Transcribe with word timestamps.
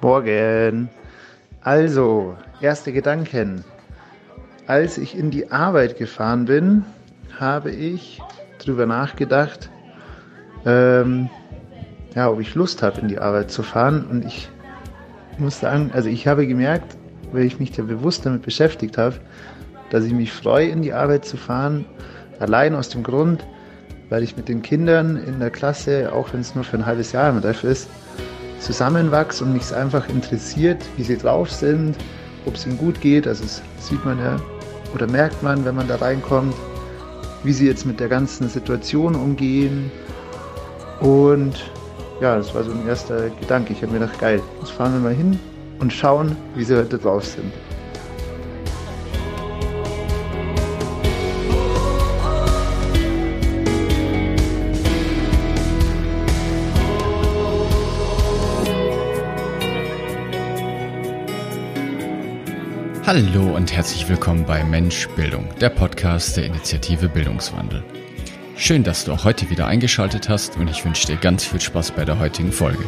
Morgen. 0.00 0.88
Also, 1.62 2.36
erste 2.60 2.92
Gedanken. 2.92 3.64
Als 4.68 4.96
ich 4.96 5.18
in 5.18 5.30
die 5.30 5.50
Arbeit 5.50 5.98
gefahren 5.98 6.44
bin, 6.44 6.84
habe 7.38 7.72
ich 7.72 8.20
darüber 8.58 8.86
nachgedacht, 8.86 9.70
ähm, 10.64 11.28
ja, 12.14 12.30
ob 12.30 12.40
ich 12.40 12.54
Lust 12.54 12.82
habe, 12.82 13.00
in 13.00 13.08
die 13.08 13.18
Arbeit 13.18 13.50
zu 13.50 13.62
fahren. 13.62 14.06
Und 14.08 14.24
ich 14.24 14.48
muss 15.38 15.58
sagen, 15.58 15.90
also 15.92 16.08
ich 16.08 16.28
habe 16.28 16.46
gemerkt, 16.46 16.96
weil 17.32 17.42
ich 17.42 17.58
mich 17.58 17.76
ja 17.76 17.82
bewusst 17.82 18.24
damit 18.24 18.42
beschäftigt 18.42 18.98
habe, 18.98 19.16
dass 19.90 20.04
ich 20.04 20.12
mich 20.12 20.32
freue, 20.32 20.68
in 20.68 20.82
die 20.82 20.92
Arbeit 20.92 21.24
zu 21.24 21.36
fahren. 21.36 21.84
Allein 22.38 22.74
aus 22.74 22.88
dem 22.88 23.02
Grund, 23.02 23.44
weil 24.10 24.22
ich 24.22 24.36
mit 24.36 24.48
den 24.48 24.62
Kindern 24.62 25.16
in 25.16 25.40
der 25.40 25.50
Klasse, 25.50 26.12
auch 26.12 26.32
wenn 26.32 26.40
es 26.40 26.54
nur 26.54 26.62
für 26.62 26.76
ein 26.76 26.86
halbes 26.86 27.12
Jahr 27.12 27.30
immer 27.30 27.40
dafür 27.40 27.70
ist, 27.70 27.88
zusammenwachse 28.60 29.44
und 29.44 29.52
mich 29.52 29.74
einfach 29.74 30.08
interessiert, 30.08 30.84
wie 30.96 31.02
sie 31.02 31.16
drauf 31.16 31.50
sind, 31.50 31.96
ob 32.46 32.54
es 32.54 32.66
ihnen 32.66 32.78
gut 32.78 33.00
geht. 33.00 33.26
Also 33.26 33.44
das 33.44 33.62
sieht 33.78 34.04
man 34.04 34.18
ja 34.18 34.36
oder 34.94 35.06
merkt 35.06 35.42
man, 35.42 35.64
wenn 35.64 35.74
man 35.74 35.88
da 35.88 35.96
reinkommt, 35.96 36.54
wie 37.44 37.52
sie 37.52 37.66
jetzt 37.66 37.86
mit 37.86 38.00
der 38.00 38.08
ganzen 38.08 38.48
Situation 38.48 39.14
umgehen. 39.14 39.90
Und 41.00 41.70
ja, 42.20 42.36
das 42.36 42.54
war 42.54 42.64
so 42.64 42.72
ein 42.72 42.86
erster 42.88 43.30
Gedanke. 43.40 43.72
Ich 43.72 43.82
habe 43.82 43.92
mir 43.92 44.00
gedacht, 44.00 44.18
geil, 44.18 44.40
jetzt 44.60 44.72
fahren 44.72 44.92
wir 44.94 45.00
mal 45.00 45.14
hin 45.14 45.38
und 45.78 45.92
schauen, 45.92 46.36
wie 46.54 46.64
sie 46.64 46.76
heute 46.76 46.98
drauf 46.98 47.24
sind. 47.24 47.52
Hallo 63.08 63.56
und 63.56 63.72
herzlich 63.72 64.06
willkommen 64.06 64.44
bei 64.44 64.62
Mensch 64.62 65.08
Bildung, 65.16 65.48
der 65.62 65.70
Podcast 65.70 66.36
der 66.36 66.44
Initiative 66.44 67.08
Bildungswandel. 67.08 67.82
Schön, 68.54 68.84
dass 68.84 69.06
du 69.06 69.12
auch 69.14 69.24
heute 69.24 69.48
wieder 69.48 69.66
eingeschaltet 69.66 70.28
hast 70.28 70.58
und 70.58 70.68
ich 70.68 70.84
wünsche 70.84 71.06
dir 71.06 71.16
ganz 71.16 71.46
viel 71.46 71.58
Spaß 71.58 71.92
bei 71.92 72.04
der 72.04 72.18
heutigen 72.18 72.52
Folge. 72.52 72.84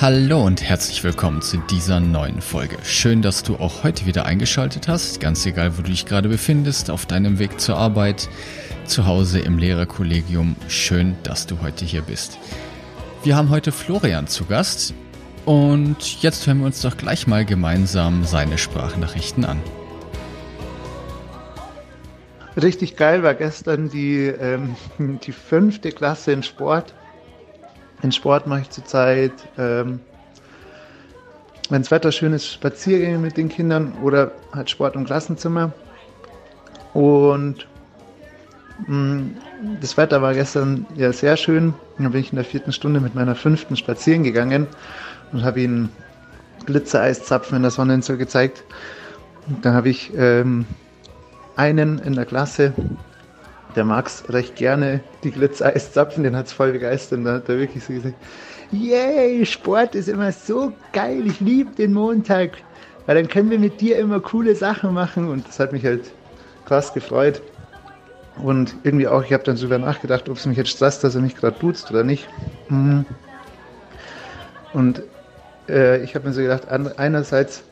Hallo 0.00 0.44
und 0.44 0.62
herzlich 0.62 1.02
willkommen 1.02 1.42
zu 1.42 1.56
dieser 1.68 1.98
neuen 1.98 2.40
Folge. 2.40 2.76
Schön, 2.84 3.22
dass 3.22 3.42
du 3.42 3.56
auch 3.56 3.82
heute 3.82 4.06
wieder 4.06 4.24
eingeschaltet 4.24 4.86
hast, 4.86 5.18
ganz 5.18 5.44
egal, 5.46 5.76
wo 5.76 5.82
du 5.82 5.90
dich 5.90 6.06
gerade 6.06 6.28
befindest, 6.28 6.92
auf 6.92 7.06
deinem 7.06 7.40
Weg 7.40 7.60
zur 7.60 7.76
Arbeit, 7.76 8.28
zu 8.84 9.04
Hause 9.04 9.40
im 9.40 9.58
Lehrerkollegium. 9.58 10.54
Schön, 10.68 11.16
dass 11.24 11.48
du 11.48 11.60
heute 11.60 11.84
hier 11.84 12.02
bist. 12.02 12.38
Wir 13.24 13.34
haben 13.34 13.50
heute 13.50 13.72
Florian 13.72 14.28
zu 14.28 14.44
Gast. 14.44 14.94
Und 15.46 16.22
jetzt 16.22 16.44
hören 16.48 16.58
wir 16.58 16.66
uns 16.66 16.82
doch 16.82 16.96
gleich 16.96 17.28
mal 17.28 17.44
gemeinsam 17.44 18.24
seine 18.24 18.58
Sprachnachrichten 18.58 19.44
an. 19.44 19.62
Richtig 22.60 22.96
geil 22.96 23.22
war 23.22 23.34
gestern 23.34 23.88
die, 23.88 24.26
ähm, 24.26 24.74
die 24.98 25.30
fünfte 25.30 25.92
Klasse 25.92 26.32
in 26.32 26.42
Sport. 26.42 26.94
In 28.02 28.10
Sport 28.10 28.48
mache 28.48 28.62
ich 28.62 28.70
zurzeit, 28.70 29.32
ähm, 29.56 30.00
wenn 31.70 31.82
das 31.82 31.92
Wetter 31.92 32.10
schön 32.10 32.32
ist, 32.32 32.52
Spaziergänge 32.52 33.18
mit 33.18 33.36
den 33.36 33.48
Kindern 33.48 33.92
oder 34.02 34.32
halt 34.52 34.68
Sport 34.68 34.96
im 34.96 35.04
Klassenzimmer. 35.04 35.72
Und 36.92 37.68
mh, 38.88 38.96
mm, 38.96 39.36
das 39.80 39.96
Wetter 39.96 40.20
war 40.22 40.34
gestern 40.34 40.86
ja 40.96 41.12
sehr 41.12 41.36
schön. 41.36 41.72
Dann 41.98 42.10
bin 42.10 42.20
ich 42.20 42.32
in 42.32 42.36
der 42.36 42.44
vierten 42.44 42.72
Stunde 42.72 42.98
mit 42.98 43.14
meiner 43.14 43.36
fünften 43.36 43.76
spazieren 43.76 44.24
gegangen 44.24 44.66
und 45.36 45.44
habe 45.44 45.60
ihn 45.60 45.90
Glitzereiszapfen 46.64 47.56
in 47.56 47.62
der 47.62 47.70
Sonne 47.70 48.00
so 48.00 48.16
gezeigt. 48.16 48.64
Und 49.46 49.64
dann 49.64 49.74
habe 49.74 49.90
ich 49.90 50.10
ähm, 50.16 50.64
einen 51.56 51.98
in 51.98 52.14
der 52.14 52.24
Klasse, 52.24 52.72
der 53.76 53.84
mag 53.84 54.06
es 54.06 54.24
recht 54.30 54.56
gerne, 54.56 55.00
die 55.22 55.30
Glitzereiszapfen, 55.30 56.24
den 56.24 56.34
hat 56.34 56.46
es 56.46 56.54
voll 56.54 56.72
begeistert. 56.72 57.18
Und 57.18 57.24
da 57.26 57.34
hat 57.34 57.48
er 57.50 57.58
wirklich 57.58 57.84
so 57.84 57.92
gesagt, 57.92 58.14
yay, 58.72 59.44
Sport 59.44 59.94
ist 59.94 60.08
immer 60.08 60.32
so 60.32 60.72
geil, 60.94 61.26
ich 61.26 61.38
liebe 61.40 61.70
den 61.76 61.92
Montag, 61.92 62.52
weil 63.04 63.16
dann 63.16 63.28
können 63.28 63.50
wir 63.50 63.58
mit 63.58 63.82
dir 63.82 63.98
immer 63.98 64.20
coole 64.20 64.56
Sachen 64.56 64.94
machen 64.94 65.28
und 65.28 65.46
das 65.46 65.60
hat 65.60 65.72
mich 65.72 65.84
halt 65.84 66.10
krass 66.64 66.94
gefreut. 66.94 67.42
Und 68.42 68.74
irgendwie 68.84 69.06
auch, 69.06 69.22
ich 69.22 69.34
habe 69.34 69.44
dann 69.44 69.56
sogar 69.56 69.78
nachgedacht, 69.78 70.30
ob 70.30 70.38
es 70.38 70.46
mich 70.46 70.56
jetzt 70.56 70.70
stresst, 70.70 71.04
dass 71.04 71.14
er 71.14 71.20
mich 71.20 71.36
gerade 71.36 71.58
duzt 71.58 71.90
oder 71.90 72.04
nicht. 72.04 72.26
Mhm. 72.70 73.04
Und 74.72 75.02
äh, 75.68 76.02
ich 76.02 76.14
habe 76.14 76.28
mir 76.28 76.34
so 76.34 76.42
gedacht, 76.42 76.68
einerseits 76.68 77.62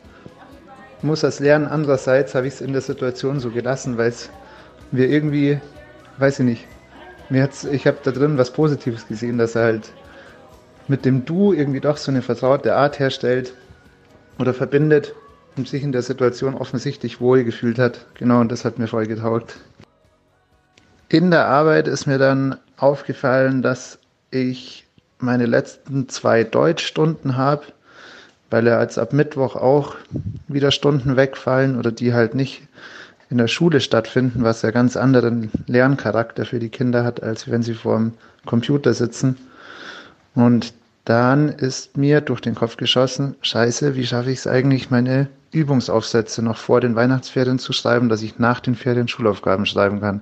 muss 1.01 1.21
das 1.21 1.39
lernen, 1.39 1.67
andererseits 1.67 2.35
habe 2.35 2.47
ich 2.47 2.55
es 2.55 2.61
in 2.61 2.73
der 2.73 2.81
Situation 2.81 3.39
so 3.39 3.51
gelassen, 3.51 3.97
weil 3.97 4.09
es 4.09 4.29
mir 4.91 5.07
irgendwie, 5.07 5.59
weiß 6.17 6.39
ich 6.39 6.45
nicht, 6.45 6.67
mir 7.29 7.43
hat's, 7.43 7.63
ich 7.63 7.87
habe 7.87 7.97
da 8.03 8.11
drin 8.11 8.37
was 8.37 8.51
Positives 8.51 9.07
gesehen, 9.07 9.37
dass 9.37 9.55
er 9.55 9.63
halt 9.63 9.91
mit 10.87 11.05
dem 11.05 11.25
Du 11.25 11.53
irgendwie 11.53 11.79
doch 11.79 11.97
so 11.97 12.11
eine 12.11 12.21
vertraute 12.21 12.75
Art 12.75 12.99
herstellt 12.99 13.53
oder 14.37 14.53
verbindet 14.53 15.13
und 15.57 15.67
sich 15.67 15.83
in 15.83 15.91
der 15.91 16.01
Situation 16.01 16.55
offensichtlich 16.55 17.21
wohl 17.21 17.43
gefühlt 17.43 17.79
hat. 17.79 18.05
Genau, 18.15 18.41
und 18.41 18.51
das 18.51 18.65
hat 18.65 18.77
mir 18.77 18.87
voll 18.87 19.07
getaugt. 19.07 19.57
In 21.09 21.31
der 21.31 21.47
Arbeit 21.47 21.87
ist 21.87 22.07
mir 22.07 22.17
dann 22.17 22.57
aufgefallen, 22.77 23.61
dass 23.61 23.99
ich 24.31 24.87
meine 25.19 25.45
letzten 25.45 26.09
zwei 26.09 26.43
Deutschstunden 26.43 27.37
habe, 27.37 27.63
weil 28.49 28.67
er 28.67 28.79
als 28.79 28.97
ab 28.97 29.13
Mittwoch 29.13 29.55
auch 29.55 29.95
wieder 30.47 30.71
Stunden 30.71 31.15
wegfallen 31.15 31.77
oder 31.77 31.91
die 31.91 32.13
halt 32.13 32.35
nicht 32.35 32.63
in 33.29 33.37
der 33.37 33.47
Schule 33.47 33.81
stattfinden, 33.81 34.43
was 34.43 34.61
ja 34.61 34.71
ganz 34.71 34.95
anderen 34.95 35.49
Lerncharakter 35.67 36.45
für 36.45 36.59
die 36.59 36.69
Kinder 36.69 37.03
hat, 37.03 37.23
als 37.23 37.49
wenn 37.49 37.63
sie 37.63 37.73
vor 37.73 37.97
dem 37.97 38.13
Computer 38.45 38.93
sitzen. 38.93 39.37
Und 40.35 40.73
dann 41.05 41.49
ist 41.49 41.97
mir 41.97 42.21
durch 42.21 42.41
den 42.41 42.55
Kopf 42.55 42.77
geschossen, 42.77 43.35
scheiße, 43.41 43.95
wie 43.95 44.05
schaffe 44.05 44.31
ich 44.31 44.39
es 44.39 44.47
eigentlich, 44.47 44.89
meine 44.89 45.27
Übungsaufsätze 45.51 46.41
noch 46.41 46.57
vor 46.57 46.81
den 46.81 46.95
Weihnachtsferien 46.95 47.59
zu 47.59 47.73
schreiben, 47.73 48.09
dass 48.09 48.21
ich 48.21 48.39
nach 48.39 48.59
den 48.59 48.75
Ferien 48.75 49.07
Schulaufgaben 49.07 49.65
schreiben 49.65 50.01
kann. 50.01 50.21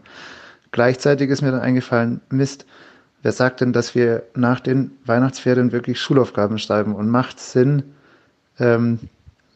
Gleichzeitig 0.71 1.29
ist 1.29 1.41
mir 1.41 1.51
dann 1.51 1.61
eingefallen, 1.61 2.21
Mist, 2.29 2.65
wer 3.21 3.31
sagt 3.31 3.61
denn, 3.61 3.73
dass 3.73 3.95
wir 3.95 4.23
nach 4.35 4.59
den 4.59 4.91
Weihnachtsferien 5.05 5.71
wirklich 5.71 5.99
Schulaufgaben 5.99 6.59
schreiben? 6.59 6.95
Und 6.95 7.09
macht 7.09 7.39
Sinn, 7.39 7.83
ähm, 8.59 8.99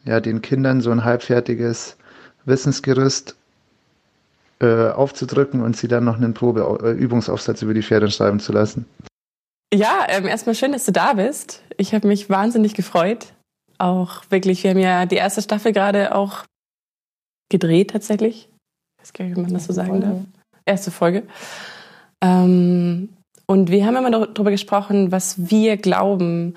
ja, 0.04 0.20
den 0.20 0.42
Kindern 0.42 0.80
so 0.80 0.90
ein 0.90 1.04
halbfertiges 1.04 1.96
Wissensgerüst 2.44 3.36
äh, 4.60 4.88
aufzudrücken 4.88 5.60
und 5.60 5.76
sie 5.76 5.88
dann 5.88 6.04
noch 6.04 6.16
einen 6.16 6.34
Probeübungsaufsatz 6.34 7.62
äh, 7.62 7.64
über 7.64 7.74
die 7.74 7.82
Ferien 7.82 8.10
schreiben 8.10 8.40
zu 8.40 8.52
lassen. 8.52 8.86
Ja, 9.72 10.06
ähm, 10.08 10.26
erstmal 10.26 10.54
schön, 10.54 10.72
dass 10.72 10.86
du 10.86 10.92
da 10.92 11.12
bist. 11.12 11.62
Ich 11.76 11.94
habe 11.94 12.08
mich 12.08 12.30
wahnsinnig 12.30 12.74
gefreut. 12.74 13.34
Auch 13.76 14.22
wirklich, 14.30 14.64
wir 14.64 14.70
haben 14.70 14.78
ja 14.78 15.06
die 15.06 15.16
erste 15.16 15.42
Staffel 15.42 15.72
gerade 15.72 16.14
auch 16.14 16.44
gedreht 17.50 17.90
tatsächlich. 17.90 18.48
Ich 18.96 19.02
weiß 19.02 19.12
gar 19.12 19.24
nicht, 19.26 19.36
wie 19.36 19.42
man 19.42 19.52
das 19.52 19.66
so 19.66 19.72
sagen 19.72 20.00
darf. 20.00 20.18
Erste 20.64 20.90
Folge. 20.90 21.22
Ähm, 22.20 23.10
und 23.46 23.70
wir 23.70 23.86
haben 23.86 23.96
immer 23.96 24.10
darüber 24.10 24.50
gesprochen, 24.50 25.12
was 25.12 25.50
wir 25.50 25.76
glauben, 25.76 26.56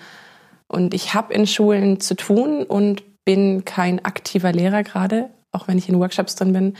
und 0.72 0.94
ich 0.94 1.14
habe 1.14 1.34
in 1.34 1.46
Schulen 1.46 2.00
zu 2.00 2.16
tun 2.16 2.64
und 2.64 3.04
bin 3.26 3.66
kein 3.66 4.04
aktiver 4.06 4.54
Lehrer 4.54 4.84
gerade, 4.84 5.30
auch 5.52 5.68
wenn 5.68 5.78
ich 5.78 5.90
in 5.90 6.00
Workshops 6.00 6.36
drin 6.36 6.54
bin. 6.54 6.74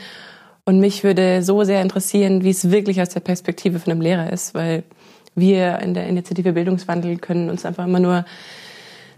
Und 0.64 0.80
mich 0.80 1.04
würde 1.04 1.42
so 1.42 1.62
sehr 1.64 1.82
interessieren, 1.82 2.42
wie 2.42 2.50
es 2.50 2.70
wirklich 2.70 3.02
aus 3.02 3.10
der 3.10 3.20
Perspektive 3.20 3.78
von 3.78 3.92
einem 3.92 4.00
Lehrer 4.00 4.32
ist, 4.32 4.54
weil 4.54 4.84
wir 5.34 5.80
in 5.80 5.92
der 5.92 6.06
Initiative 6.06 6.52
Bildungswandel 6.52 7.18
können 7.18 7.50
uns 7.50 7.66
einfach 7.66 7.84
immer 7.84 8.00
nur 8.00 8.24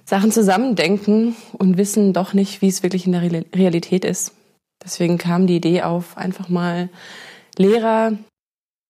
Sachen 0.05 0.33
zusammendenken 0.33 1.37
und 1.53 1.79
wissen 1.79 2.13
doch 2.13 2.35
nicht, 2.35 2.61
wie 2.61 2.69
es 2.69 2.83
wirklich 2.83 3.07
in 3.07 3.13
der 3.13 3.23
Realität 3.55 4.05
ist. 4.05 4.33
Deswegen 4.83 5.19
kam 5.19 5.47
die 5.47 5.57
Idee 5.57 5.83
auf, 5.83 6.17
einfach 6.19 6.49
mal 6.49 6.91
Lehrer, 7.57 8.13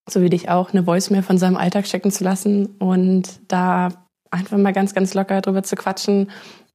so 0.08 0.22
wie 0.22 0.30
dich 0.30 0.48
auch, 0.48 0.72
eine 0.72 0.84
Voice 0.84 1.10
mehr 1.10 1.22
von 1.22 1.38
seinem 1.38 1.56
Alltag 1.56 1.84
checken 1.84 2.10
zu 2.10 2.24
lassen 2.24 2.66
und 2.78 3.40
da 3.48 4.03
einfach 4.34 4.58
mal 4.58 4.72
ganz, 4.72 4.94
ganz 4.94 5.14
locker 5.14 5.40
drüber 5.40 5.62
zu 5.62 5.76
quatschen, 5.76 6.30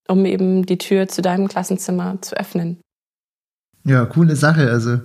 um 0.07 0.25
eben 0.25 0.65
die 0.65 0.77
Tür 0.77 1.07
zu 1.07 1.21
deinem 1.21 1.47
Klassenzimmer 1.47 2.21
zu 2.21 2.35
öffnen. 2.35 2.77
Ja, 3.85 4.05
coole 4.05 4.35
Sache. 4.35 4.69
Also 4.69 4.99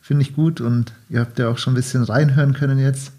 finde 0.00 0.22
ich 0.22 0.34
gut 0.34 0.60
und 0.60 0.92
ihr 1.08 1.20
habt 1.20 1.38
ja 1.38 1.48
auch 1.48 1.58
schon 1.58 1.72
ein 1.72 1.76
bisschen 1.76 2.02
reinhören 2.02 2.54
können 2.54 2.78
jetzt, 2.78 3.12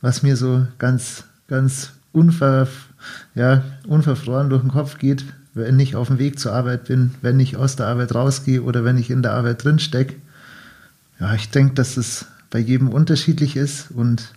was 0.00 0.22
mir 0.22 0.36
so 0.36 0.66
ganz, 0.78 1.24
ganz 1.46 1.92
unver, 2.12 2.68
ja, 3.34 3.62
unverfroren 3.86 4.50
durch 4.50 4.62
den 4.62 4.70
Kopf 4.70 4.98
geht, 4.98 5.24
wenn 5.54 5.78
ich 5.78 5.96
auf 5.96 6.08
dem 6.08 6.18
Weg 6.18 6.38
zur 6.38 6.52
Arbeit 6.52 6.84
bin, 6.84 7.14
wenn 7.22 7.40
ich 7.40 7.56
aus 7.56 7.76
der 7.76 7.86
Arbeit 7.86 8.14
rausgehe 8.14 8.62
oder 8.62 8.84
wenn 8.84 8.98
ich 8.98 9.10
in 9.10 9.22
der 9.22 9.32
Arbeit 9.32 9.64
drin 9.64 9.78
stecke. 9.78 10.16
Ja, 11.20 11.34
ich 11.34 11.50
denke, 11.50 11.74
dass 11.74 11.96
es 11.96 12.26
bei 12.50 12.58
jedem 12.58 12.88
unterschiedlich 12.88 13.56
ist 13.56 13.90
und 13.90 14.32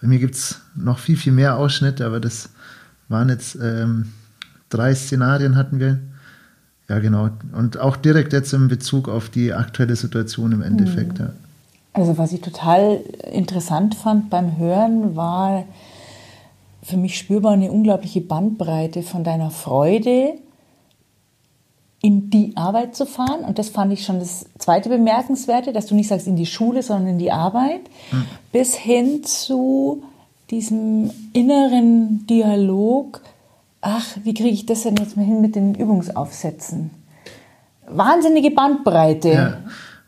bei 0.00 0.08
mir 0.08 0.18
gibt 0.18 0.34
es 0.34 0.60
noch 0.74 0.98
viel, 0.98 1.16
viel 1.16 1.32
mehr 1.32 1.56
Ausschnitte, 1.56 2.04
aber 2.04 2.18
das 2.18 2.50
waren 3.12 3.28
jetzt 3.28 3.56
ähm, 3.62 4.12
drei 4.70 4.94
Szenarien 4.94 5.56
hatten 5.56 5.78
wir. 5.78 6.00
Ja, 6.88 6.98
genau. 6.98 7.30
Und 7.56 7.78
auch 7.78 7.96
direkt 7.96 8.32
jetzt 8.32 8.52
in 8.52 8.68
Bezug 8.68 9.08
auf 9.08 9.28
die 9.28 9.52
aktuelle 9.52 9.96
Situation 9.96 10.52
im 10.52 10.62
Endeffekt. 10.62 11.20
Mhm. 11.20 11.26
Ja. 11.26 11.32
Also 11.94 12.18
was 12.18 12.32
ich 12.32 12.40
total 12.40 13.00
interessant 13.30 13.94
fand 13.94 14.30
beim 14.30 14.56
Hören 14.56 15.14
war 15.14 15.64
für 16.82 16.96
mich 16.96 17.16
spürbar 17.16 17.52
eine 17.52 17.70
unglaubliche 17.70 18.20
Bandbreite 18.20 19.02
von 19.02 19.22
deiner 19.22 19.50
Freude 19.50 20.34
in 22.00 22.30
die 22.30 22.56
Arbeit 22.56 22.96
zu 22.96 23.06
fahren. 23.06 23.44
Und 23.46 23.58
das 23.58 23.68
fand 23.68 23.92
ich 23.92 24.04
schon 24.04 24.18
das 24.18 24.46
zweite 24.58 24.88
Bemerkenswerte, 24.88 25.72
dass 25.72 25.86
du 25.86 25.94
nicht 25.94 26.08
sagst 26.08 26.26
in 26.26 26.34
die 26.34 26.46
Schule, 26.46 26.82
sondern 26.82 27.12
in 27.12 27.18
die 27.18 27.30
Arbeit, 27.30 27.82
mhm. 28.10 28.24
bis 28.50 28.74
hin 28.74 29.22
zu 29.22 30.02
diesem 30.52 31.10
inneren 31.32 32.26
Dialog, 32.26 33.22
ach, 33.80 34.04
wie 34.22 34.34
kriege 34.34 34.50
ich 34.50 34.66
das 34.66 34.82
denn 34.82 34.96
jetzt 34.96 35.16
mal 35.16 35.24
hin 35.24 35.40
mit 35.40 35.56
den 35.56 35.74
Übungsaufsätzen? 35.74 36.90
Wahnsinnige 37.88 38.50
Bandbreite. 38.50 39.28
Ja. 39.28 39.58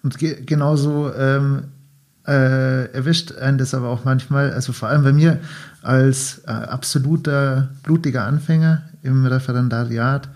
Und 0.02 0.18
ge 0.18 0.44
genauso 0.44 1.12
ähm, 1.14 1.64
äh, 2.26 2.92
erwischt 2.92 3.32
einen 3.32 3.58
das 3.58 3.74
aber 3.74 3.88
auch 3.88 4.04
manchmal, 4.04 4.52
also 4.52 4.72
vor 4.72 4.88
allem 4.90 5.02
bei 5.02 5.12
mir 5.14 5.40
als 5.82 6.42
äh, 6.46 6.50
absoluter 6.50 7.70
blutiger 7.82 8.26
Anfänger 8.26 8.82
im 9.02 9.24
Referendariat 9.24 10.28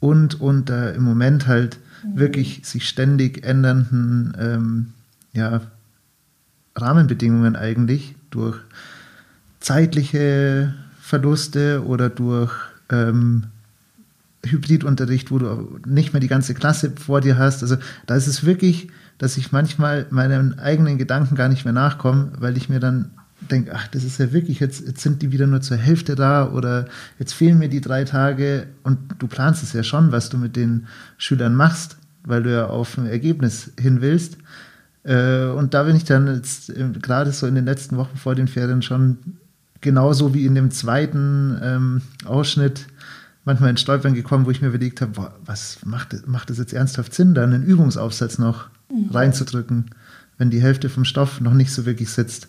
und 0.00 0.40
unter 0.40 0.94
im 0.94 1.02
Moment 1.02 1.46
halt 1.46 1.78
mhm. 2.02 2.18
wirklich 2.18 2.60
sich 2.64 2.88
ständig 2.88 3.44
ändernden 3.44 4.36
ähm, 4.40 4.92
ja, 5.34 5.60
Rahmenbedingungen 6.74 7.56
eigentlich 7.56 8.14
durch 8.30 8.58
zeitliche 9.60 10.74
Verluste 11.00 11.84
oder 11.84 12.08
durch 12.08 12.52
ähm, 12.90 13.44
Hybridunterricht, 14.44 15.30
wo 15.30 15.38
du 15.38 15.78
nicht 15.86 16.12
mehr 16.12 16.20
die 16.20 16.28
ganze 16.28 16.54
Klasse 16.54 16.92
vor 16.98 17.20
dir 17.20 17.38
hast. 17.38 17.62
Also 17.62 17.76
da 18.06 18.16
ist 18.16 18.26
es 18.26 18.44
wirklich, 18.44 18.88
dass 19.18 19.36
ich 19.36 19.52
manchmal 19.52 20.06
meinen 20.10 20.58
eigenen 20.58 20.96
Gedanken 20.96 21.34
gar 21.34 21.48
nicht 21.48 21.64
mehr 21.64 21.74
nachkomme, 21.74 22.32
weil 22.38 22.56
ich 22.56 22.68
mir 22.68 22.80
dann 22.80 23.10
denke, 23.50 23.72
ach, 23.74 23.88
das 23.88 24.04
ist 24.04 24.18
ja 24.18 24.32
wirklich, 24.32 24.60
jetzt, 24.60 24.86
jetzt 24.86 25.00
sind 25.02 25.22
die 25.22 25.32
wieder 25.32 25.46
nur 25.46 25.60
zur 25.60 25.76
Hälfte 25.76 26.14
da 26.14 26.50
oder 26.50 26.86
jetzt 27.18 27.34
fehlen 27.34 27.58
mir 27.58 27.68
die 27.68 27.80
drei 27.80 28.04
Tage 28.04 28.66
und 28.82 28.98
du 29.18 29.26
planst 29.26 29.62
es 29.62 29.72
ja 29.72 29.82
schon, 29.82 30.12
was 30.12 30.30
du 30.30 30.38
mit 30.38 30.56
den 30.56 30.86
Schülern 31.18 31.54
machst, 31.54 31.96
weil 32.24 32.42
du 32.42 32.52
ja 32.52 32.66
auf 32.66 32.96
ein 32.98 33.06
Ergebnis 33.06 33.72
hin 33.78 34.00
willst. 34.00 34.36
Äh, 35.04 35.44
und 35.46 35.74
da 35.74 35.84
bin 35.84 35.96
ich 35.96 36.04
dann 36.04 36.26
jetzt 36.26 36.72
gerade 37.02 37.32
so 37.32 37.46
in 37.46 37.54
den 37.54 37.64
letzten 37.64 37.96
Wochen 37.96 38.16
vor 38.16 38.34
den 38.34 38.48
Ferien 38.48 38.82
schon 38.82 39.18
genauso 39.80 40.34
wie 40.34 40.46
in 40.46 40.54
dem 40.54 40.70
zweiten 40.70 41.58
ähm, 41.62 42.02
Ausschnitt 42.24 42.86
manchmal 43.44 43.70
in 43.70 43.76
Stolpern 43.76 44.14
gekommen, 44.14 44.46
wo 44.46 44.50
ich 44.50 44.60
mir 44.60 44.68
überlegt 44.68 45.00
habe, 45.00 45.12
boah, 45.12 45.34
was 45.44 45.78
macht, 45.84 46.26
macht 46.26 46.50
es 46.50 46.58
jetzt 46.58 46.72
ernsthaft 46.72 47.14
Sinn, 47.14 47.34
da 47.34 47.42
einen 47.42 47.62
Übungsaufsatz 47.62 48.38
noch 48.38 48.68
mhm. 48.90 49.10
reinzudrücken, 49.10 49.86
wenn 50.38 50.50
die 50.50 50.62
Hälfte 50.62 50.88
vom 50.88 51.04
Stoff 51.04 51.40
noch 51.40 51.54
nicht 51.54 51.72
so 51.72 51.86
wirklich 51.86 52.10
sitzt. 52.10 52.48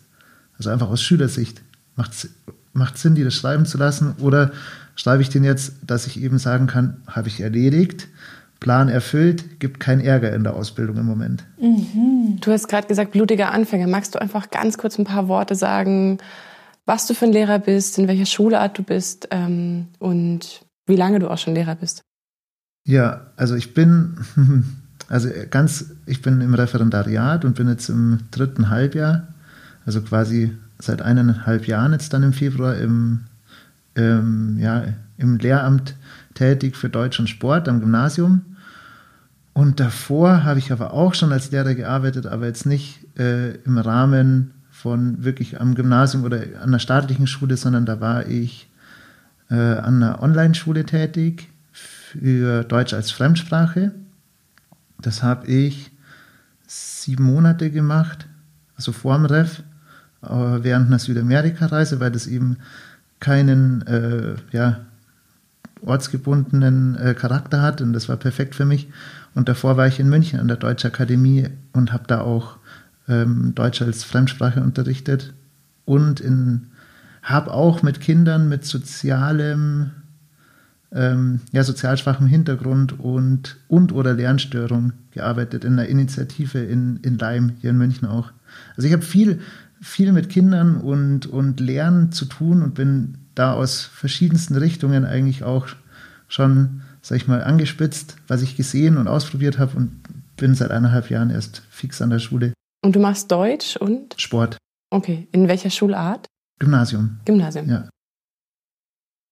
Also 0.57 0.69
einfach 0.69 0.89
aus 0.89 1.01
Schülersicht. 1.01 1.61
Macht 1.95 2.13
es 2.13 3.01
Sinn, 3.01 3.15
die 3.15 3.23
das 3.23 3.33
schreiben 3.33 3.65
zu 3.65 3.77
lassen? 3.77 4.15
Oder 4.19 4.51
schreibe 4.95 5.21
ich 5.21 5.29
den 5.29 5.43
jetzt, 5.43 5.73
dass 5.85 6.07
ich 6.07 6.21
eben 6.21 6.37
sagen 6.37 6.67
kann, 6.67 6.97
habe 7.07 7.27
ich 7.27 7.41
erledigt, 7.41 8.07
Plan 8.59 8.89
erfüllt, 8.89 9.59
gibt 9.59 9.79
keinen 9.79 10.01
Ärger 10.01 10.33
in 10.33 10.43
der 10.43 10.53
Ausbildung 10.53 10.97
im 10.97 11.05
Moment. 11.05 11.43
Mhm. 11.59 12.37
Du 12.41 12.51
hast 12.51 12.67
gerade 12.67 12.87
gesagt, 12.87 13.11
blutiger 13.11 13.51
Anfänger. 13.51 13.87
Magst 13.87 14.13
du 14.13 14.19
einfach 14.19 14.51
ganz 14.51 14.77
kurz 14.77 14.99
ein 14.99 15.05
paar 15.05 15.27
Worte 15.27 15.55
sagen, 15.55 16.19
was 16.85 17.07
du 17.07 17.13
für 17.13 17.25
ein 17.25 17.33
Lehrer 17.33 17.59
bist, 17.59 17.97
in 17.97 18.07
welcher 18.07 18.25
Schulart 18.25 18.77
du 18.77 18.83
bist 18.83 19.27
ähm, 19.31 19.87
und 19.99 20.65
wie 20.87 20.95
lange 20.95 21.19
du 21.19 21.29
auch 21.29 21.37
schon 21.37 21.55
Lehrer 21.55 21.75
bist? 21.75 22.01
Ja, 22.85 23.27
also 23.35 23.55
ich 23.55 23.73
bin, 23.73 24.17
also 25.07 25.29
ganz, 25.49 25.91
ich 26.05 26.21
bin 26.21 26.41
im 26.41 26.53
Referendariat 26.53 27.45
und 27.45 27.55
bin 27.55 27.69
jetzt 27.69 27.89
im 27.89 28.19
dritten 28.31 28.69
Halbjahr 28.69 29.27
also 29.85 30.01
quasi 30.01 30.53
seit 30.79 31.01
eineinhalb 31.01 31.67
Jahren 31.67 31.93
jetzt 31.93 32.13
dann 32.13 32.23
im 32.23 32.33
Februar 32.33 32.75
im, 32.77 33.21
ähm, 33.95 34.57
ja, 34.59 34.85
im 35.17 35.37
Lehramt 35.37 35.95
tätig 36.33 36.75
für 36.75 36.89
Deutsch 36.89 37.19
und 37.19 37.29
Sport 37.29 37.67
am 37.67 37.79
Gymnasium. 37.79 38.41
Und 39.53 39.79
davor 39.79 40.43
habe 40.43 40.59
ich 40.59 40.71
aber 40.71 40.93
auch 40.93 41.13
schon 41.13 41.31
als 41.31 41.51
Lehrer 41.51 41.75
gearbeitet, 41.75 42.25
aber 42.25 42.45
jetzt 42.45 42.65
nicht 42.65 43.05
äh, 43.19 43.55
im 43.57 43.77
Rahmen 43.77 44.53
von 44.81 45.23
wirklich 45.23 45.61
am 45.61 45.75
Gymnasium 45.75 46.23
oder 46.23 46.41
an 46.41 46.69
einer 46.69 46.79
staatlichen 46.79 47.27
Schule, 47.27 47.55
sondern 47.55 47.85
da 47.85 48.01
war 48.01 48.25
ich 48.25 48.67
äh, 49.49 49.55
an 49.55 50.01
einer 50.01 50.23
Online-Schule 50.23 50.85
tätig 50.85 51.49
für 51.71 52.63
Deutsch 52.63 52.93
als 52.93 53.11
Fremdsprache. 53.11 53.91
Das 54.99 55.21
habe 55.21 55.47
ich 55.47 55.91
sieben 56.65 57.25
Monate 57.25 57.69
gemacht, 57.69 58.27
also 58.75 58.91
vor 58.91 59.15
dem 59.17 59.25
Ref 59.25 59.63
während 60.21 60.87
einer 60.87 60.99
Südamerika-Reise, 60.99 61.99
weil 61.99 62.11
das 62.11 62.27
eben 62.27 62.57
keinen 63.19 63.81
äh, 63.87 64.35
ja, 64.51 64.81
ortsgebundenen 65.81 66.95
äh, 66.95 67.13
Charakter 67.15 67.61
hat 67.61 67.81
und 67.81 67.93
das 67.93 68.07
war 68.07 68.17
perfekt 68.17 68.53
für 68.55 68.65
mich. 68.65 68.87
Und 69.33 69.49
davor 69.49 69.77
war 69.77 69.87
ich 69.87 69.99
in 69.99 70.09
München 70.09 70.39
an 70.39 70.47
der 70.47 70.57
Deutschen 70.57 70.91
Akademie 70.91 71.47
und 71.73 71.91
habe 71.91 72.03
da 72.07 72.21
auch 72.21 72.57
ähm, 73.11 73.53
Deutsch 73.55 73.81
als 73.81 74.03
Fremdsprache 74.03 74.61
unterrichtet 74.61 75.33
und 75.85 76.21
habe 77.21 77.53
auch 77.53 77.83
mit 77.83 78.01
Kindern 78.01 78.49
mit 78.49 78.65
sozialem, 78.65 79.91
ähm, 80.91 81.41
ja, 81.51 81.63
sozial 81.63 81.97
schwachem 81.97 82.25
Hintergrund 82.25 82.99
und, 82.99 83.57
und 83.67 83.91
oder 83.91 84.13
Lernstörung 84.13 84.93
gearbeitet 85.11 85.65
in 85.65 85.73
einer 85.73 85.87
Initiative 85.87 86.59
in, 86.59 86.97
in 87.03 87.17
Leim, 87.17 87.53
hier 87.61 87.69
in 87.69 87.77
München 87.77 88.07
auch. 88.07 88.31
Also 88.75 88.87
ich 88.87 88.93
habe 88.93 89.03
viel 89.03 89.39
viel 89.81 90.11
mit 90.13 90.29
Kindern 90.29 90.77
und, 90.77 91.25
und 91.25 91.59
Lernen 91.59 92.11
zu 92.11 92.25
tun 92.25 92.61
und 92.61 92.75
bin 92.75 93.17
da 93.33 93.53
aus 93.53 93.81
verschiedensten 93.81 94.55
Richtungen 94.55 95.05
eigentlich 95.05 95.43
auch 95.43 95.67
schon, 96.27 96.81
sag 97.01 97.17
ich 97.17 97.27
mal, 97.27 97.43
angespitzt, 97.43 98.15
was 98.27 98.43
ich 98.43 98.55
gesehen 98.55 98.97
und 98.97 99.07
ausprobiert 99.07 99.57
habe 99.57 99.75
und 99.75 99.91
bin 100.37 100.53
seit 100.53 100.71
eineinhalb 100.71 101.09
Jahren 101.09 101.31
erst 101.31 101.63
fix 101.71 102.01
an 102.01 102.11
der 102.11 102.19
Schule. 102.19 102.53
Und 102.81 102.95
du 102.95 102.99
machst 102.99 103.31
Deutsch 103.31 103.77
und? 103.77 104.19
Sport. 104.19 104.57
Okay. 104.89 105.27
In 105.31 105.47
welcher 105.47 105.69
Schulart? 105.69 106.27
Gymnasium. 106.59 107.19
Gymnasium. 107.25 107.69
Ja. 107.69 107.89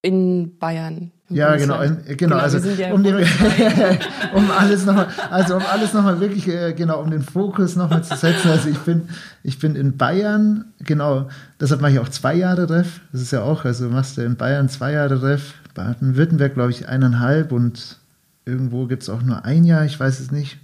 In 0.02 0.58
Bayern. 0.58 1.12
Ja, 1.32 1.56
genau, 1.58 1.80
in, 1.82 2.04
genau, 2.06 2.18
genau, 2.18 2.38
also 2.38 2.58
ja 2.70 2.92
um, 2.92 3.04
den, 3.04 3.16
um 4.34 4.50
alles 4.50 4.84
nochmal, 4.84 5.10
also 5.30 5.58
um 5.58 5.64
alles 5.72 5.94
nochmal 5.94 6.20
wirklich, 6.20 6.48
äh, 6.48 6.74
genau, 6.74 7.02
um 7.02 7.12
den 7.12 7.22
Fokus 7.22 7.76
nochmal 7.76 8.04
zu 8.04 8.16
setzen. 8.16 8.50
Also 8.50 8.70
ich 8.70 8.80
bin, 8.80 9.10
ich 9.44 9.60
bin 9.60 9.76
in 9.76 9.96
Bayern, 9.96 10.74
genau, 10.80 11.30
deshalb 11.60 11.82
mache 11.82 11.92
ich 11.92 12.00
auch 12.00 12.10
zwei 12.10 12.34
Jahre 12.34 12.68
Ref. 12.68 13.02
Das 13.12 13.22
ist 13.22 13.32
ja 13.32 13.44
auch, 13.44 13.64
also 13.64 13.90
machst 13.90 14.18
du 14.18 14.22
in 14.22 14.38
Bayern 14.38 14.70
zwei 14.70 14.94
Jahre 14.94 15.22
Ref, 15.22 15.54
Baden-Württemberg, 15.76 16.56
glaube 16.56 16.72
ich, 16.72 16.88
eineinhalb 16.88 17.52
und 17.52 18.00
irgendwo 18.46 18.88
gibt 18.88 19.04
es 19.04 19.10
auch 19.10 19.22
nur 19.22 19.46
ein 19.46 19.66
Jahr, 19.66 19.86
ich 19.86 20.00
weiß 20.00 20.20
es 20.20 20.32
nicht, 20.32 20.58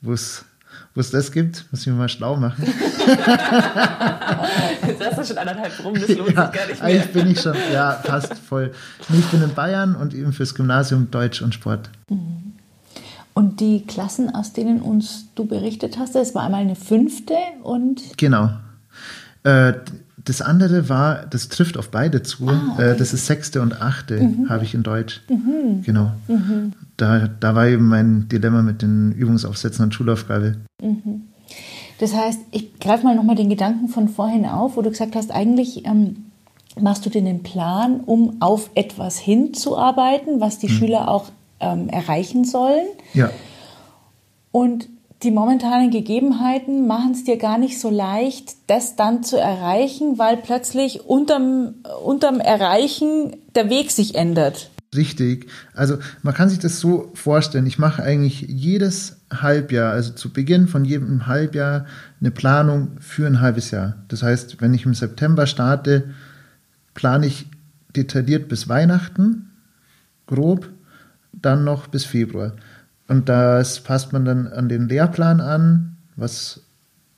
wo 0.00 0.12
es 0.12 0.44
wo 0.94 1.00
es 1.00 1.10
das 1.10 1.32
gibt, 1.32 1.66
muss 1.70 1.80
ich 1.80 1.86
mir 1.88 1.94
mal 1.94 2.08
schlau 2.08 2.36
machen. 2.36 2.64
Jetzt 4.86 5.04
hast 5.04 5.18
du 5.18 5.24
schon 5.24 5.38
anderthalb 5.38 5.84
rum, 5.84 5.94
das 5.94 6.08
lohnt 6.08 6.32
ja, 6.32 6.46
sich 6.46 6.54
gar 6.54 6.66
nicht 6.66 6.80
mehr. 6.80 6.82
Eigentlich 6.82 7.12
bin 7.12 7.30
ich 7.30 7.40
schon, 7.40 7.56
ja, 7.72 8.00
fast 8.04 8.34
voll. 8.34 8.72
Ich 9.12 9.26
bin 9.26 9.42
in 9.42 9.52
Bayern 9.54 9.96
und 9.96 10.14
eben 10.14 10.32
fürs 10.32 10.54
Gymnasium 10.54 11.10
Deutsch 11.10 11.42
und 11.42 11.52
Sport. 11.52 11.90
Mhm. 12.08 12.52
Und 13.34 13.58
die 13.58 13.84
Klassen, 13.84 14.32
aus 14.32 14.52
denen 14.52 14.80
uns 14.80 15.26
du 15.34 15.44
berichtet 15.46 15.98
hast, 15.98 16.14
das 16.14 16.36
war 16.36 16.44
einmal 16.44 16.60
eine 16.60 16.76
fünfte 16.76 17.34
und. 17.64 18.16
Genau. 18.16 18.50
Äh, 19.42 19.72
das 20.24 20.40
andere 20.40 20.88
war, 20.88 21.26
das 21.26 21.48
trifft 21.48 21.76
auf 21.76 21.90
beide 21.90 22.22
zu. 22.22 22.48
Ah, 22.48 22.60
okay. 22.72 22.92
äh, 22.92 22.96
das 22.96 23.12
ist 23.12 23.26
sechste 23.26 23.60
und 23.60 23.82
achte, 23.82 24.20
mhm. 24.22 24.48
habe 24.48 24.64
ich 24.64 24.74
in 24.74 24.84
Deutsch. 24.84 25.20
Mhm. 25.28 25.82
Genau. 25.82 26.12
Mhm. 26.28 26.72
Da, 26.96 27.28
da 27.28 27.54
war 27.54 27.66
eben 27.66 27.88
mein 27.88 28.28
Dilemma 28.28 28.62
mit 28.62 28.82
den 28.82 29.12
Übungsaufsätzen 29.12 29.84
und 29.84 29.94
Schulaufgabe. 29.94 30.58
Mhm. 30.82 31.22
Das 31.98 32.14
heißt, 32.14 32.40
ich 32.50 32.78
greife 32.80 33.04
mal 33.04 33.14
nochmal 33.14 33.36
den 33.36 33.48
Gedanken 33.48 33.88
von 33.88 34.08
vorhin 34.08 34.46
auf, 34.46 34.76
wo 34.76 34.82
du 34.82 34.90
gesagt 34.90 35.14
hast, 35.16 35.30
eigentlich 35.30 35.86
ähm, 35.86 36.26
machst 36.80 37.06
du 37.06 37.10
dir 37.10 37.22
den 37.22 37.42
Plan, 37.42 38.00
um 38.00 38.36
auf 38.40 38.70
etwas 38.74 39.18
hinzuarbeiten, 39.18 40.40
was 40.40 40.58
die 40.58 40.68
mhm. 40.68 40.72
Schüler 40.72 41.08
auch 41.08 41.30
ähm, 41.60 41.88
erreichen 41.88 42.44
sollen. 42.44 42.86
Ja. 43.12 43.30
Und 44.50 44.88
die 45.22 45.30
momentanen 45.30 45.90
Gegebenheiten 45.90 46.86
machen 46.86 47.12
es 47.12 47.24
dir 47.24 47.38
gar 47.38 47.56
nicht 47.58 47.80
so 47.80 47.88
leicht, 47.88 48.56
das 48.66 48.94
dann 48.94 49.22
zu 49.22 49.38
erreichen, 49.38 50.18
weil 50.18 50.36
plötzlich 50.36 51.06
unterm, 51.06 51.76
unterm 52.04 52.40
Erreichen 52.40 53.34
der 53.54 53.70
Weg 53.70 53.90
sich 53.90 54.16
ändert. 54.16 54.70
Richtig. 54.94 55.48
Also 55.74 55.98
man 56.22 56.34
kann 56.34 56.48
sich 56.48 56.58
das 56.58 56.80
so 56.80 57.12
vorstellen. 57.14 57.66
Ich 57.66 57.78
mache 57.78 58.02
eigentlich 58.02 58.42
jedes 58.42 59.16
Halbjahr, 59.32 59.92
also 59.92 60.12
zu 60.12 60.32
Beginn 60.32 60.68
von 60.68 60.84
jedem 60.84 61.26
Halbjahr, 61.26 61.86
eine 62.20 62.30
Planung 62.30 62.92
für 63.00 63.26
ein 63.26 63.40
halbes 63.40 63.70
Jahr. 63.70 63.96
Das 64.08 64.22
heißt, 64.22 64.60
wenn 64.60 64.74
ich 64.74 64.86
im 64.86 64.94
September 64.94 65.46
starte, 65.46 66.10
plane 66.94 67.26
ich 67.26 67.50
detailliert 67.94 68.48
bis 68.48 68.68
Weihnachten, 68.68 69.50
grob, 70.26 70.68
dann 71.32 71.64
noch 71.64 71.88
bis 71.88 72.04
Februar. 72.04 72.52
Und 73.08 73.28
das 73.28 73.80
passt 73.80 74.12
man 74.12 74.24
dann 74.24 74.46
an 74.46 74.68
den 74.68 74.88
Lehrplan 74.88 75.40
an, 75.40 75.96
was 76.16 76.60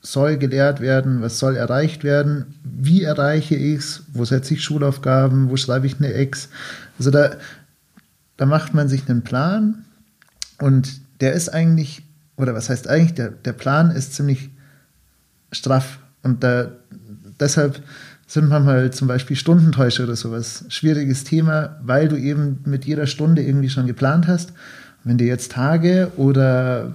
soll 0.01 0.37
gelehrt 0.37 0.79
werden, 0.79 1.21
was 1.21 1.39
soll 1.39 1.55
erreicht 1.55 2.03
werden, 2.03 2.55
wie 2.63 3.03
erreiche 3.03 3.55
ich 3.55 3.79
es, 3.79 4.03
wo 4.13 4.25
setze 4.25 4.53
ich 4.53 4.63
Schulaufgaben, 4.63 5.49
wo 5.49 5.57
schreibe 5.57 5.87
ich 5.87 5.97
eine 5.97 6.13
Ex. 6.13 6.49
Also 6.97 7.11
da, 7.11 7.31
da 8.37 8.45
macht 8.45 8.73
man 8.73 8.87
sich 8.87 9.09
einen 9.09 9.23
Plan 9.23 9.85
und 10.59 11.01
der 11.21 11.33
ist 11.33 11.49
eigentlich, 11.49 12.03
oder 12.35 12.53
was 12.53 12.69
heißt 12.69 12.87
eigentlich, 12.87 13.15
der, 13.15 13.29
der 13.29 13.53
Plan 13.53 13.91
ist 13.91 14.13
ziemlich 14.13 14.49
straff 15.51 15.99
und 16.23 16.43
da, 16.43 16.71
deshalb 17.39 17.81
sind 18.27 18.49
manchmal 18.49 18.91
zum 18.91 19.07
Beispiel 19.07 19.37
Stundentäusche 19.37 20.03
oder 20.03 20.15
sowas 20.15 20.65
schwieriges 20.67 21.23
Thema, 21.23 21.77
weil 21.81 22.09
du 22.09 22.17
eben 22.17 22.59
mit 22.65 22.85
jeder 22.85 23.07
Stunde 23.07 23.41
irgendwie 23.41 23.69
schon 23.69 23.87
geplant 23.87 24.27
hast. 24.27 24.53
wenn 25.03 25.17
dir 25.17 25.27
jetzt 25.27 25.53
Tage 25.53 26.11
oder 26.17 26.93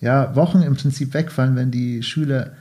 ja, 0.00 0.36
Wochen 0.36 0.60
im 0.60 0.76
Prinzip 0.76 1.14
wegfallen, 1.14 1.56
wenn 1.56 1.70
die 1.70 2.02
Schüler 2.02 2.52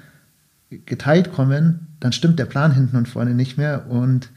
geteilt 0.85 1.33
kommen, 1.33 1.88
dann 2.00 2.13
stimmt 2.13 2.39
der 2.39 2.45
Plan 2.45 2.73
hinten 2.73 2.95
und 2.95 3.09
vorne 3.09 3.33
nicht 3.33 3.57
mehr 3.57 3.89
und 3.89 4.29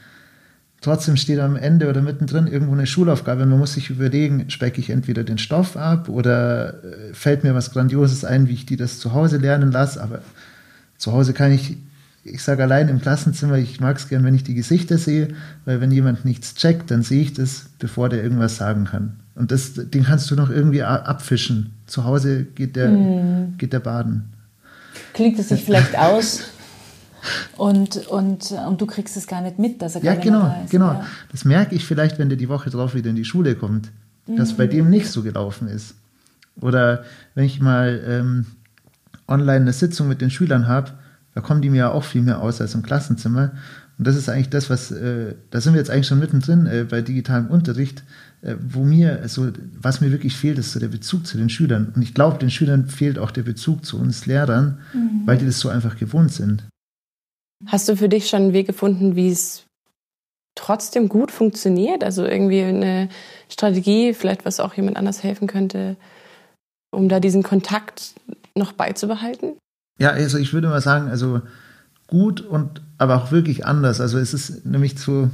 trotzdem 0.87 1.17
steht 1.17 1.41
am 1.41 1.57
Ende 1.57 1.89
oder 1.89 2.01
mittendrin 2.01 2.47
irgendwo 2.47 2.73
eine 2.73 2.87
Schulaufgabe 2.87 3.43
und 3.43 3.51
man 3.51 3.59
muss 3.59 3.75
sich 3.75 3.91
überlegen, 3.91 4.49
specke 4.51 4.81
ich 4.81 4.91
entweder 4.91 5.25
den 5.25 5.37
Stoff 5.37 5.77
ab 5.77 6.09
oder 6.09 6.75
äh, 6.85 7.13
fällt 7.13 7.43
mir 7.43 7.57
was 7.57 7.73
Grandioses 7.73 8.25
ein, 8.25 8.47
wie 8.47 8.53
ich 8.53 8.67
die 8.67 8.77
das 8.77 9.01
zu 9.01 9.13
Hause 9.13 9.39
lernen 9.39 9.73
lasse, 9.73 10.01
aber 10.01 10.21
zu 10.97 11.13
Hause 11.13 11.33
kann 11.33 11.51
ich, 11.51 11.77
ich 12.23 12.41
sage 12.41 12.63
allein 12.63 12.89
im 12.89 13.01
Klassenzimmer, 13.01 13.59
ich 13.59 13.81
mag 13.81 13.97
es 13.97 14.09
gern, 14.09 14.23
wenn 14.23 14.37
ich 14.37 14.45
die 14.45 14.55
Gesichter 14.55 14.97
sehe, 14.97 15.29
weil 15.65 15.81
wenn 15.81 15.91
jemand 15.91 16.25
nichts 16.25 16.55
checkt, 16.55 16.93
dann 16.93 17.03
sehe 17.03 17.23
ich 17.23 17.35
das, 17.35 17.67
bevor 17.81 18.09
der 18.09 18.23
irgendwas 18.23 18.57
sagen 18.57 18.85
kann. 18.85 19.17
Und 19.35 19.51
das, 19.51 19.75
den 19.75 20.05
kannst 20.05 20.31
du 20.31 20.37
noch 20.37 20.51
irgendwie 20.51 20.85
abfischen. 20.85 21.73
Zu 21.87 22.05
Hause 22.05 22.45
geht 22.55 22.77
der, 22.77 22.91
mm. 22.91 23.59
geht 23.59 23.73
der 23.73 23.81
baden. 23.81 24.33
Klingt 25.13 25.39
es 25.39 25.49
sich 25.49 25.65
vielleicht 25.65 25.99
aus 25.99 26.45
und, 27.57 28.07
und, 28.09 28.53
und 28.53 28.81
du 28.81 28.87
kriegst 28.87 29.17
es 29.17 29.27
gar 29.27 29.41
nicht 29.41 29.59
mit, 29.59 29.83
dass 29.83 29.95
er 29.95 30.03
ja, 30.03 30.15
genau, 30.15 30.43
da 30.43 30.63
ist. 30.65 30.71
Genau, 30.71 30.93
ja. 30.93 31.07
Das 31.33 31.45
merke 31.45 31.75
ich 31.75 31.85
vielleicht, 31.85 32.19
wenn 32.19 32.29
der 32.29 32.39
die 32.39 32.49
Woche 32.49 32.71
drauf 32.71 32.95
wieder 32.95 33.11
in 33.11 33.17
die 33.17 33.25
Schule 33.25 33.55
kommt, 33.55 33.91
mhm. 34.27 34.37
dass 34.37 34.55
bei 34.55 34.67
dem 34.67 34.91
nicht 34.91 35.11
so 35.11 35.23
gelaufen 35.23 35.69
ist. 35.69 35.95
Oder 36.61 37.05
wenn 37.35 37.45
ich 37.45 37.61
mal 37.61 38.03
ähm, 38.07 38.47
online 39.29 39.63
eine 39.63 39.73
Sitzung 39.73 40.09
mit 40.09 40.21
den 40.21 40.31
Schülern 40.31 40.67
habe, 40.69 40.93
da 41.35 41.41
kommen 41.41 41.61
die 41.61 41.71
mir 41.71 41.77
ja 41.77 41.91
auch 41.91 42.05
viel 42.05 42.23
mehr 42.23 42.41
aus 42.41 42.61
als 42.61 42.75
im 42.75 42.83
Klassenzimmer. 42.83 43.53
Und 43.99 44.07
das 44.07 44.17
ist 44.17 44.29
eigentlich 44.29 44.51
das, 44.51 44.71
was, 44.71 44.91
äh, 44.91 45.35
da 45.51 45.61
sind 45.61 45.75
wir 45.75 45.81
jetzt 45.81 45.91
eigentlich 45.91 46.07
schon 46.07 46.19
mittendrin 46.19 46.67
äh, 46.67 46.87
bei 46.89 47.03
digitalem 47.03 47.49
Unterricht, 47.49 48.05
äh, 48.43 48.55
wo 48.61 48.85
mir, 48.85 49.21
also, 49.23 49.51
was 49.81 50.01
mir 50.01 50.11
wirklich 50.13 50.37
fehlt, 50.37 50.59
ist 50.59 50.73
so 50.73 50.81
der 50.81 50.89
Bezug 50.89 51.27
zu 51.27 51.37
den 51.37 51.49
Schülern. 51.49 51.93
Und 51.95 52.03
ich 52.03 52.15
glaube, 52.15 52.39
den 52.39 52.51
Schülern 52.51 52.87
fehlt 52.87 53.19
auch 53.19 53.31
der 53.31 53.43
Bezug 53.43 53.85
zu 53.85 53.99
uns 53.99 54.27
Lehrern, 54.27 54.79
mhm. 54.93 55.23
weil 55.27 55.39
die 55.39 55.47
das 55.47 55.61
so 55.61 55.69
einfach 55.69 55.97
gewohnt 55.97 56.33
sind. 56.33 56.65
Hast 57.65 57.89
du 57.89 57.97
für 57.97 58.09
dich 58.09 58.29
schon 58.29 58.43
einen 58.43 58.53
Weg 58.53 58.67
gefunden, 58.67 59.17
wie 59.17 59.31
es 59.31 59.65
trotzdem 60.55 61.09
gut 61.09 61.31
funktioniert? 61.31 62.05
Also 62.05 62.25
irgendwie 62.25 62.63
eine 62.63 63.09
Strategie, 63.49 64.13
vielleicht 64.13 64.45
was 64.45 64.61
auch 64.61 64.75
jemand 64.75 64.97
anders 64.97 65.23
helfen 65.23 65.47
könnte, 65.47 65.97
um 66.91 67.09
da 67.09 67.21
diesen 67.21 67.43
Kontakt 67.43 68.15
noch 68.55 68.73
beizubehalten? 68.73 69.55
Ja, 69.99 70.11
also 70.11 70.39
ich 70.39 70.53
würde 70.53 70.69
mal 70.69 70.83
sagen, 70.83 71.09
also 71.09 71.41
gut 72.07 72.41
und 72.41 72.83
aber 72.99 73.17
auch 73.17 73.33
wirklich 73.33 73.65
anders. 73.65 74.01
Also 74.01 74.19
es 74.19 74.35
ist 74.35 74.67
nämlich 74.67 74.99
zu 74.99 75.31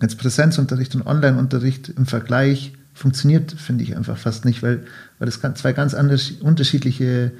jetzt 0.00 0.18
Präsenzunterricht 0.18 0.94
und 0.94 1.06
Onlineunterricht 1.06 1.88
im 1.90 2.06
Vergleich 2.06 2.72
funktioniert, 2.94 3.52
finde 3.52 3.84
ich 3.84 3.96
einfach 3.96 4.16
fast 4.16 4.44
nicht, 4.44 4.62
weil, 4.62 4.84
weil 5.18 5.26
das 5.26 5.40
zwei 5.54 5.72
ganz 5.72 5.94
anders, 5.94 6.30
unterschiedliche 6.40 7.32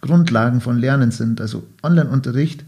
Grundlagen 0.00 0.60
von 0.60 0.78
Lernen 0.78 1.10
sind. 1.10 1.40
Also 1.40 1.64
Onlineunterricht 1.82 2.64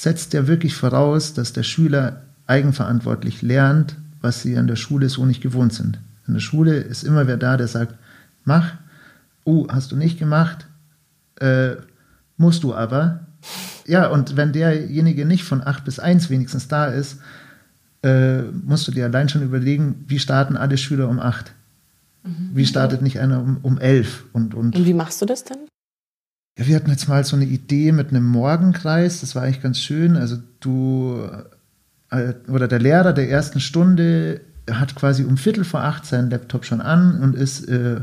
setzt 0.00 0.32
ja 0.32 0.46
wirklich 0.46 0.74
voraus, 0.74 1.34
dass 1.34 1.52
der 1.52 1.62
Schüler 1.62 2.22
eigenverantwortlich 2.46 3.42
lernt, 3.42 3.96
was 4.22 4.40
sie 4.40 4.56
an 4.56 4.66
der 4.66 4.76
Schule 4.76 5.10
so 5.10 5.26
nicht 5.26 5.42
gewohnt 5.42 5.74
sind. 5.74 5.98
In 6.26 6.32
der 6.32 6.40
Schule 6.40 6.76
ist 6.76 7.02
immer 7.02 7.26
wer 7.26 7.36
da, 7.36 7.58
der 7.58 7.68
sagt, 7.68 7.96
mach, 8.44 8.72
oh, 9.44 9.66
hast 9.68 9.92
du 9.92 9.96
nicht 9.96 10.18
gemacht, 10.18 10.66
äh, 11.38 11.72
musst 12.38 12.62
du 12.62 12.74
aber. 12.74 13.26
Ja, 13.86 14.06
und 14.08 14.38
wenn 14.38 14.54
derjenige 14.54 15.26
nicht 15.26 15.44
von 15.44 15.62
8 15.62 15.84
bis 15.84 15.98
1 15.98 16.30
wenigstens 16.30 16.66
da 16.66 16.86
ist, 16.86 17.18
äh, 18.02 18.40
musst 18.40 18.88
du 18.88 18.92
dir 18.92 19.04
allein 19.04 19.28
schon 19.28 19.42
überlegen, 19.42 20.06
wie 20.08 20.18
starten 20.18 20.56
alle 20.56 20.78
Schüler 20.78 21.10
um 21.10 21.20
8? 21.20 21.52
Mhm. 22.22 22.50
Wie 22.54 22.64
startet 22.64 23.02
nicht 23.02 23.20
einer 23.20 23.42
um, 23.42 23.58
um 23.60 23.78
11? 23.78 24.24
Und, 24.32 24.54
und, 24.54 24.76
und 24.76 24.86
wie 24.86 24.94
machst 24.94 25.20
du 25.20 25.26
das 25.26 25.44
dann? 25.44 25.58
Ja, 26.60 26.66
wir 26.66 26.76
hatten 26.76 26.90
jetzt 26.90 27.08
mal 27.08 27.24
so 27.24 27.36
eine 27.36 27.46
Idee 27.46 27.90
mit 27.90 28.10
einem 28.10 28.26
Morgenkreis, 28.26 29.22
das 29.22 29.34
war 29.34 29.44
eigentlich 29.44 29.62
ganz 29.62 29.78
schön. 29.78 30.18
Also 30.18 30.36
du 30.60 31.26
äh, 32.10 32.34
oder 32.48 32.68
der 32.68 32.78
Lehrer 32.78 33.14
der 33.14 33.30
ersten 33.30 33.60
Stunde 33.60 34.42
hat 34.70 34.94
quasi 34.94 35.24
um 35.24 35.38
Viertel 35.38 35.64
vor 35.64 35.82
acht 35.82 36.04
seinen 36.04 36.28
Laptop 36.28 36.66
schon 36.66 36.82
an 36.82 37.18
und 37.22 37.34
ist 37.34 37.66
äh, 37.66 38.02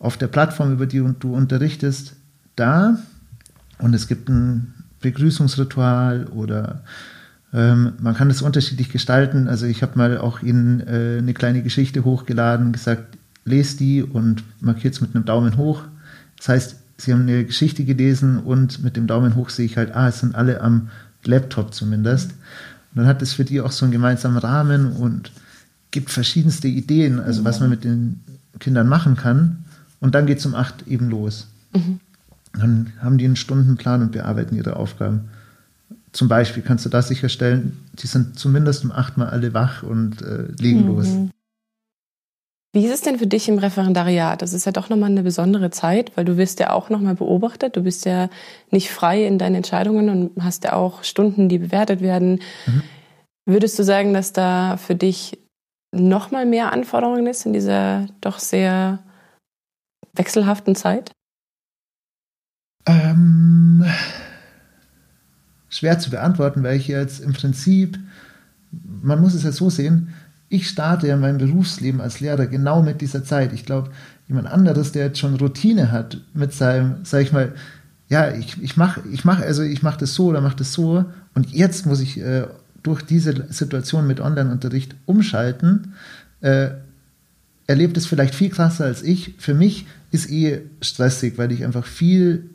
auf 0.00 0.16
der 0.16 0.26
Plattform, 0.26 0.72
über 0.72 0.86
die 0.86 1.04
du 1.20 1.36
unterrichtest, 1.36 2.16
da. 2.56 2.98
Und 3.78 3.94
es 3.94 4.08
gibt 4.08 4.28
ein 4.28 4.74
Begrüßungsritual 5.00 6.26
oder 6.26 6.82
ähm, 7.52 7.92
man 8.00 8.16
kann 8.16 8.28
das 8.28 8.42
unterschiedlich 8.42 8.88
gestalten. 8.88 9.46
Also 9.46 9.66
ich 9.66 9.84
habe 9.84 9.96
mal 9.96 10.18
auch 10.18 10.42
Ihnen 10.42 10.80
äh, 10.80 11.18
eine 11.18 11.32
kleine 11.32 11.62
Geschichte 11.62 12.04
hochgeladen, 12.04 12.72
gesagt, 12.72 13.18
lest 13.44 13.78
die 13.78 14.02
und 14.02 14.42
markiert 14.60 14.94
es 14.94 15.00
mit 15.00 15.14
einem 15.14 15.26
Daumen 15.26 15.56
hoch. 15.56 15.82
Das 16.38 16.48
heißt, 16.48 16.76
Sie 16.96 17.12
haben 17.12 17.22
eine 17.22 17.44
Geschichte 17.44 17.84
gelesen 17.84 18.38
und 18.38 18.82
mit 18.82 18.96
dem 18.96 19.06
Daumen 19.06 19.34
hoch 19.34 19.50
sehe 19.50 19.66
ich 19.66 19.76
halt, 19.76 19.94
ah, 19.94 20.08
es 20.08 20.20
sind 20.20 20.34
alle 20.34 20.60
am 20.60 20.88
Laptop 21.24 21.74
zumindest. 21.74 22.30
Und 22.30 23.00
dann 23.00 23.06
hat 23.06 23.22
es 23.22 23.32
für 23.32 23.44
die 23.44 23.60
auch 23.60 23.72
so 23.72 23.84
einen 23.84 23.92
gemeinsamen 23.92 24.38
Rahmen 24.38 24.92
und 24.92 25.32
gibt 25.90 26.10
verschiedenste 26.10 26.68
Ideen, 26.68 27.20
also 27.20 27.40
mhm. 27.40 27.44
was 27.44 27.60
man 27.60 27.70
mit 27.70 27.84
den 27.84 28.20
Kindern 28.60 28.88
machen 28.88 29.16
kann. 29.16 29.64
Und 30.00 30.14
dann 30.14 30.26
geht 30.26 30.38
es 30.38 30.46
um 30.46 30.54
acht 30.54 30.86
eben 30.86 31.10
los. 31.10 31.48
Mhm. 31.74 32.00
Dann 32.52 32.92
haben 33.00 33.18
die 33.18 33.24
einen 33.24 33.36
Stundenplan 33.36 34.02
und 34.02 34.12
bearbeiten 34.12 34.54
ihre 34.54 34.76
Aufgaben. 34.76 35.22
Zum 36.12 36.28
Beispiel 36.28 36.62
kannst 36.62 36.84
du 36.84 36.88
da 36.88 37.02
sicherstellen, 37.02 37.76
die 37.94 38.06
sind 38.06 38.38
zumindest 38.38 38.84
um 38.84 38.92
acht 38.92 39.16
Mal 39.16 39.28
alle 39.28 39.52
wach 39.54 39.82
und 39.82 40.22
äh, 40.22 40.46
legen 40.60 40.82
mhm. 40.82 40.86
los. 40.86 41.08
Wie 42.74 42.84
ist 42.84 42.92
es 42.92 43.02
denn 43.02 43.20
für 43.20 43.28
dich 43.28 43.48
im 43.48 43.58
Referendariat? 43.58 44.42
Das 44.42 44.52
ist 44.52 44.64
ja 44.64 44.72
doch 44.72 44.88
nochmal 44.88 45.08
eine 45.08 45.22
besondere 45.22 45.70
Zeit, 45.70 46.10
weil 46.16 46.24
du 46.24 46.36
wirst 46.36 46.58
ja 46.58 46.72
auch 46.72 46.90
nochmal 46.90 47.14
beobachtet. 47.14 47.76
Du 47.76 47.84
bist 47.84 48.04
ja 48.04 48.28
nicht 48.72 48.90
frei 48.90 49.24
in 49.24 49.38
deinen 49.38 49.54
Entscheidungen 49.54 50.08
und 50.08 50.42
hast 50.42 50.64
ja 50.64 50.72
auch 50.72 51.04
Stunden, 51.04 51.48
die 51.48 51.58
bewertet 51.58 52.00
werden. 52.00 52.40
Mhm. 52.66 52.82
Würdest 53.46 53.78
du 53.78 53.84
sagen, 53.84 54.12
dass 54.12 54.32
da 54.32 54.76
für 54.76 54.96
dich 54.96 55.38
nochmal 55.92 56.46
mehr 56.46 56.72
Anforderungen 56.72 57.28
ist 57.28 57.46
in 57.46 57.52
dieser 57.52 58.08
doch 58.20 58.40
sehr 58.40 58.98
wechselhaften 60.14 60.74
Zeit? 60.74 61.12
Ähm, 62.86 63.84
schwer 65.68 66.00
zu 66.00 66.10
beantworten, 66.10 66.64
weil 66.64 66.76
ich 66.76 66.88
jetzt 66.88 67.20
im 67.20 67.34
Prinzip, 67.34 68.00
man 68.72 69.20
muss 69.20 69.34
es 69.34 69.44
ja 69.44 69.52
so 69.52 69.70
sehen, 69.70 70.12
ich 70.48 70.68
starte 70.68 71.08
ja 71.08 71.16
mein 71.16 71.38
Berufsleben 71.38 72.00
als 72.00 72.20
Lehrer 72.20 72.46
genau 72.46 72.82
mit 72.82 73.00
dieser 73.00 73.24
Zeit. 73.24 73.52
Ich 73.52 73.64
glaube, 73.64 73.90
jemand 74.28 74.48
anderes, 74.48 74.92
der 74.92 75.06
jetzt 75.06 75.18
schon 75.18 75.36
Routine 75.36 75.90
hat 75.90 76.18
mit 76.32 76.52
seinem, 76.52 76.96
sag 77.04 77.22
ich 77.22 77.32
mal, 77.32 77.52
ja, 78.08 78.30
ich, 78.32 78.62
ich 78.62 78.76
mache, 78.76 79.02
ich 79.10 79.24
mach, 79.24 79.40
also 79.40 79.62
ich 79.62 79.80
das 79.80 80.14
so 80.14 80.26
oder 80.26 80.40
mache 80.40 80.56
das 80.56 80.72
so 80.72 81.04
und 81.34 81.50
jetzt 81.50 81.86
muss 81.86 82.00
ich 82.00 82.20
äh, 82.20 82.46
durch 82.82 83.02
diese 83.02 83.46
Situation 83.52 84.06
mit 84.06 84.20
Online-Unterricht 84.20 84.94
umschalten, 85.06 85.94
äh, 86.42 86.68
erlebt 87.66 87.96
es 87.96 88.06
vielleicht 88.06 88.34
viel 88.34 88.50
krasser 88.50 88.84
als 88.84 89.02
ich. 89.02 89.34
Für 89.38 89.54
mich 89.54 89.86
ist 90.10 90.30
eh 90.30 90.60
stressig, 90.82 91.38
weil 91.38 91.50
ich 91.50 91.64
einfach 91.64 91.86
viel 91.86 92.50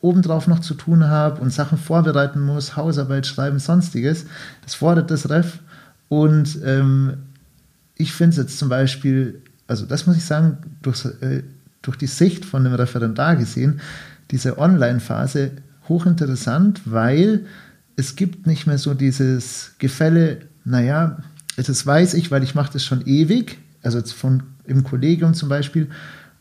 obendrauf 0.00 0.46
noch 0.46 0.60
zu 0.60 0.74
tun 0.74 1.08
habe 1.08 1.40
und 1.40 1.52
Sachen 1.52 1.76
vorbereiten 1.76 2.40
muss, 2.40 2.76
Hausarbeit 2.76 3.26
schreiben, 3.26 3.58
sonstiges. 3.58 4.26
Das 4.62 4.74
fordert 4.74 5.10
das 5.10 5.28
Ref 5.28 5.58
und 6.10 6.58
ähm, 6.64 7.18
ich 7.94 8.12
finde 8.12 8.30
es 8.30 8.36
jetzt 8.36 8.58
zum 8.58 8.68
Beispiel, 8.68 9.42
also 9.68 9.86
das 9.86 10.08
muss 10.08 10.16
ich 10.16 10.24
sagen, 10.24 10.58
durch, 10.82 11.04
äh, 11.04 11.44
durch 11.82 11.96
die 11.96 12.08
Sicht 12.08 12.44
von 12.44 12.64
dem 12.64 12.74
Referendar 12.74 13.36
gesehen, 13.36 13.80
diese 14.32 14.58
Online-Phase 14.58 15.52
hochinteressant, 15.88 16.82
weil 16.84 17.46
es 17.94 18.16
gibt 18.16 18.48
nicht 18.48 18.66
mehr 18.66 18.78
so 18.78 18.92
dieses 18.92 19.76
Gefälle, 19.78 20.40
naja, 20.64 21.18
das 21.56 21.86
weiß 21.86 22.14
ich, 22.14 22.32
weil 22.32 22.42
ich 22.42 22.56
mache 22.56 22.72
das 22.72 22.84
schon 22.84 23.06
ewig, 23.06 23.58
also 23.84 23.98
jetzt 23.98 24.12
von, 24.12 24.42
im 24.64 24.82
Kollegium 24.82 25.34
zum 25.34 25.48
Beispiel, 25.48 25.90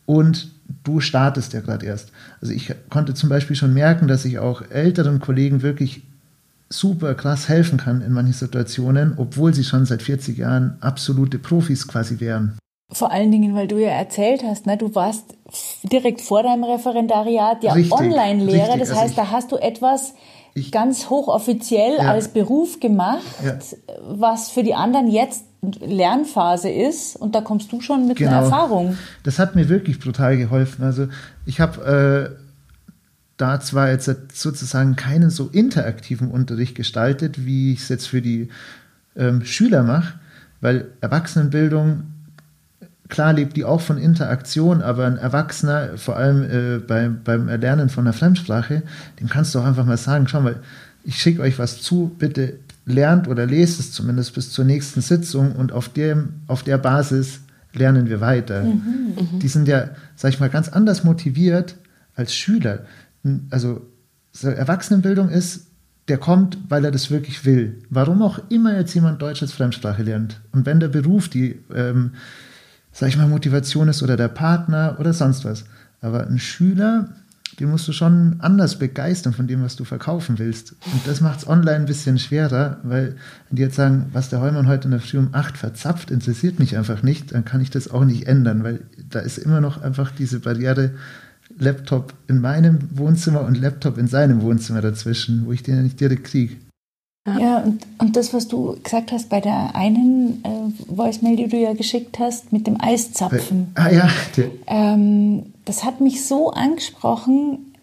und 0.08 0.50
du 0.84 1.00
startest 1.00 1.54
ja 1.54 1.62
gerade 1.62 1.86
erst. 1.86 2.12
Also 2.42 2.54
ich 2.54 2.74
konnte 2.90 3.14
zum 3.14 3.30
Beispiel 3.30 3.56
schon 3.56 3.76
merken, 3.76 4.08
dass 4.08 4.26
ich 4.26 4.40
auch 4.40 4.64
älteren 4.72 5.20
Kollegen 5.20 5.62
wirklich 5.62 6.02
super 6.70 7.16
krass 7.16 7.50
helfen 7.50 7.78
kann 7.78 8.02
in 8.02 8.14
manchen 8.14 8.34
Situationen, 8.34 9.14
obwohl 9.18 9.54
sie 9.54 9.64
schon 9.64 9.86
seit 9.86 10.02
40 10.02 10.38
Jahren 10.38 10.78
absolute 10.82 11.40
Profis 11.40 11.88
quasi 11.88 12.20
wären. 12.20 12.58
Vor 12.92 13.12
allen 13.12 13.32
Dingen, 13.32 13.54
weil 13.54 13.68
du 13.68 13.78
ja 13.78 13.90
erzählt 13.90 14.44
hast, 14.44 14.66
ne, 14.66 14.76
du 14.78 14.96
warst 14.96 15.36
direkt 15.84 16.22
vor 16.22 16.42
deinem 16.42 16.64
Referendariat 16.64 17.64
ja 17.64 17.76
Online-Lehrer. 17.76 18.78
Das 18.78 18.90
also 18.90 19.02
heißt, 19.02 19.18
da 19.18 19.30
hast 19.30 19.52
du 19.52 19.58
etwas 19.58 20.14
ich, 20.56 20.72
ganz 20.72 21.10
hochoffiziell 21.10 21.98
ja. 21.98 22.12
als 22.12 22.30
Beruf 22.30 22.80
gemacht, 22.80 23.22
ja. 23.44 23.58
was 24.08 24.50
für 24.50 24.64
die 24.64 24.74
anderen 24.74 25.08
jetzt 25.08 25.46
Lernphase 25.62 26.70
ist. 26.70 27.16
Und 27.16 27.36
da 27.36 27.42
kommst 27.42 27.72
du 27.72 27.82
schon 27.82 28.08
mit 28.08 28.18
genau. 28.18 28.32
einer 28.32 28.42
Erfahrung. 28.44 28.98
Das 29.24 29.38
hat 29.38 29.56
mir 29.56 29.70
wirklich 29.70 30.00
brutal 30.00 30.38
geholfen. 30.38 30.84
Also 30.84 31.08
ich 31.46 31.60
habe 31.60 32.36
äh, 32.36 32.38
da 33.39 33.60
zwar 33.60 33.89
jetzt 33.89 34.10
sozusagen 34.34 34.96
keinen 34.96 35.31
so 35.31 35.48
interaktiven 35.48 36.29
Unterricht 36.29 36.75
gestaltet, 36.75 37.46
wie 37.46 37.74
ich 37.74 37.79
es 37.79 37.89
jetzt 37.89 38.08
für 38.08 38.22
die 38.22 38.50
ähm, 39.15 39.43
Schüler 39.43 39.84
mache, 39.84 40.13
weil 40.62 40.89
Erwachsenenbildung 41.01 42.03
Klar 43.10 43.34
lebt 43.34 43.58
die 43.58 43.65
auch 43.65 43.81
von 43.81 43.98
Interaktion, 43.98 44.84
aber 44.84 45.08
ein 45.08 45.17
Erwachsener, 45.17 45.98
vor 45.98 46.15
allem 46.15 46.43
äh, 46.43 46.77
bei, 46.77 47.10
beim 47.10 47.48
Erlernen 47.48 47.89
von 47.89 48.05
einer 48.05 48.13
Fremdsprache, 48.13 48.84
dem 49.19 49.27
kannst 49.27 49.53
du 49.53 49.60
auch 49.60 49.65
einfach 49.65 49.86
mal 49.86 49.98
sagen, 49.98 50.27
schau 50.27 50.41
mal, 50.41 50.58
ich 51.03 51.17
schicke 51.17 51.41
euch 51.41 51.58
was 51.58 51.81
zu, 51.81 52.15
bitte 52.19 52.60
lernt 52.86 53.27
oder 53.27 53.48
lest 53.48 53.79
es 53.79 53.91
zumindest 53.91 54.36
bis 54.36 54.51
zur 54.51 54.63
nächsten 54.63 55.01
Sitzung 55.01 55.53
und 55.53 55.72
auf, 55.72 55.89
dem, 55.89 56.34
auf 56.46 56.62
der 56.62 56.77
Basis 56.77 57.39
lernen 57.74 58.10
wir 58.10 58.22
weiter. 58.22 58.62
Mhm, 58.62 59.15
mhm. 59.15 59.39
die 59.39 59.48
sind 59.48 59.67
ja, 59.67 59.89
sag 60.15 60.29
ich 60.29 60.39
mal, 60.39 60.50
ganz 60.50 60.69
anders 60.69 61.03
motiviert 61.03 61.77
als 62.15 62.36
Schüler. 62.36 62.86
Also 63.50 63.82
so 64.32 64.50
Erwachsenenbildung 64.50 65.30
ist, 65.30 65.68
der 66.08 66.18
kommt, 66.18 66.58
weil 66.70 66.86
er 66.86 66.92
das 66.92 67.12
wirklich 67.12 67.46
will. 67.46 67.84
Warum 67.90 68.22
auch 68.22 68.40
immer 68.50 68.76
jetzt 68.76 68.94
jemand 68.96 69.22
Deutsch 69.22 69.42
als 69.42 69.52
Fremdsprache 69.52 70.04
lernt. 70.04 70.42
Und 70.52 70.66
wenn 70.66 70.80
der 70.80 70.88
Beruf 70.88 71.30
die 71.30 71.60
ähm, 71.74 72.12
sag 72.92 73.10
ich 73.10 73.18
mal, 73.18 73.28
Motivation 73.28 73.88
ist 73.88 74.04
oder 74.04 74.18
der 74.18 74.28
Partner 74.28 74.98
oder 75.00 75.14
sonst 75.14 75.46
was. 75.46 75.66
Aber 76.02 76.28
ein 76.28 76.40
Schüler, 76.40 77.10
den 77.60 77.70
musst 77.70 77.88
du 77.88 77.94
schon 77.94 78.36
anders 78.40 78.80
begeistern 78.80 79.34
von 79.34 79.48
dem, 79.48 79.64
was 79.64 79.76
du 79.76 79.84
verkaufen 79.84 80.40
willst. 80.40 80.76
Und 80.92 81.06
das 81.06 81.22
macht 81.22 81.40
es 81.40 81.48
online 81.48 81.78
ein 81.78 81.86
bisschen 81.86 82.20
schwerer, 82.20 82.78
weil 82.84 83.16
wenn 83.50 83.56
die 83.56 83.62
jetzt 83.62 83.76
sagen, 83.76 84.08
was 84.14 84.30
der 84.30 84.42
Heumann 84.42 84.68
heute 84.68 84.86
in 84.86 84.92
der 84.92 85.02
Früh 85.02 85.18
um 85.18 85.30
8 85.34 85.58
verzapft, 85.58 86.12
interessiert 86.12 86.60
mich 86.60 86.78
einfach 86.78 87.04
nicht, 87.04 87.34
dann 87.34 87.46
kann 87.46 87.62
ich 87.62 87.70
das 87.70 87.90
auch 87.90 88.06
nicht 88.06 88.28
ändern, 88.28 88.64
weil 88.64 88.82
da 89.10 89.20
ist 89.20 89.38
immer 89.38 89.62
noch 89.62 89.82
einfach 89.82 90.12
diese 90.12 90.40
Barriere 90.40 90.92
Laptop 91.58 92.13
in 92.27 92.41
meinem 92.41 92.89
Wohnzimmer 92.94 93.46
und 93.46 93.60
Laptop 93.60 93.98
in 93.98 94.08
seinem 94.08 94.41
Wohnzimmer 94.41 94.82
dazwischen, 94.82 95.46
wo 95.46 95.51
ich 95.51 95.63
den 95.63 95.75
ja 95.75 95.82
nicht 95.82 96.00
direkt 96.00 96.25
kriege. 96.25 96.56
Ja, 97.38 97.60
und, 97.60 97.86
und 98.00 98.15
das, 98.15 98.34
was 98.34 98.48
du 98.48 98.77
gesagt 98.82 99.12
hast 99.12 99.29
bei 99.29 99.41
der 99.41 99.75
einen 99.75 100.44
äh, 100.44 100.72
Voicemail, 100.88 101.36
die 101.36 101.48
du 101.48 101.58
ja 101.58 101.74
geschickt 101.74 102.18
hast, 102.18 102.51
mit 102.51 102.65
dem 102.65 102.82
Eiszapfen. 102.82 103.72
Ah 103.75 103.91
ja. 103.91 104.10
Ähm, 104.68 105.53
das 105.65 105.84
hat 105.84 106.01
mich 106.01 106.25
so 106.25 106.51
angesprochen, 106.51 107.74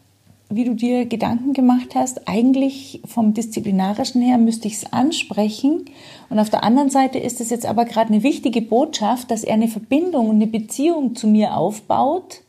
wie 0.48 0.64
du 0.64 0.74
dir 0.74 1.06
Gedanken 1.06 1.52
gemacht 1.52 1.94
hast. 1.94 2.28
Eigentlich 2.28 3.00
vom 3.04 3.34
Disziplinarischen 3.34 4.22
her 4.22 4.38
müsste 4.38 4.68
ich 4.68 4.74
es 4.74 4.92
ansprechen. 4.92 5.84
Und 6.28 6.38
auf 6.38 6.50
der 6.50 6.64
anderen 6.64 6.90
Seite 6.90 7.18
ist 7.18 7.40
es 7.40 7.50
jetzt 7.50 7.66
aber 7.66 7.84
gerade 7.84 8.12
eine 8.12 8.22
wichtige 8.22 8.62
Botschaft, 8.62 9.30
dass 9.30 9.44
er 9.44 9.54
eine 9.54 9.68
Verbindung 9.68 10.28
und 10.28 10.36
eine 10.36 10.46
Beziehung 10.46 11.14
zu 11.14 11.26
mir 11.26 11.56
aufbaut, 11.56 12.42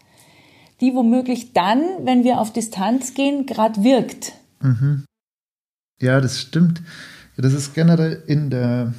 die 0.81 0.93
womöglich 0.93 1.53
dann, 1.53 1.81
wenn 2.03 2.23
wir 2.23 2.39
auf 2.39 2.53
Distanz 2.53 3.13
gehen, 3.13 3.45
gerade 3.45 3.83
wirkt. 3.83 4.33
Mhm. 4.61 5.05
Ja, 5.99 6.21
das 6.21 6.39
stimmt. 6.39 6.81
Das 7.37 7.53
ist 7.53 7.73
generell 7.73 8.23
in 8.27 8.49
der 8.49 8.93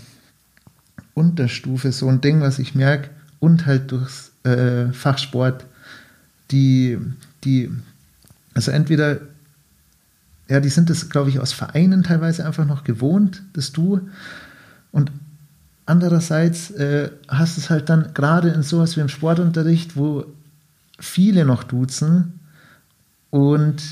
Unterstufe 1.14 1.92
so 1.92 2.08
ein 2.08 2.20
Ding, 2.20 2.40
was 2.40 2.58
ich 2.58 2.74
merke, 2.74 3.10
und 3.40 3.66
halt 3.66 3.92
durchs 3.92 4.32
äh, 4.44 4.92
Fachsport, 4.92 5.66
die, 6.50 6.98
die, 7.44 7.70
also 8.54 8.70
entweder, 8.70 9.20
ja, 10.48 10.60
die 10.60 10.68
sind 10.68 10.90
das, 10.90 11.08
glaube 11.08 11.30
ich, 11.30 11.40
aus 11.40 11.52
Vereinen 11.52 12.02
teilweise 12.02 12.46
einfach 12.46 12.66
noch 12.66 12.84
gewohnt, 12.84 13.42
das 13.52 13.72
Du. 13.72 14.00
Und 14.92 15.12
andererseits 15.86 16.70
äh, 16.70 17.10
hast 17.28 17.58
es 17.58 17.70
halt 17.70 17.88
dann 17.88 18.14
gerade 18.14 18.48
in 18.48 18.62
sowas 18.62 18.96
wie 18.96 19.00
im 19.00 19.08
Sportunterricht, 19.08 19.96
wo 19.96 20.24
viele 20.98 21.44
noch 21.44 21.64
duzen 21.64 22.40
und 23.30 23.82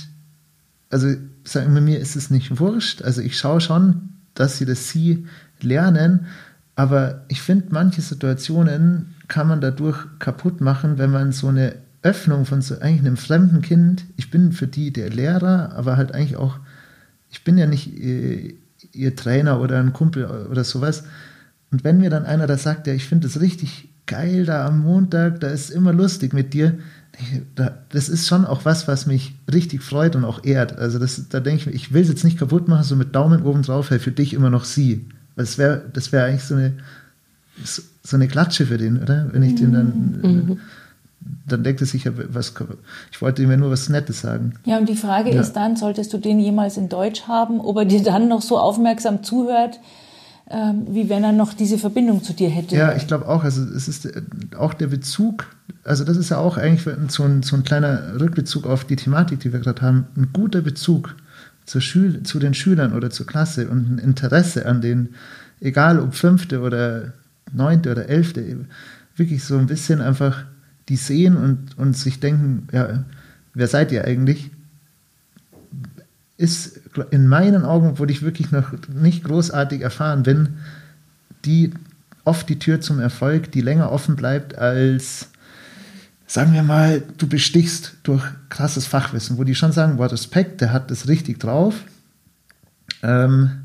also 0.90 1.08
sagen 1.44 1.74
wir 1.74 1.80
mir, 1.80 2.00
ist 2.00 2.16
es 2.16 2.30
nicht 2.30 2.58
wurscht. 2.58 3.02
Also 3.02 3.20
ich 3.20 3.38
schaue 3.38 3.60
schon, 3.60 4.10
dass 4.34 4.58
sie 4.58 4.64
das 4.64 4.90
Sie 4.90 5.26
lernen, 5.60 6.26
aber 6.74 7.24
ich 7.28 7.40
finde, 7.40 7.66
manche 7.70 8.02
Situationen 8.02 9.14
kann 9.28 9.48
man 9.48 9.60
dadurch 9.60 10.06
kaputt 10.18 10.60
machen, 10.60 10.98
wenn 10.98 11.10
man 11.10 11.32
so 11.32 11.48
eine 11.48 11.76
Öffnung 12.02 12.44
von 12.44 12.62
so 12.62 12.78
eigentlich 12.78 13.00
einem 13.00 13.16
fremden 13.16 13.62
Kind, 13.62 14.04
ich 14.16 14.30
bin 14.30 14.52
für 14.52 14.66
die 14.66 14.92
der 14.92 15.10
Lehrer, 15.10 15.72
aber 15.74 15.96
halt 15.96 16.12
eigentlich 16.12 16.36
auch, 16.36 16.58
ich 17.30 17.42
bin 17.42 17.58
ja 17.58 17.66
nicht 17.66 17.98
ihr, 17.98 18.54
ihr 18.92 19.16
Trainer 19.16 19.60
oder 19.60 19.80
ein 19.80 19.92
Kumpel 19.92 20.26
oder 20.26 20.62
sowas. 20.62 21.04
Und 21.70 21.82
wenn 21.82 21.98
mir 21.98 22.10
dann 22.10 22.26
einer 22.26 22.46
da 22.46 22.56
sagt, 22.58 22.86
ja, 22.86 22.92
ich 22.92 23.06
finde 23.06 23.26
das 23.26 23.40
richtig 23.40 23.88
geil 24.06 24.44
da 24.44 24.66
am 24.66 24.80
Montag, 24.80 25.40
da 25.40 25.48
ist 25.48 25.70
immer 25.70 25.92
lustig 25.92 26.32
mit 26.32 26.54
dir, 26.54 26.78
das 27.88 28.08
ist 28.08 28.26
schon 28.26 28.44
auch 28.44 28.64
was, 28.64 28.88
was 28.88 29.06
mich 29.06 29.34
richtig 29.52 29.82
freut 29.82 30.16
und 30.16 30.24
auch 30.24 30.44
ehrt. 30.44 30.78
Also 30.78 30.98
das, 30.98 31.28
da 31.28 31.40
denke 31.40 31.70
ich, 31.70 31.74
ich 31.74 31.92
will 31.92 32.02
es 32.02 32.08
jetzt 32.08 32.24
nicht 32.24 32.38
kaputt 32.38 32.68
machen, 32.68 32.84
so 32.84 32.96
mit 32.96 33.14
Daumen 33.14 33.42
oben 33.42 33.62
drauf, 33.62 33.90
hey, 33.90 33.98
für 33.98 34.12
dich 34.12 34.34
immer 34.34 34.50
noch 34.50 34.64
sie. 34.64 35.06
Das 35.34 35.58
wäre 35.58 35.82
das 35.92 36.12
wär 36.12 36.24
eigentlich 36.24 36.44
so 36.44 36.54
eine, 36.54 36.74
so 37.64 38.16
eine 38.16 38.28
Klatsche 38.28 38.66
für 38.66 38.78
den, 38.78 39.02
oder? 39.02 39.28
Wenn 39.32 39.42
ich 39.42 39.54
den 39.54 39.72
dann, 39.72 40.20
mhm. 40.22 40.60
dann 41.46 41.64
denkt 41.64 41.80
er 41.80 41.86
sich, 41.86 42.06
was, 42.06 42.54
ich 43.10 43.22
wollte 43.22 43.42
ihm 43.42 43.50
ja 43.50 43.56
nur 43.56 43.70
was 43.70 43.88
Nettes 43.88 44.20
sagen. 44.20 44.54
Ja, 44.64 44.78
und 44.78 44.88
die 44.88 44.96
Frage 44.96 45.34
ja. 45.34 45.40
ist 45.40 45.52
dann, 45.52 45.76
solltest 45.76 46.12
du 46.12 46.18
den 46.18 46.38
jemals 46.38 46.76
in 46.76 46.88
Deutsch 46.88 47.22
haben, 47.22 47.60
ob 47.60 47.78
er 47.78 47.84
dir 47.86 48.02
dann 48.02 48.28
noch 48.28 48.42
so 48.42 48.58
aufmerksam 48.58 49.22
zuhört, 49.22 49.80
ähm, 50.48 50.86
wie 50.88 51.08
wenn 51.08 51.24
er 51.24 51.32
noch 51.32 51.54
diese 51.54 51.78
Verbindung 51.78 52.22
zu 52.22 52.32
dir 52.32 52.48
hätte. 52.48 52.76
Ja, 52.76 52.94
ich 52.94 53.06
glaube 53.06 53.28
auch. 53.28 53.42
Also 53.42 53.62
es 53.62 53.88
ist 53.88 54.06
äh, 54.06 54.22
auch 54.56 54.74
der 54.74 54.86
Bezug, 54.86 55.46
also 55.86 56.04
das 56.04 56.16
ist 56.16 56.30
ja 56.30 56.38
auch 56.38 56.56
eigentlich 56.56 56.82
so 57.08 57.22
ein, 57.22 57.42
so 57.42 57.56
ein 57.56 57.64
kleiner 57.64 58.20
Rückbezug 58.20 58.66
auf 58.66 58.84
die 58.84 58.96
Thematik, 58.96 59.40
die 59.40 59.52
wir 59.52 59.60
gerade 59.60 59.82
haben, 59.82 60.06
ein 60.16 60.30
guter 60.32 60.60
Bezug 60.60 61.14
zur 61.64 61.80
Schül 61.80 62.22
zu 62.22 62.38
den 62.38 62.54
Schülern 62.54 62.92
oder 62.92 63.10
zur 63.10 63.26
Klasse 63.26 63.68
und 63.68 63.90
ein 63.90 63.98
Interesse 63.98 64.66
an 64.66 64.80
den, 64.80 65.14
egal 65.60 65.98
ob 65.98 66.14
fünfte 66.14 66.60
oder 66.60 67.12
neunte 67.52 67.90
oder 67.90 68.08
elfte, 68.08 68.66
wirklich 69.16 69.44
so 69.44 69.58
ein 69.58 69.66
bisschen 69.66 70.00
einfach 70.00 70.44
die 70.88 70.96
sehen 70.96 71.36
und, 71.36 71.78
und 71.78 71.96
sich 71.96 72.20
denken, 72.20 72.68
ja, 72.72 73.04
wer 73.54 73.66
seid 73.66 73.90
ihr 73.92 74.04
eigentlich? 74.04 74.50
ist 76.38 76.80
in 77.10 77.28
meinen 77.28 77.64
Augen, 77.64 77.98
wo 77.98 78.04
ich 78.04 78.22
wirklich 78.22 78.52
noch 78.52 78.72
nicht 78.88 79.24
großartig 79.24 79.80
erfahren 79.80 80.22
bin, 80.22 80.58
die 81.44 81.72
oft 82.24 82.48
die 82.48 82.58
Tür 82.58 82.80
zum 82.80 83.00
Erfolg, 83.00 83.52
die 83.52 83.60
länger 83.60 83.90
offen 83.90 84.16
bleibt 84.16 84.56
als, 84.58 85.30
sagen 86.26 86.52
wir 86.52 86.62
mal, 86.62 87.02
du 87.18 87.28
bestichst 87.28 87.94
durch 88.02 88.24
krasses 88.48 88.86
Fachwissen, 88.86 89.38
wo 89.38 89.44
die 89.44 89.54
schon 89.54 89.72
sagen, 89.72 89.96
boah, 89.96 90.10
Respekt, 90.10 90.60
der 90.60 90.72
hat 90.72 90.90
das 90.90 91.08
richtig 91.08 91.38
drauf. 91.38 91.74
Ähm, 93.02 93.62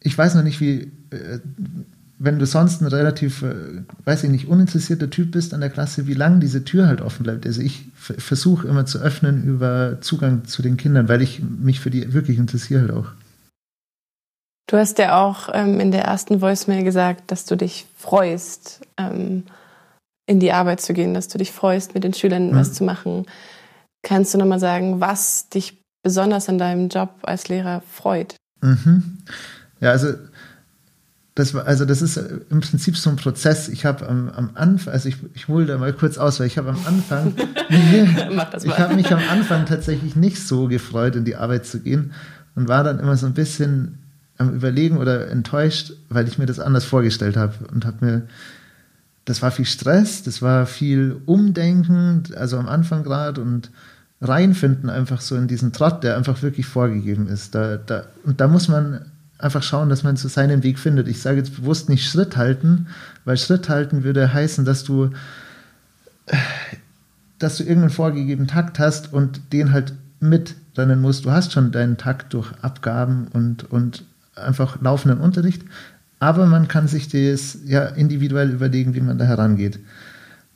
ich 0.00 0.16
weiß 0.16 0.34
noch 0.34 0.42
nicht, 0.42 0.60
wie, 0.60 0.92
äh, 1.10 1.40
wenn 2.18 2.38
du 2.38 2.46
sonst 2.46 2.80
ein 2.80 2.86
relativ, 2.86 3.42
äh, 3.42 3.82
weiß 4.04 4.24
ich 4.24 4.30
nicht, 4.30 4.46
uninteressierter 4.46 5.10
Typ 5.10 5.32
bist 5.32 5.54
an 5.54 5.60
der 5.60 5.70
Klasse, 5.70 6.06
wie 6.06 6.14
lange 6.14 6.40
diese 6.40 6.64
Tür 6.64 6.86
halt 6.86 7.00
offen 7.00 7.24
bleibt. 7.24 7.46
Also 7.46 7.62
ich 7.62 7.86
versuche 7.94 8.68
immer 8.68 8.86
zu 8.86 8.98
öffnen 8.98 9.44
über 9.44 10.00
Zugang 10.00 10.44
zu 10.44 10.62
den 10.62 10.76
Kindern, 10.76 11.08
weil 11.08 11.22
ich 11.22 11.42
mich 11.42 11.80
für 11.80 11.90
die 11.90 12.12
wirklich 12.12 12.38
interessiere 12.38 12.82
halt 12.82 12.92
auch. 12.92 13.08
Du 14.66 14.76
hast 14.78 14.98
ja 14.98 15.20
auch 15.20 15.48
ähm, 15.52 15.80
in 15.80 15.90
der 15.90 16.04
ersten 16.04 16.40
Voicemail 16.40 16.84
gesagt, 16.84 17.30
dass 17.30 17.44
du 17.44 17.56
dich 17.56 17.86
freust, 17.96 18.80
ähm, 18.96 19.44
in 20.26 20.40
die 20.40 20.52
Arbeit 20.52 20.80
zu 20.80 20.94
gehen, 20.94 21.14
dass 21.14 21.28
du 21.28 21.38
dich 21.38 21.52
freust, 21.52 21.94
mit 21.94 22.04
den 22.04 22.14
Schülern 22.14 22.50
mhm. 22.50 22.56
was 22.56 22.72
zu 22.72 22.84
machen. 22.84 23.26
Kannst 24.02 24.34
du 24.34 24.38
nochmal 24.38 24.60
sagen, 24.60 25.00
was 25.00 25.48
dich 25.48 25.82
besonders 26.02 26.48
an 26.48 26.58
deinem 26.58 26.88
Job 26.88 27.10
als 27.22 27.48
Lehrer 27.48 27.82
freut? 27.90 28.36
Mhm. 28.60 29.18
Ja, 29.80 29.90
also 29.90 30.14
das 31.34 31.54
also 31.54 31.84
das 31.84 32.00
ist 32.00 32.16
im 32.16 32.60
Prinzip 32.60 32.96
so 32.96 33.10
ein 33.10 33.16
Prozess. 33.16 33.68
Ich 33.68 33.84
habe 33.84 34.08
am, 34.08 34.30
am 34.30 34.50
Anfang, 34.54 34.92
also 34.92 35.08
ich, 35.08 35.16
ich 35.34 35.48
hole 35.48 35.66
da 35.66 35.76
mal 35.78 35.92
kurz 35.92 36.16
aus, 36.16 36.38
weil 36.38 36.46
ich 36.46 36.58
habe 36.58 36.70
am 36.70 36.78
Anfang, 36.86 37.34
ich 38.62 38.78
habe 38.78 38.94
mich 38.94 39.12
am 39.12 39.22
Anfang 39.30 39.66
tatsächlich 39.66 40.14
nicht 40.14 40.46
so 40.46 40.68
gefreut, 40.68 41.16
in 41.16 41.24
die 41.24 41.36
Arbeit 41.36 41.66
zu 41.66 41.80
gehen 41.80 42.12
und 42.54 42.68
war 42.68 42.84
dann 42.84 43.00
immer 43.00 43.16
so 43.16 43.26
ein 43.26 43.34
bisschen 43.34 43.98
am 44.38 44.54
Überlegen 44.54 44.98
oder 44.98 45.28
enttäuscht, 45.28 45.92
weil 46.08 46.28
ich 46.28 46.38
mir 46.38 46.46
das 46.46 46.60
anders 46.60 46.84
vorgestellt 46.84 47.36
habe 47.36 47.54
und 47.72 47.84
habe 47.84 48.04
mir, 48.04 48.22
das 49.24 49.42
war 49.42 49.50
viel 49.50 49.64
Stress, 49.64 50.22
das 50.22 50.42
war 50.42 50.66
viel 50.66 51.16
Umdenken, 51.26 52.24
also 52.36 52.58
am 52.58 52.68
Anfang 52.68 53.04
gerade 53.04 53.40
und 53.40 53.70
reinfinden, 54.20 54.90
einfach 54.90 55.20
so 55.20 55.36
in 55.36 55.48
diesen 55.48 55.72
Trott, 55.72 56.02
der 56.02 56.16
einfach 56.16 56.42
wirklich 56.42 56.66
vorgegeben 56.66 57.28
ist. 57.28 57.54
Da, 57.54 57.76
da, 57.76 58.04
und 58.24 58.40
da 58.40 58.48
muss 58.48 58.68
man 58.68 59.06
einfach 59.38 59.62
schauen, 59.62 59.88
dass 59.88 60.02
man 60.02 60.16
so 60.16 60.28
seinen 60.28 60.62
Weg 60.62 60.78
findet. 60.78 61.08
Ich 61.08 61.20
sage 61.20 61.38
jetzt 61.38 61.56
bewusst 61.56 61.88
nicht 61.88 62.08
Schritt 62.08 62.36
halten, 62.36 62.86
weil 63.24 63.36
Schritt 63.36 63.68
halten 63.68 64.04
würde 64.04 64.32
heißen, 64.32 64.64
dass 64.64 64.84
du, 64.84 65.10
dass 67.38 67.56
du 67.56 67.64
irgendeinen 67.64 67.90
vorgegebenen 67.90 68.48
Takt 68.48 68.78
hast 68.78 69.12
und 69.12 69.52
den 69.52 69.72
halt 69.72 69.92
mitrennen 70.20 71.00
musst. 71.00 71.24
Du 71.24 71.30
hast 71.30 71.52
schon 71.52 71.72
deinen 71.72 71.96
Takt 71.96 72.32
durch 72.32 72.52
Abgaben 72.62 73.28
und, 73.32 73.70
und 73.70 74.04
einfach 74.34 74.80
laufenden 74.80 75.20
Unterricht, 75.20 75.62
aber 76.24 76.46
man 76.46 76.68
kann 76.68 76.88
sich 76.88 77.08
das 77.08 77.58
ja 77.66 77.84
individuell 77.84 78.50
überlegen, 78.50 78.94
wie 78.94 79.02
man 79.02 79.18
da 79.18 79.26
herangeht. 79.26 79.78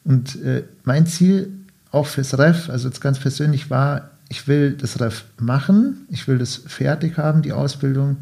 Und 0.03 0.41
äh, 0.43 0.65
mein 0.85 1.07
Ziel 1.07 1.51
auch 1.91 2.07
fürs 2.07 2.39
Ref, 2.39 2.71
also 2.71 2.89
jetzt 2.89 3.03
ganz 3.03 3.19
persönlich 3.19 3.69
war, 3.69 4.13
ich 4.31 4.49
will 4.49 4.73
das 4.73 4.99
Ref 4.99 5.25
machen, 5.39 6.07
ich 6.09 6.27
will 6.27 6.39
das 6.39 6.57
fertig 6.57 7.19
haben, 7.19 7.43
die 7.43 7.53
Ausbildung. 7.53 8.17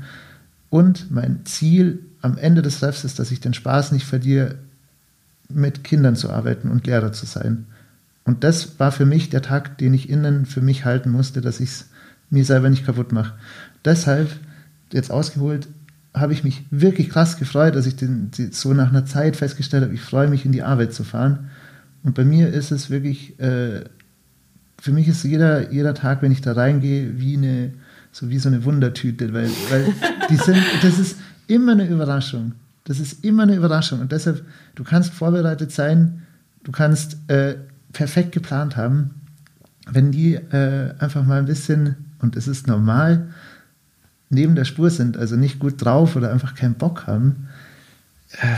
Und 0.71 1.13
mein 1.13 1.47
Ziel 1.47 2.01
am 2.21 2.37
Ende 2.37 2.63
des 2.63 2.83
Refs 2.83 3.05
ist, 3.05 3.21
dass 3.21 3.31
ich 3.31 3.41
den 3.41 3.55
Spaß 3.55 3.93
nicht 3.93 4.07
verliere, 4.07 4.57
mit 5.49 5.85
Kindern 5.85 6.17
zu 6.17 6.31
arbeiten 6.31 6.69
und 6.69 6.85
Lehrer 6.85 7.13
zu 7.13 7.27
sein. 7.27 7.67
Und 8.25 8.43
das 8.43 8.81
war 8.81 8.91
für 8.91 9.07
mich 9.07 9.31
der 9.31 9.43
Tag, 9.43 9.79
den 9.79 9.95
ich 9.95 10.11
innen 10.11 10.47
für 10.47 10.63
mich 10.63 10.85
halten 10.85 11.11
musste, 11.11 11.41
dass 11.41 11.61
ich 11.61 11.69
es 11.69 11.91
mir 12.29 12.45
selber 12.45 12.71
nicht 12.71 12.85
kaputt 12.85 13.13
mache. 13.13 13.35
Deshalb, 13.85 14.33
jetzt 14.93 15.13
ausgeholt, 15.13 15.69
habe 16.17 16.33
ich 16.33 16.45
mich 16.45 16.65
wirklich 16.71 17.11
krass 17.11 17.37
gefreut, 17.37 17.77
dass 17.77 17.87
ich 17.87 17.95
den, 17.97 18.31
so 18.51 18.73
nach 18.73 18.89
einer 18.89 19.05
Zeit 19.05 19.37
festgestellt 19.37 19.85
habe, 19.85 19.95
ich 19.95 20.01
freue 20.01 20.29
mich, 20.29 20.47
in 20.47 20.53
die 20.53 20.63
Arbeit 20.63 20.95
zu 20.95 21.05
fahren. 21.05 21.51
Und 22.03 22.15
bei 22.15 22.25
mir 22.25 22.49
ist 22.49 22.73
es 22.73 22.89
wirklich, 22.89 23.39
äh, 23.39 23.85
für 24.81 24.93
mich 24.93 25.09
ist 25.09 25.23
jeder, 25.25 25.71
jeder 25.71 25.95
Tag, 25.95 26.23
wenn 26.23 26.33
ich 26.33 26.41
da 26.41 26.53
reingehe, 26.53 27.21
wie 27.21 27.37
eine, 27.37 27.75
so 28.13 28.31
wie 28.31 28.39
so 28.39 28.49
eine 28.49 28.65
Wundertüte, 28.65 29.35
weil, 29.35 29.51
weil 29.69 29.93
die 30.31 30.37
sind, 30.37 30.59
das 30.83 30.99
ist 30.99 31.19
immer 31.49 31.73
eine 31.73 31.87
Überraschung. 31.87 32.53
Das 32.85 32.99
ist 32.99 33.25
immer 33.25 33.43
eine 33.43 33.57
Überraschung. 33.57 34.01
Und 34.01 34.13
deshalb, 34.13 34.45
du 34.75 34.85
kannst 34.85 35.13
vorbereitet 35.13 35.71
sein, 35.71 36.23
du 36.65 36.73
kannst 36.73 37.19
äh, 37.29 37.57
perfekt 37.93 38.33
geplant 38.33 38.77
haben. 38.77 39.11
Wenn 39.91 40.13
die 40.13 40.35
äh, 40.35 40.95
einfach 40.99 41.25
mal 41.25 41.39
ein 41.39 41.47
bisschen, 41.47 41.97
und 42.21 42.37
es 42.37 42.49
ist 42.49 42.67
normal, 42.67 43.29
neben 44.29 44.55
der 44.55 44.65
Spur 44.65 44.91
sind, 44.91 45.17
also 45.17 45.37
nicht 45.37 45.59
gut 45.59 45.85
drauf 45.85 46.17
oder 46.17 46.33
einfach 46.33 46.55
keinen 46.55 46.75
Bock 46.75 47.07
haben, 47.07 47.49
äh, 48.41 48.57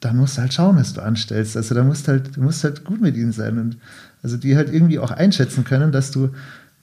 dann 0.00 0.16
musst 0.16 0.36
du 0.36 0.42
halt 0.42 0.54
schauen, 0.54 0.76
was 0.76 0.94
du 0.94 1.02
anstellst. 1.02 1.56
Also 1.56 1.74
da 1.74 1.84
musst 1.84 2.08
halt, 2.08 2.36
du 2.36 2.42
musst 2.42 2.64
halt 2.64 2.84
gut 2.84 3.00
mit 3.00 3.16
ihnen 3.16 3.32
sein 3.32 3.58
und 3.58 3.76
also 4.22 4.36
die 4.36 4.56
halt 4.56 4.72
irgendwie 4.72 4.98
auch 4.98 5.10
einschätzen 5.10 5.64
können, 5.64 5.92
dass 5.92 6.10
du 6.10 6.30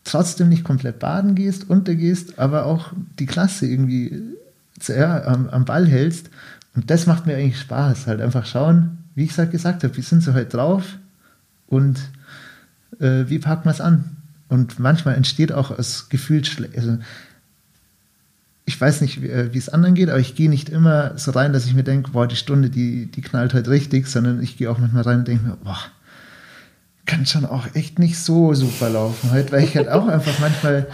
trotzdem 0.03 0.49
nicht 0.49 0.63
komplett 0.63 0.99
baden 0.99 1.35
gehst, 1.35 1.69
untergehst, 1.69 2.39
aber 2.39 2.65
auch 2.65 2.93
die 3.19 3.25
Klasse 3.25 3.65
irgendwie 3.65 4.23
ja, 4.87 5.23
am, 5.25 5.49
am, 5.49 5.65
Ball 5.65 5.87
hältst. 5.87 6.29
Und 6.75 6.89
das 6.89 7.07
macht 7.07 7.25
mir 7.25 7.35
eigentlich 7.35 7.59
Spaß. 7.59 8.07
Halt 8.07 8.21
einfach 8.21 8.45
schauen, 8.45 8.99
wie 9.15 9.23
ich 9.23 9.31
es 9.31 9.37
halt 9.37 9.51
gesagt 9.51 9.83
habe, 9.83 9.97
wie 9.97 10.01
sind 10.01 10.21
sie 10.21 10.33
heute 10.33 10.49
drauf 10.57 10.97
und 11.67 11.99
äh, 12.99 13.25
wie 13.27 13.39
packen 13.39 13.65
wir 13.65 13.71
es 13.71 13.81
an. 13.81 14.05
Und 14.49 14.79
manchmal 14.79 15.15
entsteht 15.15 15.51
auch 15.51 15.75
das 15.75 16.09
Gefühl, 16.09 16.43
also 16.75 16.99
ich 18.67 18.79
weiß 18.79 18.99
nicht, 18.99 19.23
äh, 19.23 19.53
wie 19.53 19.57
es 19.57 19.69
anderen 19.69 19.95
geht, 19.95 20.09
aber 20.09 20.19
ich 20.19 20.35
gehe 20.35 20.49
nicht 20.49 20.67
immer 20.67 21.17
so 21.17 21.31
rein, 21.31 21.53
dass 21.53 21.65
ich 21.65 21.73
mir 21.73 21.85
denke, 21.85 22.11
boah, 22.11 22.27
die 22.27 22.35
Stunde, 22.35 22.69
die, 22.69 23.05
die 23.05 23.21
knallt 23.21 23.53
halt 23.53 23.69
richtig, 23.69 24.07
sondern 24.07 24.43
ich 24.43 24.57
gehe 24.57 24.69
auch 24.69 24.77
manchmal 24.77 25.03
rein 25.03 25.19
und 25.19 25.27
denke 25.27 25.45
mir, 25.45 25.57
boah, 25.63 25.79
kann 27.05 27.25
schon 27.25 27.45
auch 27.45 27.65
echt 27.75 27.97
nicht 27.97 28.19
so 28.19 28.53
super 28.53 28.89
laufen 28.89 29.31
heute, 29.31 29.53
weil 29.53 29.63
ich 29.63 29.77
halt 29.77 29.87
auch 29.87 30.09
einfach 30.09 30.37
manchmal, 30.41 30.85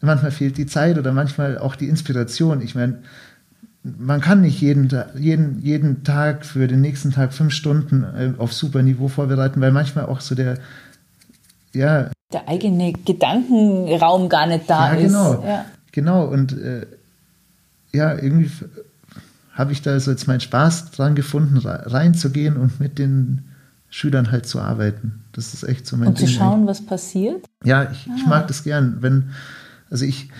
manchmal 0.00 0.30
fehlt 0.30 0.56
die 0.56 0.64
Zeit 0.64 0.96
oder 0.98 1.12
manchmal 1.12 1.58
auch 1.58 1.76
die 1.76 1.90
Inspiration. 1.90 2.62
Ich 2.62 2.74
meine, 2.74 3.02
man 3.82 4.22
kann 4.22 4.40
nicht 4.40 4.62
jeden, 4.62 4.90
jeden, 5.14 5.60
jeden 5.60 6.04
Tag 6.04 6.46
für 6.46 6.66
den 6.66 6.80
nächsten 6.80 7.12
Tag 7.12 7.34
fünf 7.34 7.52
Stunden 7.52 8.04
äh, 8.04 8.32
auf 8.38 8.54
super 8.54 8.80
Niveau 8.80 9.08
vorbereiten, 9.08 9.60
weil 9.60 9.70
manchmal 9.70 10.06
auch 10.06 10.22
so 10.22 10.34
der, 10.34 10.56
ja. 11.74 12.10
Der 12.32 12.48
eigene 12.48 12.94
Gedankenraum 12.94 14.30
gar 14.30 14.46
nicht 14.46 14.68
da 14.68 14.94
ja, 14.94 15.00
genau, 15.00 15.32
ist. 15.34 15.44
Ja, 15.44 15.64
genau. 15.92 16.24
Und 16.24 16.52
äh, 16.52 16.86
ja, 17.92 18.14
irgendwie 18.14 18.50
habe 19.52 19.72
ich 19.72 19.82
da 19.82 19.98
so 19.98 20.10
jetzt 20.10 20.28
meinen 20.28 20.40
Spaß 20.40 20.92
dran 20.92 21.14
gefunden, 21.14 21.58
reinzugehen 21.58 22.56
und 22.56 22.78
mit 22.78 22.98
den 22.98 23.44
Schülern 23.90 24.30
halt 24.30 24.46
zu 24.46 24.60
arbeiten. 24.60 25.24
Das 25.32 25.54
ist 25.54 25.64
echt 25.64 25.86
so 25.86 25.96
mein 25.96 26.08
Und 26.08 26.18
Ding. 26.20 26.26
zu 26.26 26.32
schauen, 26.34 26.66
was 26.66 26.84
passiert? 26.84 27.44
Ja, 27.64 27.90
ich, 27.90 28.06
ah. 28.08 28.14
ich 28.16 28.26
mag 28.26 28.46
das 28.46 28.62
gern. 28.62 28.98
Wenn, 29.00 29.30
also 29.90 30.04
ich, 30.04 30.30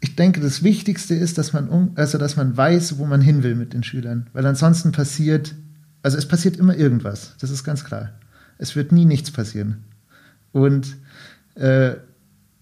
ich 0.00 0.16
denke, 0.16 0.40
das 0.40 0.62
Wichtigste 0.62 1.14
ist, 1.14 1.36
dass 1.36 1.52
man, 1.52 1.90
also 1.96 2.16
dass 2.16 2.36
man 2.36 2.56
weiß, 2.56 2.98
wo 2.98 3.06
man 3.06 3.20
hin 3.20 3.42
will 3.42 3.56
mit 3.56 3.74
den 3.74 3.82
Schülern. 3.82 4.28
Weil 4.32 4.46
ansonsten 4.46 4.92
passiert, 4.92 5.54
also 6.02 6.16
es 6.16 6.26
passiert 6.26 6.56
immer 6.56 6.76
irgendwas. 6.76 7.34
Das 7.40 7.50
ist 7.50 7.64
ganz 7.64 7.84
klar. 7.84 8.10
Es 8.58 8.76
wird 8.76 8.92
nie 8.92 9.04
nichts 9.04 9.30
passieren. 9.30 9.84
Und 10.52 10.96
äh, 11.56 11.94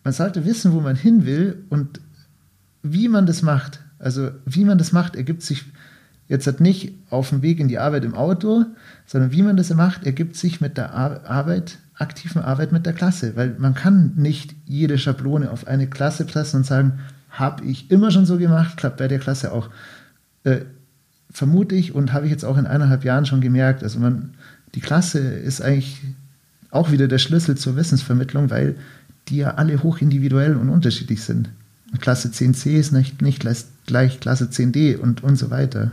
man 0.03 0.13
sollte 0.13 0.45
wissen, 0.45 0.73
wo 0.73 0.81
man 0.81 0.97
hin 0.97 1.27
will 1.27 1.65
und 1.69 2.01
wie 2.83 3.09
man 3.09 3.27
das 3.27 3.43
macht. 3.43 3.81
Also 3.99 4.31
wie 4.45 4.65
man 4.65 4.79
das 4.79 4.93
macht, 4.93 5.17
ergibt 5.17 5.43
sich 5.43 5.65
jetzt 6.29 6.47
halt 6.47 6.61
nicht 6.61 6.95
auf 7.11 7.29
dem 7.29 7.43
Weg 7.43 7.61
in 7.61 7.69
die 7.69 7.79
Arbeit 7.79 8.05
im 8.05 8.15
Auto, 8.15 8.65
sondern 9.07 9.33
wie 9.33 9.43
man 9.43 9.57
das 9.57 9.73
macht, 9.75 10.05
ergibt 10.05 10.37
sich 10.37 10.61
mit 10.61 10.77
der 10.77 10.95
Arbeit, 10.95 11.79
aktiven 11.95 12.43
Arbeit 12.43 12.73
mit 12.73 12.87
der 12.87 12.95
Klasse. 12.95 13.37
Weil 13.37 13.55
man 13.59 13.75
kann 13.75 14.13
nicht 14.17 14.55
jede 14.65 14.99
Schablone 14.99 15.51
auf 15.51 15.67
eine 15.67 15.87
Klasse 15.87 16.25
pressen 16.25 16.59
und 16.59 16.67
sagen, 16.67 17.01
habe 17.31 17.65
ich 17.65 17.91
immer 17.91 18.11
schon 18.11 18.27
so 18.27 18.39
gemacht, 18.39 18.77
klappt 18.77 18.99
bei 18.99 19.09
der 19.09 19.19
Klasse 19.19 19.53
auch. 19.53 19.69
Äh, 20.45 20.61
vermute 21.31 21.75
ich 21.75 21.95
und 21.95 22.13
habe 22.13 22.27
ich 22.27 22.33
jetzt 22.33 22.45
auch 22.45 22.59
in 22.59 22.67
eineinhalb 22.67 23.05
Jahren 23.05 23.27
schon 23.27 23.41
gemerkt. 23.41 23.83
Also 23.83 23.99
man, 23.99 24.35
die 24.75 24.81
Klasse 24.81 25.19
ist 25.19 25.63
eigentlich 25.63 26.01
auch 26.71 26.91
wieder 26.91 27.09
der 27.09 27.19
Schlüssel 27.19 27.57
zur 27.57 27.77
Wissensvermittlung, 27.77 28.51
weil 28.51 28.77
die 29.29 29.39
ja 29.39 29.55
alle 29.55 29.83
hochindividuell 29.83 30.57
und 30.57 30.69
unterschiedlich 30.69 31.23
sind. 31.23 31.51
Klasse 32.01 32.29
10c 32.29 32.79
ist 32.79 32.93
nicht, 32.93 33.23
nicht 33.23 33.45
gleich 33.87 34.21
Klasse 34.21 34.45
10d 34.45 34.97
und, 34.99 35.23
und 35.23 35.37
so 35.37 35.51
weiter. 35.51 35.93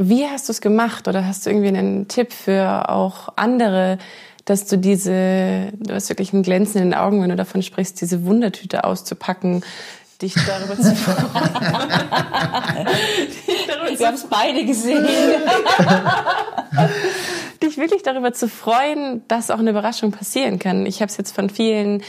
Wie 0.00 0.26
hast 0.26 0.48
du 0.48 0.52
es 0.52 0.60
gemacht 0.60 1.08
oder 1.08 1.26
hast 1.26 1.44
du 1.44 1.50
irgendwie 1.50 1.68
einen 1.68 2.06
Tipp 2.06 2.32
für 2.32 2.88
auch 2.88 3.30
andere, 3.36 3.98
dass 4.44 4.66
du 4.66 4.78
diese, 4.78 5.72
du 5.80 5.92
hast 5.92 6.08
wirklich 6.08 6.32
ein 6.32 6.42
Glänzen 6.42 6.80
in 6.80 6.90
den 6.90 6.98
Augen, 6.98 7.20
wenn 7.20 7.30
du 7.30 7.36
davon 7.36 7.62
sprichst, 7.62 8.00
diese 8.00 8.24
Wundertüte 8.24 8.84
auszupacken, 8.84 9.64
dich 10.22 10.34
darüber 10.34 10.76
zu 10.76 10.94
freuen. 10.94 11.26
Wir 13.98 14.06
haben 14.06 14.14
es 14.14 14.26
beide 14.28 14.64
gesehen. 14.64 15.06
dich 17.62 17.76
wirklich 17.76 18.02
darüber 18.02 18.32
zu 18.32 18.48
freuen, 18.48 19.22
dass 19.28 19.50
auch 19.50 19.58
eine 19.58 19.70
Überraschung 19.70 20.12
passieren 20.12 20.58
kann. 20.58 20.86
Ich 20.86 21.00
habe 21.00 21.10
es 21.10 21.16
jetzt 21.16 21.34
von 21.34 21.50
vielen 21.50 22.02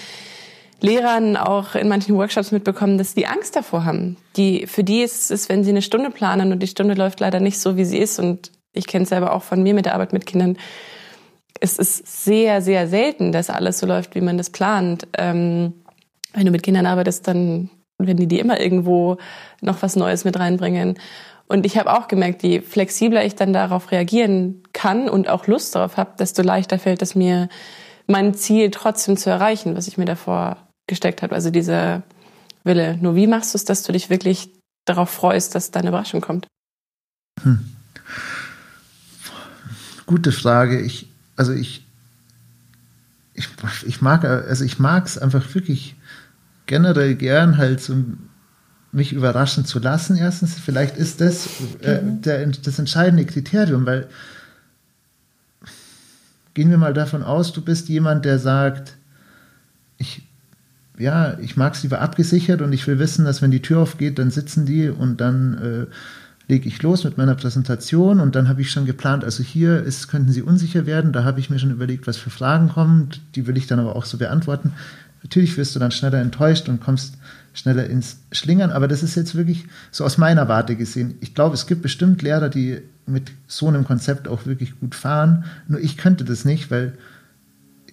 Lehrern 0.82 1.38
auch 1.38 1.76
in 1.76 1.88
manchen 1.88 2.15
Workshops 2.15 2.52
mitbekommen, 2.52 2.98
dass 2.98 3.13
die 3.13 3.28
Angst 3.28 3.56
davor 3.56 3.86
haben. 3.86 4.18
Die, 4.36 4.68
für 4.68 4.84
die 4.84 5.02
ist 5.02 5.32
es, 5.32 5.50
wenn 5.50 5.63
sie 5.63 5.72
eine 5.72 5.82
Stunde 5.82 6.10
planen 6.10 6.52
und 6.52 6.62
die 6.62 6.68
Stunde 6.68 6.94
läuft 6.94 7.20
leider 7.20 7.39
nicht 7.39 7.60
so, 7.60 7.78
wie 7.78 7.86
sie 7.86 7.98
ist. 7.98 8.20
Und 8.20 8.52
ich 8.74 8.88
kenne 8.88 9.04
es 9.04 9.10
selber 9.10 9.34
auch 9.34 9.44
von 9.44 9.62
mir 9.62 9.74
mit 9.74 9.86
der 9.86 9.94
Arbeit 9.94 10.13
mit 10.13 10.26
Kindern. 10.26 10.58
Es 11.60 11.78
ist 11.78 12.24
sehr, 12.24 12.62
sehr 12.62 12.88
selten, 12.88 13.32
dass 13.32 13.50
alles 13.50 13.80
so 13.80 13.86
läuft, 13.86 14.15
wie 14.15 14.22
man 14.22 14.38
das 14.38 14.50
plant. 14.50 15.08
Ähm, 15.18 15.74
wenn 16.34 16.46
du 16.46 16.52
mit 16.52 16.63
Kindern 16.63 16.86
arbeitest, 16.86 17.28
dann 17.28 17.70
werden 17.98 18.18
die 18.18 18.28
dir 18.28 18.39
immer 18.39 18.62
irgendwo 18.62 19.18
noch 19.62 19.82
was 19.82 19.96
Neues 19.96 20.24
mit 20.24 20.39
reinbringen. 20.39 20.98
Und 21.48 21.65
ich 21.65 21.78
habe 21.78 21.92
auch 21.92 22.08
gemerkt, 22.08 22.44
je 22.44 22.62
flexibler 22.62 23.26
ich 23.26 23.36
dann 23.36 23.54
darauf 23.54 23.92
reagieren 23.92 24.63
kann 24.72 25.10
und 25.10 25.28
auch 25.28 25.48
Lust 25.48 25.76
darauf 25.76 25.98
habe, 25.98 26.12
desto 26.18 26.44
leichter 26.44 26.78
fällt 26.78 27.02
es 27.02 27.15
mir, 27.15 27.50
mein 28.06 28.34
Ziel 28.34 28.72
trotzdem 28.72 29.18
zu 29.18 29.30
erreichen, 29.30 29.76
was 29.76 29.88
ich 29.88 29.98
mir 29.98 30.06
davor 30.06 30.58
gesteckt 30.89 31.21
habe. 31.21 31.34
Also 31.34 31.49
dieser 31.49 32.04
Wille. 32.65 32.97
Nur 32.97 33.15
wie 33.15 33.28
machst 33.28 33.54
du 33.54 33.58
es, 33.58 33.63
dass 33.63 33.84
du 33.84 33.93
dich 33.93 34.10
wirklich 34.10 34.49
darauf 34.86 35.10
freust, 35.10 35.56
dass 35.56 35.71
deine 35.71 35.89
Überraschung 35.89 36.19
kommt? 36.19 36.47
Hm. 37.41 37.60
Gute 40.06 40.32
Frage. 40.32 40.82
Ich, 40.82 41.10
also 41.38 41.54
ich, 41.54 41.86
ich, 43.34 43.47
ich 43.86 44.02
mag, 44.02 44.25
also 44.25 44.65
ich 44.65 44.80
mag 44.80 45.06
es 45.06 45.17
einfach 45.17 45.56
wirklich 45.56 45.95
generell 46.65 47.15
gern 47.15 47.58
halt 47.58 47.82
so 47.82 47.95
mich 48.91 49.13
überraschen 49.13 49.65
zu 49.65 49.80
lassen. 49.80 50.17
Erstens, 50.17 50.56
vielleicht 50.60 50.97
ist 50.97 51.21
das 51.21 51.47
äh, 51.82 52.02
mhm. 52.02 52.21
der, 52.21 52.47
das 52.47 52.80
entscheidende 52.80 53.25
Kriterium, 53.25 53.86
weil 53.86 54.10
gehen 56.56 56.71
wir 56.71 56.78
mal 56.78 56.93
davon 56.93 57.23
aus, 57.23 57.54
du 57.54 57.62
bist 57.62 57.88
jemand, 57.88 58.25
der 58.25 58.39
sagt, 58.39 58.97
ich 59.97 60.29
ja, 61.00 61.38
ich 61.40 61.58
mag 61.58 61.74
es 61.74 61.84
lieber 61.84 62.02
abgesichert 62.02 62.62
und 62.62 62.74
ich 62.74 62.86
will 62.86 63.00
wissen, 63.00 63.26
dass 63.26 63.42
wenn 63.42 63.52
die 63.52 63.62
Tür 63.62 63.80
aufgeht, 63.80 64.20
dann 64.20 64.32
sitzen 64.32 64.66
die 64.66 64.90
und 64.90 65.22
dann 65.22 65.58
äh, 65.58 65.94
lege 66.50 66.68
ich 66.68 66.82
los 66.82 67.06
mit 67.06 67.18
meiner 67.18 67.36
Präsentation. 67.36 68.20
Und 68.20 68.36
dann 68.36 68.50
habe 68.50 68.62
ich 68.62 68.70
schon 68.70 68.86
geplant, 68.86 69.24
also 69.24 69.42
hier 69.42 69.82
ist, 69.82 70.10
könnten 70.10 70.32
Sie 70.32 70.42
unsicher 70.42 70.86
werden, 70.86 71.14
da 71.14 71.24
habe 71.24 71.40
ich 71.40 71.50
mir 71.50 71.58
schon 71.58 71.72
überlegt, 71.72 72.06
was 72.06 72.18
für 72.18 72.30
Fragen 72.30 72.70
kommen, 72.70 73.10
die 73.36 73.48
will 73.48 73.56
ich 73.56 73.68
dann 73.68 73.80
aber 73.80 73.96
auch 73.96 74.06
so 74.06 74.18
beantworten. 74.18 74.74
Natürlich 75.24 75.58
wirst 75.58 75.76
du 75.76 75.80
dann 75.80 75.92
schneller 75.92 76.20
enttäuscht 76.20 76.68
und 76.70 76.82
kommst 76.82 77.16
schneller 77.54 77.88
ins 77.88 78.20
Schlingern, 78.32 78.72
aber 78.72 78.88
das 78.88 79.04
ist 79.04 79.16
jetzt 79.16 79.36
wirklich 79.36 79.66
so 79.92 80.04
aus 80.06 80.18
meiner 80.18 80.48
Warte 80.48 80.76
gesehen. 80.76 81.16
Ich 81.22 81.34
glaube, 81.34 81.56
es 81.56 81.66
gibt 81.66 81.82
bestimmt 81.82 82.22
Lehrer, 82.22 82.50
die 82.50 82.80
mit 83.06 83.32
so 83.48 83.68
einem 83.68 83.86
Konzept 83.86 84.28
auch 84.28 84.46
wirklich 84.46 84.80
gut 84.80 84.96
fahren, 84.96 85.46
nur 85.68 85.80
ich 85.80 85.98
könnte 85.98 86.26
das 86.26 86.46
nicht, 86.46 86.72
weil 86.72 86.94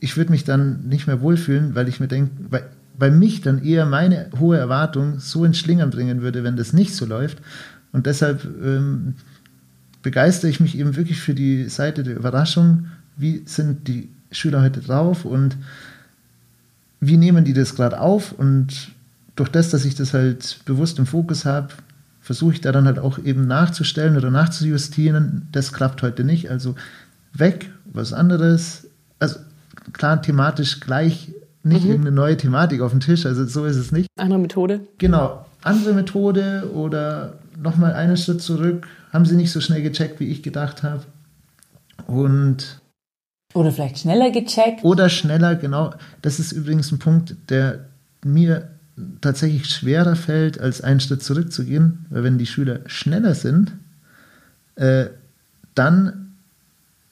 ich 0.01 0.17
würde 0.17 0.31
mich 0.31 0.45
dann 0.45 0.89
nicht 0.89 1.07
mehr 1.07 1.21
wohlfühlen, 1.21 1.75
weil 1.75 1.89
ich 1.89 2.01
mir 2.01 2.09
denke, 2.09 2.31
weil, 2.51 2.65
weil 2.99 3.11
mich 3.11 3.41
dann 3.41 3.63
eher 3.63 3.87
meine 3.87 4.31
hohe 4.39 4.57
Erwartung 4.57 5.19
so 5.19 5.45
ins 5.45 5.59
Schlingern 5.59 5.91
bringen 5.91 6.23
würde, 6.23 6.45
wenn 6.45 6.57
das 6.57 6.73
nicht 6.73 6.95
so 6.95 7.07
läuft. 7.07 7.39
Und 7.93 8.07
deshalb 8.07 8.45
ähm, 8.45 9.15
begeistere 10.03 10.51
ich 10.51 10.61
mich 10.61 10.79
eben 10.79 10.97
wirklich 10.97 11.21
für 11.21 11.35
die 11.35 11.69
Seite 11.69 12.03
der 12.03 12.17
Überraschung. 12.17 12.87
Wie 13.17 13.43
sind 13.47 13.89
die 13.89 14.09
Schüler 14.31 14.63
heute 14.63 14.81
drauf 14.81 15.25
und 15.25 15.57
wie 17.01 17.17
nehmen 17.17 17.45
die 17.45 17.53
das 17.53 17.75
gerade 17.75 18.01
auf? 18.01 18.33
Und 18.33 18.91
durch 19.35 19.49
das, 19.49 19.71
dass 19.71 19.85
ich 19.85 19.95
das 19.95 20.15
halt 20.15 20.61
bewusst 20.65 20.99
im 20.99 21.07
Fokus 21.07 21.45
habe, 21.45 21.69
versuche 22.21 22.55
ich 22.55 22.61
da 22.61 22.73
dann 22.73 22.87
halt 22.87 22.99
auch 22.99 23.19
eben 23.19 23.47
nachzustellen 23.47 24.17
oder 24.17 24.31
nachzujustieren. 24.31 25.49
Das 25.53 25.73
klappt 25.73 26.03
heute 26.03 26.25
nicht. 26.25 26.51
Also 26.51 26.75
weg, 27.33 27.71
was 27.85 28.13
anderes. 28.13 28.89
Also 29.19 29.39
klar, 29.93 30.21
thematisch 30.21 30.81
gleich, 30.81 31.33
nicht 31.67 31.85
mhm. 31.85 31.91
irgendeine 31.91 32.17
neue 32.17 32.37
Thematik 32.37 32.81
auf 32.81 32.93
dem 32.93 33.01
Tisch. 33.01 33.27
Also 33.27 33.45
so 33.47 33.65
ist 33.65 33.77
es 33.77 33.93
nicht. 33.93 34.09
Andere 34.19 34.39
Methode? 34.39 34.81
Genau, 34.99 35.45
andere 35.63 35.93
Methode 35.93 36.71
oder 36.75 37.35
nochmal 37.61 37.95
einen 37.95 38.17
Schritt 38.17 38.43
zurück, 38.43 38.87
haben 39.13 39.27
sie 39.27 39.37
nicht 39.37 39.51
so 39.51 39.61
schnell 39.61 39.83
gecheckt, 39.83 40.21
wie 40.21 40.29
ich 40.29 40.43
gedacht 40.43 40.83
habe. 40.83 41.03
Und. 42.07 42.81
Oder 43.55 43.73
vielleicht 43.73 43.99
schneller 43.99 44.31
gecheckt. 44.31 44.85
Oder 44.85 45.09
schneller, 45.09 45.55
genau. 45.55 45.95
Das 46.23 46.39
ist 46.39 46.53
übrigens 46.53 46.93
ein 46.93 46.99
Punkt, 46.99 47.37
der 47.49 47.87
mir 48.23 48.69
tatsächlich 49.21 49.67
schwerer 49.67 50.17
fällt, 50.17 50.61
als 50.61 50.81
einen 50.81 51.01
Schritt 51.01 51.23
zurückzugehen, 51.23 52.07
weil 52.11 52.25
wenn 52.25 52.39
die 52.39 52.47
Schüler 52.47 52.81
schneller 52.87 53.35
sind, 53.35 53.73
äh, 54.77 55.07
dann, 55.75 56.35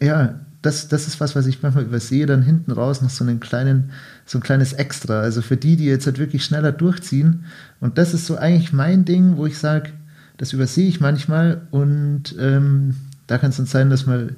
ja, 0.00 0.40
das, 0.64 0.88
das 0.88 1.06
ist 1.06 1.20
was, 1.20 1.36
was 1.36 1.46
ich 1.46 1.62
manchmal 1.62 1.84
übersehe, 1.84 2.24
dann 2.24 2.40
hinten 2.40 2.72
raus 2.72 3.02
noch 3.02 3.10
so 3.10 3.22
einen 3.22 3.38
kleinen, 3.38 3.90
so 4.24 4.38
ein 4.38 4.42
kleines 4.42 4.72
Extra. 4.72 5.20
Also 5.20 5.42
für 5.42 5.58
die, 5.58 5.76
die 5.76 5.84
jetzt 5.84 6.06
halt 6.06 6.18
wirklich 6.18 6.42
schneller 6.42 6.72
durchziehen. 6.72 7.44
Und 7.80 7.98
das 7.98 8.14
ist 8.14 8.24
so 8.24 8.36
eigentlich 8.36 8.72
mein 8.72 9.04
Ding, 9.04 9.36
wo 9.36 9.44
ich 9.44 9.58
sage, 9.58 9.90
das 10.38 10.54
übersehe 10.54 10.88
ich 10.88 11.00
manchmal 11.00 11.62
und 11.70 12.34
ähm, 12.40 12.96
da 13.26 13.38
kann 13.38 13.50
es 13.50 13.58
dann 13.58 13.66
sein, 13.66 13.90
dass 13.90 14.06
man 14.06 14.36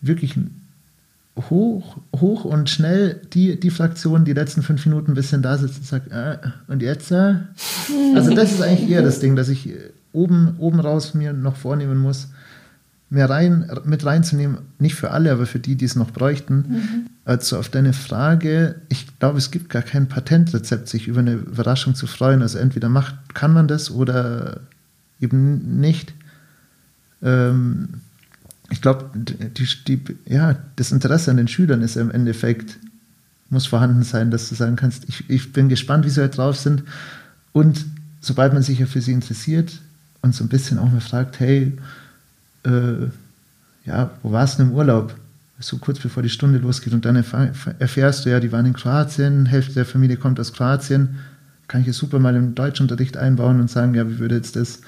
wirklich 0.00 0.34
hoch, 1.50 1.98
hoch 2.18 2.44
und 2.46 2.70
schnell 2.70 3.20
die, 3.34 3.60
die 3.60 3.70
Fraktion 3.70 4.24
die 4.24 4.32
letzten 4.32 4.62
fünf 4.62 4.86
Minuten 4.86 5.12
ein 5.12 5.14
bisschen 5.14 5.42
da 5.42 5.58
sitzt 5.58 5.78
und 5.78 5.86
sagt, 5.86 6.10
äh, 6.10 6.38
und 6.68 6.82
jetzt? 6.82 7.12
Äh? 7.12 7.34
Also 8.14 8.34
das 8.34 8.52
ist 8.52 8.62
eigentlich 8.62 8.88
eher 8.88 9.02
das 9.02 9.20
Ding, 9.20 9.36
dass 9.36 9.50
ich 9.50 9.74
oben, 10.12 10.56
oben 10.58 10.80
raus 10.80 11.12
mir 11.12 11.34
noch 11.34 11.56
vornehmen 11.56 11.98
muss, 11.98 12.28
mehr 13.08 13.30
rein, 13.30 13.70
mit 13.84 14.04
reinzunehmen, 14.04 14.58
nicht 14.78 14.96
für 14.96 15.12
alle, 15.12 15.30
aber 15.32 15.46
für 15.46 15.60
die, 15.60 15.76
die 15.76 15.84
es 15.84 15.94
noch 15.94 16.10
bräuchten. 16.10 16.54
Mhm. 16.56 17.06
Also 17.24 17.58
auf 17.58 17.68
deine 17.68 17.92
Frage, 17.92 18.76
ich 18.88 19.06
glaube, 19.18 19.38
es 19.38 19.50
gibt 19.50 19.70
gar 19.70 19.82
kein 19.82 20.08
Patentrezept, 20.08 20.88
sich 20.88 21.06
über 21.06 21.20
eine 21.20 21.34
Überraschung 21.34 21.94
zu 21.94 22.06
freuen. 22.06 22.42
Also 22.42 22.58
entweder 22.58 22.88
macht, 22.88 23.14
kann 23.34 23.52
man 23.52 23.68
das 23.68 23.90
oder 23.90 24.60
eben 25.20 25.80
nicht. 25.80 26.14
Ähm, 27.22 27.88
ich 28.70 28.82
glaube, 28.82 29.10
die, 29.14 29.68
die, 29.86 30.02
ja, 30.26 30.56
das 30.74 30.90
Interesse 30.90 31.30
an 31.30 31.36
den 31.36 31.48
Schülern 31.48 31.82
ist 31.82 31.96
im 31.96 32.10
Endeffekt, 32.10 32.78
muss 33.48 33.66
vorhanden 33.66 34.02
sein, 34.02 34.32
dass 34.32 34.48
du 34.48 34.56
sagen 34.56 34.74
kannst, 34.74 35.08
ich, 35.08 35.30
ich 35.30 35.52
bin 35.52 35.68
gespannt, 35.68 36.04
wie 36.04 36.10
sie 36.10 36.22
heute 36.22 36.36
drauf 36.36 36.56
sind. 36.56 36.82
Und 37.52 37.84
sobald 38.20 38.52
man 38.52 38.64
sich 38.64 38.80
ja 38.80 38.86
für 38.86 39.00
sie 39.00 39.12
interessiert 39.12 39.80
und 40.22 40.34
so 40.34 40.42
ein 40.42 40.48
bisschen 40.48 40.78
auch 40.78 40.90
mal 40.90 41.00
fragt, 41.00 41.38
hey, 41.38 41.78
äh, 42.66 43.08
ja, 43.84 44.10
wo 44.22 44.32
warst 44.32 44.58
du 44.58 44.64
im 44.64 44.72
Urlaub? 44.72 45.14
So 45.58 45.78
kurz 45.78 45.98
bevor 45.98 46.22
die 46.22 46.28
Stunde 46.28 46.58
losgeht 46.58 46.92
und 46.92 47.06
dann 47.06 47.16
erfährst 47.16 48.26
du 48.26 48.30
ja, 48.30 48.40
die 48.40 48.52
waren 48.52 48.66
in 48.66 48.74
Kroatien, 48.74 49.46
Hälfte 49.46 49.72
der 49.72 49.86
Familie 49.86 50.18
kommt 50.18 50.38
aus 50.38 50.52
Kroatien 50.52 51.16
kann 51.68 51.80
ich 51.80 51.88
es 51.88 51.98
super 51.98 52.18
mal 52.18 52.36
im 52.36 52.54
Deutschunterricht 52.54 53.16
einbauen 53.16 53.60
und 53.60 53.70
sagen, 53.70 53.94
ja, 53.94 54.08
wie 54.08 54.18
würde 54.18 54.36
jetzt 54.36 54.56
das, 54.56 54.80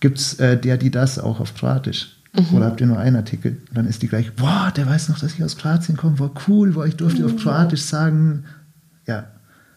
gibt 0.00 0.18
es 0.18 0.34
äh, 0.34 0.58
der, 0.58 0.76
die 0.76 0.90
das 0.90 1.18
auch 1.18 1.40
auf 1.40 1.54
Kroatisch? 1.54 2.16
Mhm. 2.34 2.56
Oder 2.56 2.66
habt 2.66 2.80
ihr 2.80 2.86
nur 2.86 2.98
einen 2.98 3.16
Artikel? 3.16 3.58
Und 3.68 3.76
dann 3.76 3.86
ist 3.86 4.02
die 4.02 4.08
gleich, 4.08 4.32
boah, 4.34 4.72
der 4.76 4.86
weiß 4.86 5.08
noch, 5.08 5.18
dass 5.18 5.34
ich 5.34 5.44
aus 5.44 5.56
Kroatien 5.56 5.96
komme, 5.96 6.18
war 6.18 6.30
cool, 6.48 6.74
wo 6.74 6.82
ich 6.84 6.96
durfte 6.96 7.22
mhm. 7.22 7.26
auf 7.26 7.36
Kroatisch 7.36 7.82
sagen, 7.82 8.44
ja. 9.06 9.24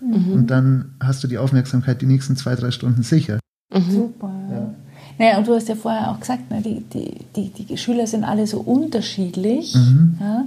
Mhm. 0.02 0.32
Und 0.32 0.48
dann 0.48 0.94
hast 1.00 1.24
du 1.24 1.28
die 1.28 1.38
Aufmerksamkeit 1.38 2.02
die 2.02 2.06
nächsten 2.06 2.36
zwei, 2.36 2.56
drei 2.56 2.72
Stunden 2.72 3.04
sicher. 3.04 3.40
Mhm. 3.74 3.92
Super. 3.92 4.32
Ja. 4.52 4.74
Naja, 5.20 5.38
und 5.38 5.48
du 5.48 5.54
hast 5.54 5.68
ja 5.68 5.76
vorher 5.76 6.12
auch 6.12 6.20
gesagt, 6.20 6.50
ne, 6.50 6.62
die, 6.62 6.80
die, 6.80 7.50
die, 7.50 7.66
die 7.66 7.78
Schüler 7.78 8.08
sind 8.08 8.24
alle 8.24 8.48
so 8.48 8.60
unterschiedlich. 8.62 9.76
Mhm. 9.76 10.18
Ja? 10.20 10.46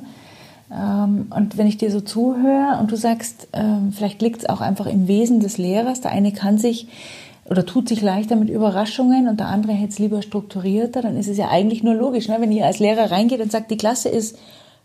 Ähm, 1.05 1.27
und 1.29 1.59
wenn 1.59 1.67
ich 1.67 1.77
dir 1.77 1.91
so 1.91 2.01
zuhöre 2.01 2.79
und 2.81 2.91
du 2.91 2.97
sagst, 2.97 3.49
ähm, 3.53 3.93
vielleicht 3.93 4.23
liegt 4.23 4.41
es 4.41 4.49
auch 4.49 4.63
einfach 4.63 4.87
im 4.87 5.07
Wesen 5.09 5.41
des 5.41 5.59
Lehrers, 5.59 6.01
der 6.01 6.11
eine 6.11 6.33
kann 6.33 6.57
sich 6.57 6.89
oder 7.45 7.67
tut 7.67 7.89
sich 7.89 8.01
leichter 8.01 8.35
mit 8.35 8.49
Überraschungen 8.49 9.29
und 9.29 9.41
der 9.41 9.49
andere 9.49 9.73
hätte 9.73 9.93
es 9.93 9.99
lieber 9.99 10.23
strukturierter, 10.23 11.03
dann 11.03 11.19
ist 11.19 11.29
es 11.29 11.37
ja 11.37 11.49
eigentlich 11.51 11.83
nur 11.83 11.95
logisch, 11.95 12.29
ne? 12.29 12.37
wenn 12.39 12.53
ihr 12.53 12.65
als 12.65 12.79
Lehrer 12.79 13.11
reingeht 13.11 13.43
und 13.43 13.53
sagt, 13.53 13.71
die 13.71 13.77
Klasse 13.77 14.09
ist 14.09 14.39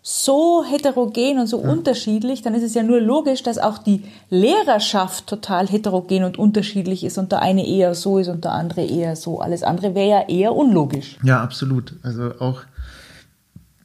so 0.10 0.64
heterogen 0.64 1.38
und 1.38 1.48
so 1.48 1.62
ja. 1.62 1.70
unterschiedlich, 1.70 2.42
dann 2.42 2.56
ist 2.56 2.64
es 2.64 2.74
ja 2.74 2.82
nur 2.82 3.02
logisch, 3.02 3.44
dass 3.44 3.58
auch 3.58 3.78
die 3.78 4.04
Lehrerschaft 4.30 5.28
total 5.28 5.68
heterogen 5.68 6.24
und 6.24 6.40
unterschiedlich 6.40 7.04
ist 7.04 7.18
und 7.18 7.34
der 7.34 7.42
eine 7.42 7.68
eher 7.68 7.94
so 7.94 8.18
ist 8.18 8.30
und 8.30 8.46
der 8.46 8.54
andere 8.54 8.86
eher 8.86 9.18
so. 9.18 9.42
Alles 9.42 9.64
andere 9.64 9.96
wäre 9.96 10.10
ja 10.10 10.30
eher 10.30 10.56
unlogisch. 10.56 11.18
Ja, 11.24 11.44
absolut. 11.44 11.94
Also 12.04 12.40
auch 12.40 12.62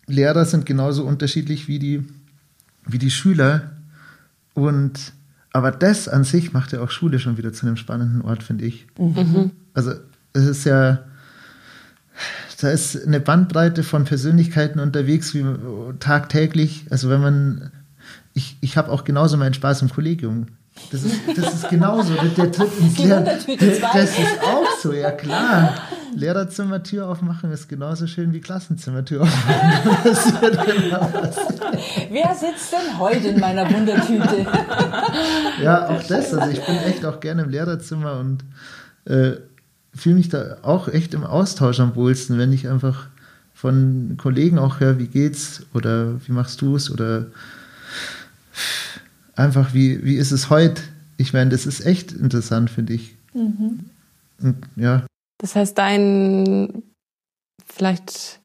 Lehrer 0.07 0.45
sind 0.45 0.65
genauso 0.65 1.03
unterschiedlich 1.03 1.67
wie 1.67 1.81
die, 1.81 2.05
wie 2.87 2.99
die 2.99 3.11
Schüler. 3.11 3.73
Und 4.55 5.13
aber 5.53 5.73
das 5.73 6.07
an 6.07 6.23
sich 6.23 6.53
macht 6.53 6.71
ja 6.73 6.83
auch 6.83 6.91
Schule 6.91 7.19
schon 7.19 7.37
wieder 7.37 7.53
zu 7.53 7.67
einem 7.67 7.77
spannenden 7.77 8.23
Ort, 8.23 8.45
finde 8.45 8.65
ich. 8.65 8.87
Mhm. 8.97 9.51
Also 9.75 9.91
es 10.35 10.45
ist 10.45 10.65
ja, 10.67 11.01
da 12.61 12.71
ist 12.71 13.07
eine 13.07 13.21
Bandbreite 13.21 13.83
von 13.83 14.05
Persönlichkeiten 14.05 14.79
unterwegs 14.79 15.35
wie 15.35 15.45
tagtäglich. 15.99 16.87
Also 16.91 17.11
wenn 17.11 17.21
man, 17.21 17.73
ich, 18.35 18.57
ich 18.61 18.77
habe 18.77 18.91
auch 18.91 19.05
genauso 19.05 19.37
meinen 19.37 19.55
Spaß 19.55 19.83
im 19.83 19.91
Kollegium. 19.91 20.47
Das 20.91 21.03
ist, 21.03 21.21
das 21.37 21.55
ist 21.55 21.69
genauso. 21.69 22.15
Der, 22.15 22.29
der 22.31 22.53
tritt 22.53 22.79
ins 22.81 22.99
Lehr 22.99 23.21
Das 23.21 23.45
ist 23.45 24.43
auch 24.43 24.67
so, 24.81 24.93
ja 24.93 25.11
klar. 25.11 25.75
Lehrerzimmertür 26.15 27.09
aufmachen 27.09 27.53
ist 27.53 27.69
genauso 27.69 28.07
schön 28.07 28.33
wie 28.33 28.41
Klassenzimmertür 28.41 29.23
aufmachen. 29.23 29.97
Wer 32.11 32.35
sitzt 32.35 32.73
denn 32.73 32.99
heute 32.99 33.29
in 33.29 33.41
meiner 33.41 33.71
Wundertüte? 33.71 34.47
ja, 35.63 35.89
auch 35.89 36.03
das. 36.05 36.33
Also 36.35 36.51
ich 36.51 36.65
bin 36.65 36.77
echt 36.77 37.05
auch 37.05 37.21
gerne 37.21 37.43
im 37.43 37.51
Lehrerzimmer 37.51 38.19
und 38.19 38.45
äh, 39.05 39.33
fühle 39.95 40.17
mich 40.17 40.29
da 40.29 40.59
auch 40.63 40.89
echt 40.89 41.15
im 41.15 41.25
Austausch 41.25 41.81
am 41.81 41.95
wohlsten, 41.95 42.39
wenn 42.39 42.53
ich 42.53 42.69
einfach 42.69 43.09
von 43.55 44.17
Kollegen 44.17 44.59
auch 44.59 44.81
höre, 44.81 44.99
wie 44.99 45.07
geht's 45.07 45.67
oder 45.75 46.21
wie 46.27 46.33
machst 46.33 46.61
du 46.63 46.77
es 46.77 46.91
oder 46.91 47.27
einfach, 49.37 49.75
wie, 49.75 50.05
wie 50.05 50.17
ist 50.17 50.33
es 50.33 50.51
heute? 50.51 50.83
Ich 51.17 51.33
meine, 51.33 51.51
das 51.51 51.67
ist 51.67 51.85
echt 51.85 52.13
interessant, 52.13 52.71
finde 52.71 52.95
ich. 52.95 53.15
Mhm. 53.35 53.85
Und, 54.41 54.57
ja. 54.77 55.07
Das 55.39 55.55
heißt, 55.55 55.77
dein, 55.79 56.83
vielleicht, 57.65 58.41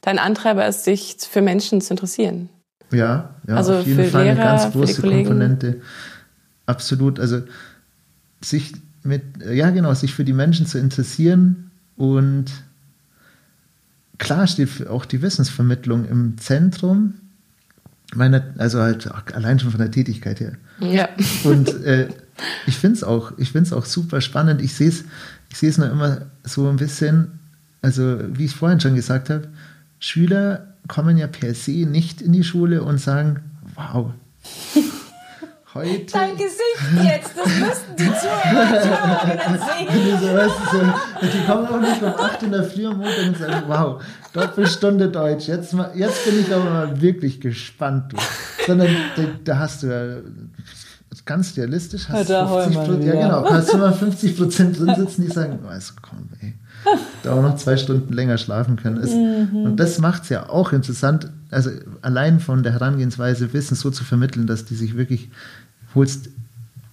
dein 0.00 0.18
Antreiber 0.18 0.66
ist, 0.66 0.84
sich 0.84 1.16
für 1.18 1.42
Menschen 1.42 1.80
zu 1.80 1.92
interessieren. 1.92 2.48
Ja, 2.92 3.34
ja 3.46 3.56
also 3.56 3.78
auf 3.78 3.86
jeden 3.86 4.08
Fall 4.10 4.24
Lehrer, 4.24 4.40
eine 4.40 4.60
ganz 4.60 4.72
große 4.72 5.02
Komponente. 5.02 5.80
Absolut. 6.66 7.20
Also, 7.20 7.42
sich 8.40 8.72
mit, 9.04 9.22
ja 9.46 9.70
genau, 9.70 9.94
sich 9.94 10.14
für 10.14 10.24
die 10.24 10.32
Menschen 10.32 10.66
zu 10.66 10.78
interessieren 10.78 11.70
und 11.96 12.46
klar 14.18 14.46
steht 14.46 14.86
auch 14.88 15.04
die 15.04 15.22
Wissensvermittlung 15.22 16.06
im 16.06 16.38
Zentrum, 16.38 17.14
meine, 18.14 18.54
also 18.58 18.80
halt 18.80 19.10
allein 19.34 19.58
schon 19.58 19.70
von 19.70 19.80
der 19.80 19.90
Tätigkeit 19.90 20.40
her. 20.40 20.52
Ja. 20.80 21.08
Und 21.44 21.68
äh, 21.84 22.08
ich 22.66 22.76
finde 22.76 22.96
es 22.96 23.04
auch, 23.04 23.32
ich 23.38 23.52
finde 23.52 23.68
es 23.68 23.72
auch 23.72 23.84
super 23.84 24.20
spannend. 24.20 24.62
Ich 24.62 24.74
sehe 24.74 24.88
es, 24.88 25.04
ich 25.50 25.58
sehe 25.58 25.70
es 25.70 25.78
nur 25.78 25.90
immer 25.90 26.22
so 26.44 26.68
ein 26.68 26.76
bisschen, 26.76 27.38
also 27.82 28.18
wie 28.32 28.46
ich 28.46 28.54
vorhin 28.54 28.80
schon 28.80 28.94
gesagt 28.94 29.30
habe, 29.30 29.48
Schüler 29.98 30.74
kommen 30.88 31.16
ja 31.16 31.26
per 31.26 31.54
se 31.54 31.86
nicht 31.86 32.20
in 32.20 32.32
die 32.32 32.44
Schule 32.44 32.82
und 32.82 32.98
sagen, 32.98 33.40
wow, 33.74 34.12
heute. 35.74 36.12
Dein 36.12 36.36
Gesicht 36.36 36.54
jetzt, 37.02 37.32
das 37.36 37.46
müssten 37.46 37.96
die 37.96 38.04
Zuhörer 38.04 39.58
sehen. 39.58 40.18
so, 40.20 40.34
weißt 40.34 40.54
du, 40.72 40.78
so, 40.78 41.26
die 41.26 41.46
kommen 41.46 41.66
auch 41.66 41.80
nicht 41.80 42.02
um 42.02 42.14
8 42.14 42.42
in 42.42 42.52
der 42.52 42.64
Früh 42.64 42.86
am 42.86 42.98
Montag 42.98 43.26
und 43.26 43.38
sagen, 43.38 43.62
wow, 43.66 44.02
Doppelstunde 44.32 45.08
Deutsch, 45.08 45.48
jetzt, 45.48 45.72
mal, 45.72 45.90
jetzt 45.94 46.24
bin 46.24 46.40
ich 46.40 46.52
aber 46.52 46.64
mal 46.64 47.00
wirklich 47.00 47.40
gespannt. 47.40 48.12
Du. 48.12 48.16
Sondern 48.66 48.88
da, 49.16 49.22
da 49.44 49.58
hast 49.58 49.82
du 49.82 49.86
ja 49.88 50.20
ganz 51.24 51.56
realistisch, 51.56 52.08
hast 52.08 52.28
ja, 52.28 52.46
50 52.46 52.74
Prozent, 52.74 53.04
ja 53.04 53.12
genau, 53.12 53.50
hast 53.50 53.72
du 53.72 53.78
mal 53.78 53.92
50 53.92 54.36
Prozent 54.36 54.78
drin 54.78 54.94
sitzen, 54.96 55.22
die 55.22 55.30
sagen, 55.30 55.60
oh, 55.64 55.68
also 55.68 55.94
komm, 56.02 56.28
ey, 56.40 56.54
da 57.22 57.34
auch 57.34 57.42
noch 57.42 57.56
zwei 57.56 57.76
Stunden 57.76 58.12
länger 58.12 58.38
schlafen 58.38 58.76
können. 58.76 58.98
Ist, 58.98 59.14
mhm. 59.14 59.64
Und 59.64 59.76
das 59.76 59.98
macht 59.98 60.24
es 60.24 60.28
ja 60.28 60.48
auch 60.48 60.72
interessant, 60.72 61.30
also 61.50 61.70
allein 62.02 62.40
von 62.40 62.62
der 62.62 62.72
Herangehensweise 62.72 63.52
Wissen 63.52 63.74
so 63.74 63.90
zu 63.90 64.04
vermitteln, 64.04 64.46
dass 64.46 64.64
die 64.64 64.74
sich 64.74 64.96
wirklich 64.96 65.30
holst 65.94 66.28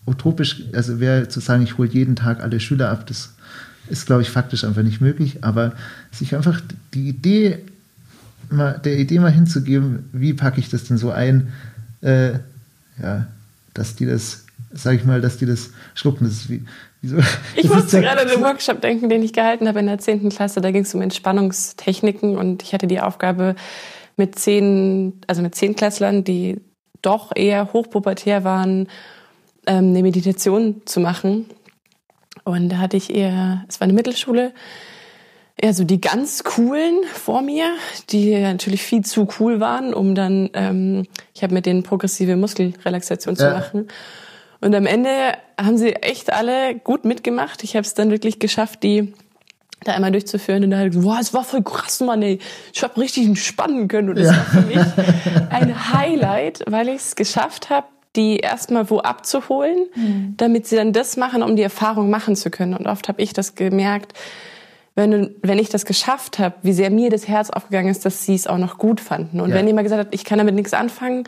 utopisch, 0.06 0.64
also 0.74 1.00
wäre 1.00 1.28
zu 1.28 1.40
sagen, 1.40 1.64
ich 1.64 1.78
hole 1.78 1.90
jeden 1.90 2.16
Tag 2.16 2.42
alle 2.42 2.60
Schüler 2.60 2.90
ab, 2.90 3.06
das 3.08 3.34
ist, 3.90 4.06
glaube 4.06 4.22
ich, 4.22 4.30
faktisch 4.30 4.64
einfach 4.64 4.84
nicht 4.84 5.02
möglich, 5.02 5.44
aber 5.44 5.74
sich 6.12 6.36
einfach 6.36 6.62
die 6.94 7.10
Idee, 7.10 7.60
mal, 8.50 8.80
der 8.84 8.98
Idee 8.98 9.20
mal 9.20 9.32
hinzugeben, 9.32 10.10
wie 10.14 10.34
packe 10.34 10.60
ich 10.60 10.70
das 10.70 10.86
denn 10.86 10.98
so 10.98 11.12
ein, 11.12 11.52
äh, 12.02 12.34
ja, 13.02 13.28
dass 13.74 13.96
die 13.96 14.06
das, 14.06 14.46
sag 14.74 14.96
ich 14.96 15.06
mal, 15.06 15.22
dass 15.22 15.38
die 15.38 15.46
das 15.46 15.72
schlucken. 15.94 16.26
Das 16.26 16.34
ist 16.34 16.50
wie, 16.50 16.64
so, 17.04 17.18
ich 17.56 17.70
musste 17.70 18.02
gerade 18.02 18.22
an 18.22 18.28
den 18.28 18.42
Workshop 18.42 18.82
denken, 18.82 19.10
den 19.10 19.24
ich 19.24 19.34
gehalten 19.34 19.68
habe 19.68 19.80
in 19.80 19.88
der 19.88 19.98
10. 19.98 20.30
Klasse. 20.30 20.62
Da 20.62 20.72
ging 20.72 20.84
es 20.84 20.94
um 20.94 21.02
Entspannungstechniken 21.02 22.38
und 22.38 22.64
ich 22.64 22.74
hatte 22.74 22.88
die 22.88 23.00
Aufgabe 23.00 23.56
mit 24.18 24.38
zehn, 24.38 25.14
also 25.28 25.42
mit 25.42 25.56
zehn 25.56 25.76
Klässlern, 25.76 26.24
die 26.24 26.62
doch 27.02 27.32
eher 27.36 27.74
hochpubertär 27.74 28.44
waren, 28.44 28.88
ähm, 29.68 29.90
eine 29.90 30.02
Meditation 30.02 30.82
zu 30.86 31.00
machen. 31.00 31.50
Und 32.44 32.70
da 32.70 32.78
hatte 32.78 32.98
ich 32.98 33.14
eher, 33.14 33.66
es 33.68 33.80
war 33.80 33.86
eine 33.86 33.94
Mittelschule, 33.94 34.54
eher 35.58 35.74
so 35.74 35.84
die 35.84 36.02
ganz 36.02 36.44
coolen 36.44 37.04
vor 37.14 37.42
mir, 37.42 37.66
die 38.10 38.40
natürlich 38.40 38.82
viel 38.82 39.04
zu 39.04 39.28
cool 39.40 39.60
waren, 39.60 39.94
um 39.94 40.16
dann, 40.16 40.50
ähm, 40.54 41.06
ich 41.34 41.44
habe 41.44 41.54
mit 41.54 41.66
denen 41.66 41.84
progressive 41.84 42.36
Muskelrelaxation 42.36 43.36
zu 43.36 43.46
ja. 43.46 43.54
machen. 43.54 43.88
Und 44.60 44.76
am 44.76 44.86
Ende 44.86 45.10
haben 45.60 45.78
sie 45.78 45.94
echt 45.94 46.32
alle 46.32 46.76
gut 46.76 47.06
mitgemacht. 47.06 47.64
Ich 47.64 47.76
habe 47.76 47.86
es 47.86 47.94
dann 47.94 48.12
wirklich 48.12 48.40
geschafft, 48.40 48.84
die 48.84 49.14
da 49.84 49.94
einmal 49.94 50.12
durchzuführen 50.12 50.64
und 50.64 50.72
da 50.72 50.78
halt, 50.78 51.04
wow, 51.04 51.18
es 51.20 51.34
war 51.34 51.44
voll 51.44 51.64
krass, 51.64 52.00
Mann, 52.02 52.22
ey. 52.22 52.40
Ich 52.74 52.84
habe 52.84 53.00
richtig 53.00 53.26
entspannen 53.26 53.88
können 53.88 54.10
und 54.10 54.20
das 54.20 54.28
ja. 54.28 54.38
war 54.38 54.46
für 54.46 54.62
mich 54.62 54.78
ein 55.50 55.94
Highlight, 55.94 56.64
weil 56.68 56.90
ich 56.90 56.98
es 56.98 57.16
geschafft 57.16 57.70
habe, 57.70 57.88
die 58.16 58.38
erstmal 58.38 58.90
wo 58.90 59.00
abzuholen, 59.00 59.88
mhm. 59.96 60.34
damit 60.38 60.68
sie 60.68 60.76
dann 60.76 60.94
das 60.94 61.18
machen, 61.18 61.44
um 61.44 61.56
die 61.56 61.62
Erfahrung 61.62 62.10
machen 62.10 62.36
zu 62.36 62.50
können. 62.50 62.74
Und 62.74 62.86
oft 62.86 63.08
habe 63.08 63.22
ich 63.22 63.34
das 63.34 63.56
gemerkt, 63.56 64.14
wenn, 64.96 65.34
wenn 65.42 65.58
ich 65.58 65.70
das 65.70 65.86
geschafft 65.86 66.38
habe, 66.38 66.56
wie 66.62 66.74
sehr 66.74 66.90
mir 66.90 67.10
das 67.10 67.28
Herz 67.28 67.50
aufgegangen 67.50 67.90
ist, 67.90 68.06
dass 68.06 68.26
sie 68.26 68.36
es 68.36 68.48
auch 68.48 68.58
noch 68.58 68.78
gut 68.78 69.00
fanden. 69.00 69.40
Und 69.40 69.50
ja. 69.50 69.56
wenn 69.56 69.68
jemand 69.68 69.86
gesagt 69.86 70.08
hat, 70.08 70.14
ich 70.14 70.26
kann 70.26 70.38
damit 70.38 70.56
nichts 70.56 70.74
anfangen, 70.74 71.24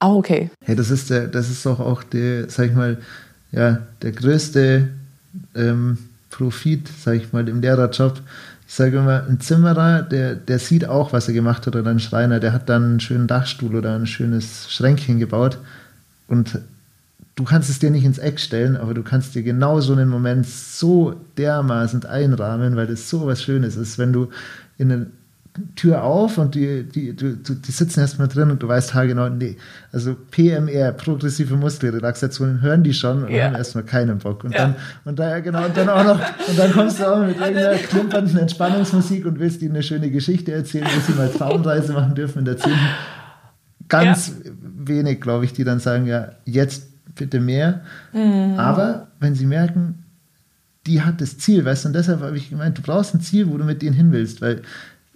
auch 0.00 0.16
okay. 0.16 0.50
Hey, 0.64 0.76
das 0.76 0.90
ist 0.90 1.10
der, 1.10 1.28
das 1.28 1.48
ist 1.48 1.64
doch 1.64 1.80
auch 1.80 2.02
der, 2.02 2.50
sag 2.50 2.66
ich 2.66 2.74
mal, 2.74 2.98
ja, 3.52 3.78
der 4.02 4.12
größte 4.12 4.88
ähm, 5.56 5.98
Profit, 6.30 6.88
sag 7.02 7.14
ich 7.14 7.32
mal, 7.32 7.48
im 7.48 7.60
Lehrerjob. 7.60 8.20
Ich 8.66 8.74
sage 8.74 8.98
immer, 8.98 9.24
ein 9.28 9.40
Zimmerer, 9.40 10.02
der, 10.02 10.34
der 10.34 10.58
sieht 10.58 10.86
auch, 10.86 11.12
was 11.12 11.28
er 11.28 11.34
gemacht 11.34 11.66
hat, 11.66 11.74
oder 11.74 11.90
ein 11.90 12.00
Schreiner, 12.00 12.38
der 12.38 12.52
hat 12.52 12.68
dann 12.68 12.84
einen 12.84 13.00
schönen 13.00 13.26
Dachstuhl 13.26 13.74
oder 13.74 13.94
ein 13.94 14.06
schönes 14.06 14.70
Schränkchen 14.70 15.18
gebaut 15.18 15.58
und 16.26 16.58
du 17.34 17.44
kannst 17.44 17.70
es 17.70 17.78
dir 17.78 17.90
nicht 17.90 18.04
ins 18.04 18.18
Eck 18.18 18.40
stellen, 18.40 18.76
aber 18.76 18.94
du 18.94 19.02
kannst 19.02 19.34
dir 19.34 19.42
genau 19.42 19.80
so 19.80 19.92
einen 19.92 20.08
Moment 20.08 20.46
so 20.46 21.14
dermaßen 21.38 22.04
einrahmen, 22.04 22.76
weil 22.76 22.88
das 22.88 23.08
so 23.08 23.26
was 23.26 23.42
Schönes 23.42 23.76
ist, 23.76 23.96
wenn 23.96 24.12
du 24.12 24.28
in 24.76 24.92
eine 24.92 25.06
Tür 25.76 26.02
auf 26.02 26.38
und 26.38 26.54
die, 26.54 26.84
die, 26.84 27.14
die, 27.14 27.36
die 27.36 27.72
sitzen 27.72 28.00
erstmal 28.00 28.28
drin 28.28 28.50
und 28.50 28.62
du 28.62 28.68
weißt 28.68 28.94
haargenau, 28.94 29.28
nee, 29.28 29.56
also 29.92 30.16
PMR, 30.30 30.92
progressive 30.92 31.56
Muskelrelaxation, 31.56 32.60
hören 32.60 32.82
die 32.82 32.94
schon 32.94 33.24
und 33.24 33.30
ja. 33.30 33.44
haben 33.44 33.54
erstmal 33.54 33.84
keinen 33.84 34.18
Bock. 34.18 34.44
Und 34.44 34.52
ja. 34.52 34.58
dann, 34.58 34.76
und 35.04 35.18
da, 35.18 35.40
genau, 35.40 35.64
und 35.64 35.76
dann 35.76 35.88
auch 35.88 36.04
noch, 36.04 36.20
und 36.48 36.58
dann 36.58 36.72
kommst 36.72 37.00
du 37.00 37.06
auch 37.06 37.26
mit 37.26 37.38
irgendeiner 37.38 37.76
klimpernden 37.76 38.38
Entspannungsmusik 38.38 39.26
und 39.26 39.38
willst 39.38 39.62
ihnen 39.62 39.72
eine 39.72 39.82
schöne 39.82 40.10
Geschichte 40.10 40.52
erzählen, 40.52 40.86
wo 40.86 41.00
sie 41.00 41.18
mal 41.18 41.28
Traumreise 41.28 41.92
machen 41.92 42.14
dürfen 42.14 42.40
in 42.40 42.44
der 42.44 42.56
10. 42.56 42.72
Ganz 43.88 44.28
ja. 44.44 44.50
wenig, 44.62 45.20
glaube 45.20 45.44
ich, 45.44 45.52
die 45.52 45.64
dann 45.64 45.80
sagen, 45.80 46.06
ja, 46.06 46.32
jetzt 46.44 46.88
bitte 47.14 47.40
mehr. 47.40 47.80
Mhm. 48.12 48.58
Aber 48.58 49.08
wenn 49.20 49.34
sie 49.34 49.46
merken, 49.46 50.04
die 50.88 51.02
hat 51.02 51.20
das 51.20 51.38
Ziel, 51.38 51.64
weißt 51.64 51.84
du, 51.84 51.88
und 51.88 51.94
deshalb 51.94 52.20
habe 52.22 52.36
ich 52.36 52.50
gemeint, 52.50 52.78
du 52.78 52.82
brauchst 52.82 53.14
ein 53.14 53.20
Ziel, 53.20 53.48
wo 53.48 53.58
du 53.58 53.64
mit 53.64 53.82
denen 53.82 53.94
hin 53.94 54.10
willst, 54.10 54.40
weil 54.40 54.62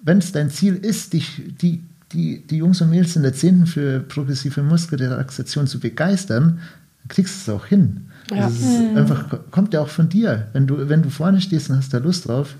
wenn 0.02 0.18
es 0.18 0.32
dein 0.32 0.50
Ziel 0.50 0.74
ist, 0.76 1.12
dich, 1.12 1.42
die, 1.60 1.82
die, 2.12 2.46
die 2.46 2.56
Jungs 2.56 2.80
und 2.80 2.90
Mädels 2.90 3.16
in 3.16 3.22
der 3.22 3.32
10. 3.32 3.66
für 3.66 4.00
progressive 4.00 4.62
Muskelrelaxation 4.62 5.66
zu 5.66 5.80
begeistern, 5.80 6.60
dann 7.00 7.08
kriegst 7.08 7.46
du 7.46 7.52
es 7.52 7.56
auch 7.56 7.66
hin. 7.66 8.08
Ja. 8.30 8.44
Also 8.44 8.56
es 8.64 8.90
mhm. 8.90 8.96
einfach, 8.96 9.38
kommt 9.50 9.74
ja 9.74 9.80
auch 9.80 9.88
von 9.88 10.08
dir. 10.08 10.48
Wenn 10.52 10.66
du, 10.66 10.88
wenn 10.88 11.02
du 11.02 11.10
vorne 11.10 11.40
stehst 11.40 11.70
und 11.70 11.76
hast 11.76 11.94
da 11.94 11.98
Lust 11.98 12.28
drauf, 12.28 12.54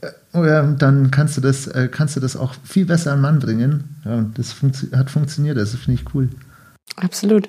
äh, 0.00 0.76
dann 0.78 1.10
kannst 1.10 1.36
du 1.36 1.40
das, 1.40 1.66
äh, 1.66 1.88
kannst 1.90 2.16
du 2.16 2.20
das 2.20 2.36
auch 2.36 2.54
viel 2.64 2.86
besser 2.86 3.12
an 3.12 3.20
Mann 3.20 3.38
bringen. 3.38 3.96
Ja, 4.04 4.16
und 4.16 4.38
das 4.38 4.52
funktio 4.52 4.96
hat 4.96 5.10
funktioniert, 5.10 5.56
das 5.56 5.74
finde 5.74 6.00
ich 6.00 6.14
cool. 6.14 6.28
Absolut. 6.96 7.48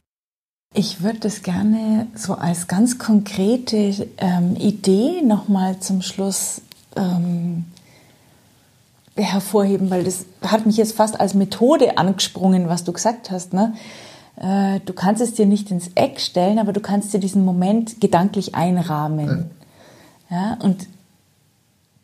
Ich 0.78 1.02
würde 1.02 1.20
das 1.20 1.42
gerne 1.42 2.08
so 2.16 2.36
als 2.36 2.68
ganz 2.68 2.98
konkrete 3.00 4.08
ähm, 4.18 4.58
Idee 4.58 5.22
nochmal 5.22 5.80
zum 5.80 6.02
Schluss 6.02 6.62
ähm, 6.96 7.66
hervorheben, 9.16 9.90
weil 9.90 10.04
das 10.04 10.26
hat 10.42 10.66
mich 10.66 10.78
jetzt 10.78 10.96
fast 10.96 11.20
als 11.20 11.34
Methode 11.34 11.98
angesprungen, 11.98 12.68
was 12.68 12.84
du 12.84 12.92
gesagt 12.92 13.32
hast. 13.32 13.54
Ne? 13.54 13.74
Äh, 14.38 14.82
du 14.86 14.94
kannst 14.94 15.22
es 15.22 15.34
dir 15.34 15.46
nicht 15.46 15.72
ins 15.72 15.92
Eck 15.96 16.20
stellen, 16.20 16.60
aber 16.60 16.74
du 16.74 16.82
kannst 16.82 17.14
dir 17.14 17.20
diesen 17.20 17.46
Moment 17.46 18.02
gedanklich 18.02 18.56
einrahmen. 18.56 19.50
Ja, 20.30 20.58
und 20.62 20.88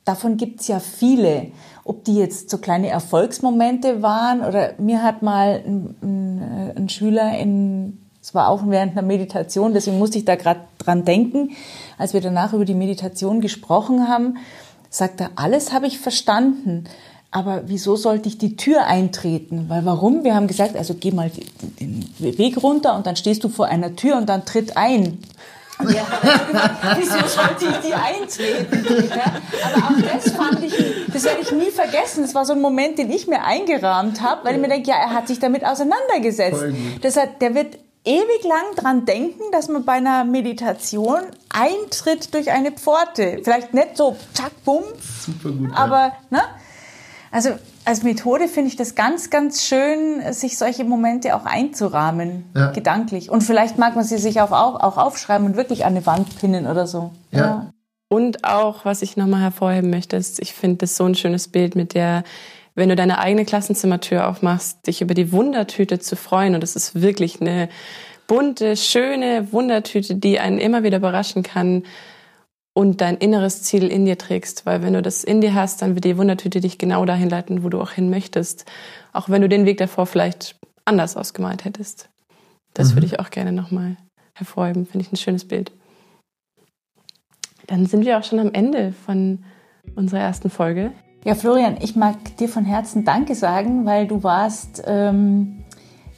davon 0.05 0.37
gibt 0.37 0.61
es 0.61 0.67
ja 0.67 0.79
viele. 0.79 1.47
Ob 1.83 2.03
die 2.05 2.15
jetzt 2.15 2.49
so 2.49 2.59
kleine 2.59 2.89
Erfolgsmomente 2.89 4.01
waren 4.01 4.41
oder 4.41 4.73
mir 4.77 5.03
hat 5.03 5.21
mal 5.21 5.63
ein, 5.65 5.95
ein, 6.01 6.71
ein 6.77 6.89
Schüler 6.89 7.37
in, 7.37 7.97
es 8.21 8.35
war 8.35 8.49
auch 8.49 8.61
während 8.67 8.91
einer 8.91 9.01
Meditation, 9.01 9.73
deswegen 9.73 9.97
musste 9.97 10.19
ich 10.19 10.25
da 10.25 10.35
gerade 10.35 10.61
dran 10.77 11.05
denken, 11.05 11.51
als 11.97 12.13
wir 12.13 12.21
danach 12.21 12.53
über 12.53 12.65
die 12.65 12.75
Meditation 12.75 13.41
gesprochen 13.41 14.07
haben, 14.07 14.37
sagt 14.91 15.21
er, 15.21 15.31
alles 15.35 15.71
habe 15.73 15.87
ich 15.87 15.97
verstanden. 15.97 16.83
Aber 17.31 17.63
wieso 17.67 17.95
sollte 17.95 18.27
ich 18.27 18.37
die 18.37 18.57
Tür 18.57 18.85
eintreten? 18.85 19.65
Weil 19.69 19.85
warum? 19.85 20.25
Wir 20.25 20.35
haben 20.35 20.47
gesagt, 20.47 20.75
also 20.75 20.93
geh 20.93 21.11
mal 21.11 21.31
den 21.79 22.13
Weg 22.19 22.61
runter 22.61 22.95
und 22.95 23.07
dann 23.07 23.15
stehst 23.15 23.43
du 23.45 23.49
vor 23.49 23.67
einer 23.67 23.95
Tür 23.95 24.17
und 24.17 24.27
dann 24.27 24.45
tritt 24.45 24.75
ein. 24.75 25.17
Ja, 25.79 26.05
wieso 26.97 27.25
sollte 27.25 27.65
ich 27.65 27.87
die 27.87 27.93
eintreten? 27.93 29.09
Ja, 29.09 29.33
aber 29.63 29.85
auch 29.87 30.13
das 30.13 30.31
fand 30.33 30.63
ich, 30.63 30.73
das 31.11 31.23
werde 31.23 31.41
ich 31.41 31.51
nie 31.53 31.71
vergessen. 31.71 32.23
Das 32.23 32.35
war 32.35 32.45
so 32.45 32.53
ein 32.53 32.61
Moment, 32.61 32.99
den 32.99 33.09
ich 33.09 33.27
mir 33.27 33.43
eingerahmt 33.43 34.21
habe, 34.21 34.43
weil 34.43 34.55
ich 34.55 34.61
mir 34.61 34.67
denke, 34.67 34.89
ja, 34.89 34.97
er 34.97 35.13
hat 35.13 35.29
sich 35.29 35.39
damit 35.39 35.65
auseinandergesetzt. 35.65 36.63
Deshalb, 37.01 37.39
der 37.39 37.55
wird 37.55 37.77
ewig 38.03 38.43
lang 38.43 38.75
dran 38.75 39.05
denken, 39.05 39.43
dass 39.51 39.67
man 39.67 39.85
bei 39.85 39.93
einer 39.93 40.23
Meditation 40.23 41.21
eintritt 41.49 42.33
durch 42.33 42.51
eine 42.51 42.71
Pforte. 42.71 43.41
Vielleicht 43.43 43.73
nicht 43.73 43.97
so, 43.97 44.15
zack, 44.33 44.51
bumm. 44.65 44.83
Super 44.99 45.49
gut. 45.49 45.69
Aber, 45.75 46.13
ne? 46.29 46.41
Also, 47.31 47.51
als 47.85 48.03
Methode 48.03 48.47
finde 48.47 48.69
ich 48.69 48.75
das 48.75 48.95
ganz, 48.95 49.29
ganz 49.29 49.63
schön, 49.63 50.21
sich 50.33 50.57
solche 50.57 50.83
Momente 50.83 51.35
auch 51.35 51.45
einzurahmen, 51.45 52.45
ja. 52.55 52.71
gedanklich. 52.71 53.29
Und 53.29 53.41
vielleicht 53.41 53.77
mag 53.77 53.95
man 53.95 54.03
sie 54.03 54.17
sich 54.17 54.41
auch, 54.41 54.51
auch 54.51 54.97
aufschreiben 54.97 55.47
und 55.47 55.55
wirklich 55.55 55.85
an 55.85 55.95
eine 55.95 56.05
Wand 56.05 56.39
pinnen 56.39 56.67
oder 56.67 56.87
so. 56.87 57.11
Ja. 57.31 57.39
ja. 57.39 57.71
Und 58.09 58.43
auch, 58.43 58.83
was 58.83 59.01
ich 59.01 59.15
nochmal 59.15 59.41
hervorheben 59.41 59.89
möchte, 59.89 60.17
ist, 60.17 60.41
ich 60.41 60.53
finde 60.53 60.79
das 60.79 60.97
so 60.97 61.05
ein 61.05 61.15
schönes 61.15 61.47
Bild 61.47 61.75
mit 61.75 61.93
der 61.93 62.23
wenn 62.75 62.89
du 62.89 62.95
deine 62.95 63.19
eigene 63.19 63.45
Klassenzimmertür 63.45 64.27
aufmachst, 64.27 64.87
dich 64.87 65.01
über 65.01 65.13
die 65.13 65.31
Wundertüte 65.31 65.99
zu 65.99 66.15
freuen. 66.15 66.55
Und 66.55 66.63
es 66.63 66.75
ist 66.75 67.01
wirklich 67.01 67.41
eine 67.41 67.69
bunte, 68.27 68.77
schöne 68.77 69.51
Wundertüte, 69.51 70.15
die 70.15 70.39
einen 70.39 70.57
immer 70.57 70.83
wieder 70.83 70.97
überraschen 70.97 71.43
kann 71.43 71.83
und 72.73 73.01
dein 73.01 73.17
inneres 73.17 73.63
Ziel 73.63 73.87
in 73.87 74.05
dir 74.05 74.17
trägst. 74.17 74.65
Weil 74.65 74.81
wenn 74.83 74.93
du 74.93 75.01
das 75.01 75.23
in 75.23 75.41
dir 75.41 75.53
hast, 75.53 75.81
dann 75.81 75.95
wird 75.95 76.05
die 76.05 76.17
Wundertüte 76.17 76.61
dich 76.61 76.77
genau 76.77 77.05
dahin 77.05 77.29
leiten, 77.29 77.63
wo 77.63 77.69
du 77.69 77.81
auch 77.81 77.91
hin 77.91 78.09
möchtest. 78.09 78.65
Auch 79.11 79.27
wenn 79.27 79.41
du 79.41 79.49
den 79.49 79.65
Weg 79.65 79.77
davor 79.77 80.05
vielleicht 80.05 80.55
anders 80.85 81.17
ausgemalt 81.17 81.65
hättest. 81.65 82.09
Das 82.73 82.91
mhm. 82.91 82.95
würde 82.95 83.07
ich 83.07 83.19
auch 83.19 83.29
gerne 83.29 83.51
nochmal 83.51 83.97
hervorheben. 84.33 84.85
Finde 84.85 85.05
ich 85.05 85.11
ein 85.11 85.17
schönes 85.17 85.45
Bild. 85.45 85.73
Dann 87.67 87.85
sind 87.85 88.05
wir 88.05 88.17
auch 88.17 88.23
schon 88.23 88.39
am 88.39 88.53
Ende 88.53 88.93
von 89.05 89.43
unserer 89.95 90.21
ersten 90.21 90.49
Folge. 90.49 90.91
Ja, 91.23 91.35
Florian, 91.35 91.77
ich 91.81 91.95
mag 91.95 92.15
dir 92.37 92.49
von 92.49 92.65
Herzen 92.65 93.05
Danke 93.05 93.35
sagen, 93.35 93.85
weil 93.85 94.07
du 94.07 94.23
warst 94.23 94.81
ähm, 94.87 95.59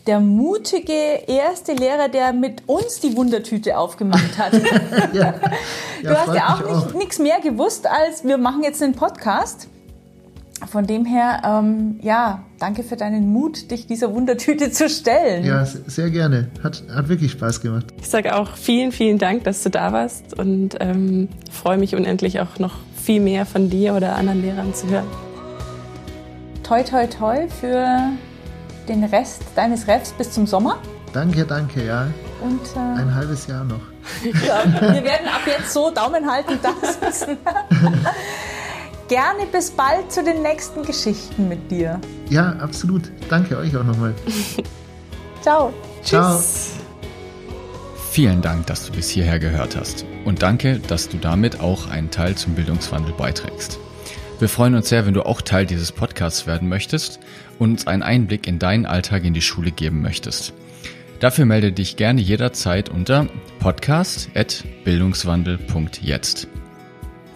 der 0.07 0.21
mutige 0.21 0.93
erste 1.27 1.73
Lehrer, 1.73 2.07
der 2.07 2.31
mit 2.31 2.63
uns 2.67 3.01
die 3.01 3.17
Wundertüte 3.17 3.77
aufgemacht 3.77 4.37
hat. 4.37 4.53
ja. 5.13 5.33
Du 6.01 6.07
ja, 6.07 6.25
hast 6.25 6.33
ja 6.33 6.53
auch 6.53 6.93
nichts 6.93 7.19
mehr 7.19 7.41
gewusst, 7.41 7.85
als 7.85 8.23
wir 8.23 8.37
machen 8.37 8.63
jetzt 8.63 8.81
einen 8.81 8.95
Podcast. 8.95 9.67
Von 10.69 10.87
dem 10.87 11.03
her, 11.03 11.41
ähm, 11.43 11.99
ja, 12.01 12.43
danke 12.57 12.83
für 12.83 12.95
deinen 12.95 13.33
Mut, 13.33 13.71
dich 13.71 13.85
dieser 13.85 14.13
Wundertüte 14.13 14.71
zu 14.71 14.87
stellen. 14.87 15.43
Ja, 15.43 15.65
sehr 15.65 16.09
gerne. 16.09 16.47
Hat, 16.63 16.81
hat 16.93 17.09
wirklich 17.09 17.33
Spaß 17.33 17.59
gemacht. 17.59 17.87
Ich 17.99 18.09
sage 18.09 18.37
auch 18.37 18.55
vielen, 18.55 18.93
vielen 18.93 19.17
Dank, 19.17 19.43
dass 19.43 19.63
du 19.63 19.69
da 19.69 19.91
warst 19.91 20.39
und 20.39 20.77
ähm, 20.79 21.27
freue 21.51 21.77
mich 21.77 21.95
unendlich 21.95 22.39
auch 22.39 22.59
noch 22.59 22.75
viel 23.03 23.19
mehr 23.19 23.45
von 23.45 23.69
dir 23.69 23.93
oder 23.93 24.15
anderen 24.15 24.41
Lehrern 24.41 24.73
zu 24.73 24.87
hören. 24.87 25.07
Toi, 26.63 26.83
toi, 26.83 27.05
toi 27.07 27.47
für 27.49 27.85
den 28.87 29.03
Rest 29.03 29.43
deines 29.55 29.87
Refs 29.87 30.11
bis 30.13 30.31
zum 30.31 30.47
Sommer. 30.47 30.77
Danke, 31.11 31.45
danke, 31.45 31.85
ja. 31.85 32.07
Und, 32.41 32.61
äh, 32.75 33.01
Ein 33.01 33.13
halbes 33.13 33.47
Jahr 33.47 33.63
noch. 33.63 33.81
ja, 34.23 34.63
wir 34.65 35.03
werden 35.03 35.27
ab 35.27 35.41
jetzt 35.45 35.71
so 35.71 35.91
Daumen 35.91 36.29
halten 36.29 36.59
da 36.61 36.73
sitzen. 36.81 37.37
Gerne 39.07 39.45
bis 39.51 39.69
bald 39.71 40.11
zu 40.11 40.23
den 40.23 40.41
nächsten 40.41 40.83
Geschichten 40.83 41.47
mit 41.47 41.69
dir. 41.69 41.99
Ja, 42.29 42.55
absolut. 42.59 43.11
Danke 43.29 43.57
euch 43.57 43.75
auch 43.75 43.83
nochmal. 43.83 44.13
Ciao. 45.41 45.73
Ciao. 46.01 46.35
Tschüss. 46.35 46.72
Vielen 48.13 48.41
Dank, 48.43 48.67
dass 48.67 48.85
du 48.85 48.91
bis 48.91 49.09
hierher 49.09 49.39
gehört 49.39 49.75
hast. 49.75 50.05
Und 50.23 50.43
danke, 50.43 50.77
dass 50.77 51.09
du 51.09 51.17
damit 51.17 51.61
auch 51.61 51.89
einen 51.89 52.11
Teil 52.11 52.35
zum 52.35 52.53
Bildungswandel 52.53 53.11
beiträgst. 53.11 53.79
Wir 54.37 54.49
freuen 54.49 54.75
uns 54.75 54.89
sehr, 54.89 55.07
wenn 55.07 55.15
du 55.15 55.23
auch 55.23 55.41
Teil 55.41 55.65
dieses 55.65 55.91
Podcasts 55.91 56.45
werden 56.45 56.69
möchtest 56.69 57.19
und 57.57 57.71
uns 57.71 57.87
einen 57.87 58.03
Einblick 58.03 58.45
in 58.45 58.59
deinen 58.59 58.85
Alltag 58.85 59.23
in 59.23 59.33
die 59.33 59.41
Schule 59.41 59.71
geben 59.71 60.03
möchtest. 60.03 60.53
Dafür 61.21 61.45
melde 61.45 61.71
dich 61.71 61.95
gerne 61.95 62.21
jederzeit 62.21 62.89
unter 62.89 63.25
podcast.bildungswandel.jetzt. 63.57 66.47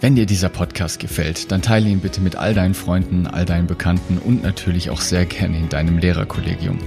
Wenn 0.00 0.14
dir 0.14 0.26
dieser 0.26 0.48
Podcast 0.48 1.00
gefällt, 1.00 1.50
dann 1.50 1.60
teile 1.60 1.88
ihn 1.88 1.98
bitte 1.98 2.20
mit 2.20 2.36
all 2.36 2.54
deinen 2.54 2.74
Freunden, 2.74 3.26
all 3.26 3.46
deinen 3.46 3.66
Bekannten 3.66 4.18
und 4.18 4.44
natürlich 4.44 4.90
auch 4.90 5.00
sehr 5.00 5.26
gerne 5.26 5.58
in 5.58 5.68
deinem 5.68 5.98
Lehrerkollegium. 5.98 6.78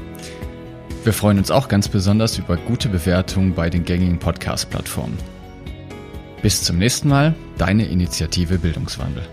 Wir 1.03 1.13
freuen 1.13 1.39
uns 1.39 1.49
auch 1.49 1.67
ganz 1.67 1.87
besonders 1.87 2.37
über 2.37 2.57
gute 2.57 2.87
Bewertungen 2.87 3.55
bei 3.55 3.71
den 3.71 3.85
gängigen 3.85 4.19
Podcast-Plattformen. 4.19 5.17
Bis 6.43 6.61
zum 6.61 6.77
nächsten 6.77 7.09
Mal, 7.09 7.33
deine 7.57 7.85
Initiative 7.85 8.59
Bildungswandel. 8.59 9.23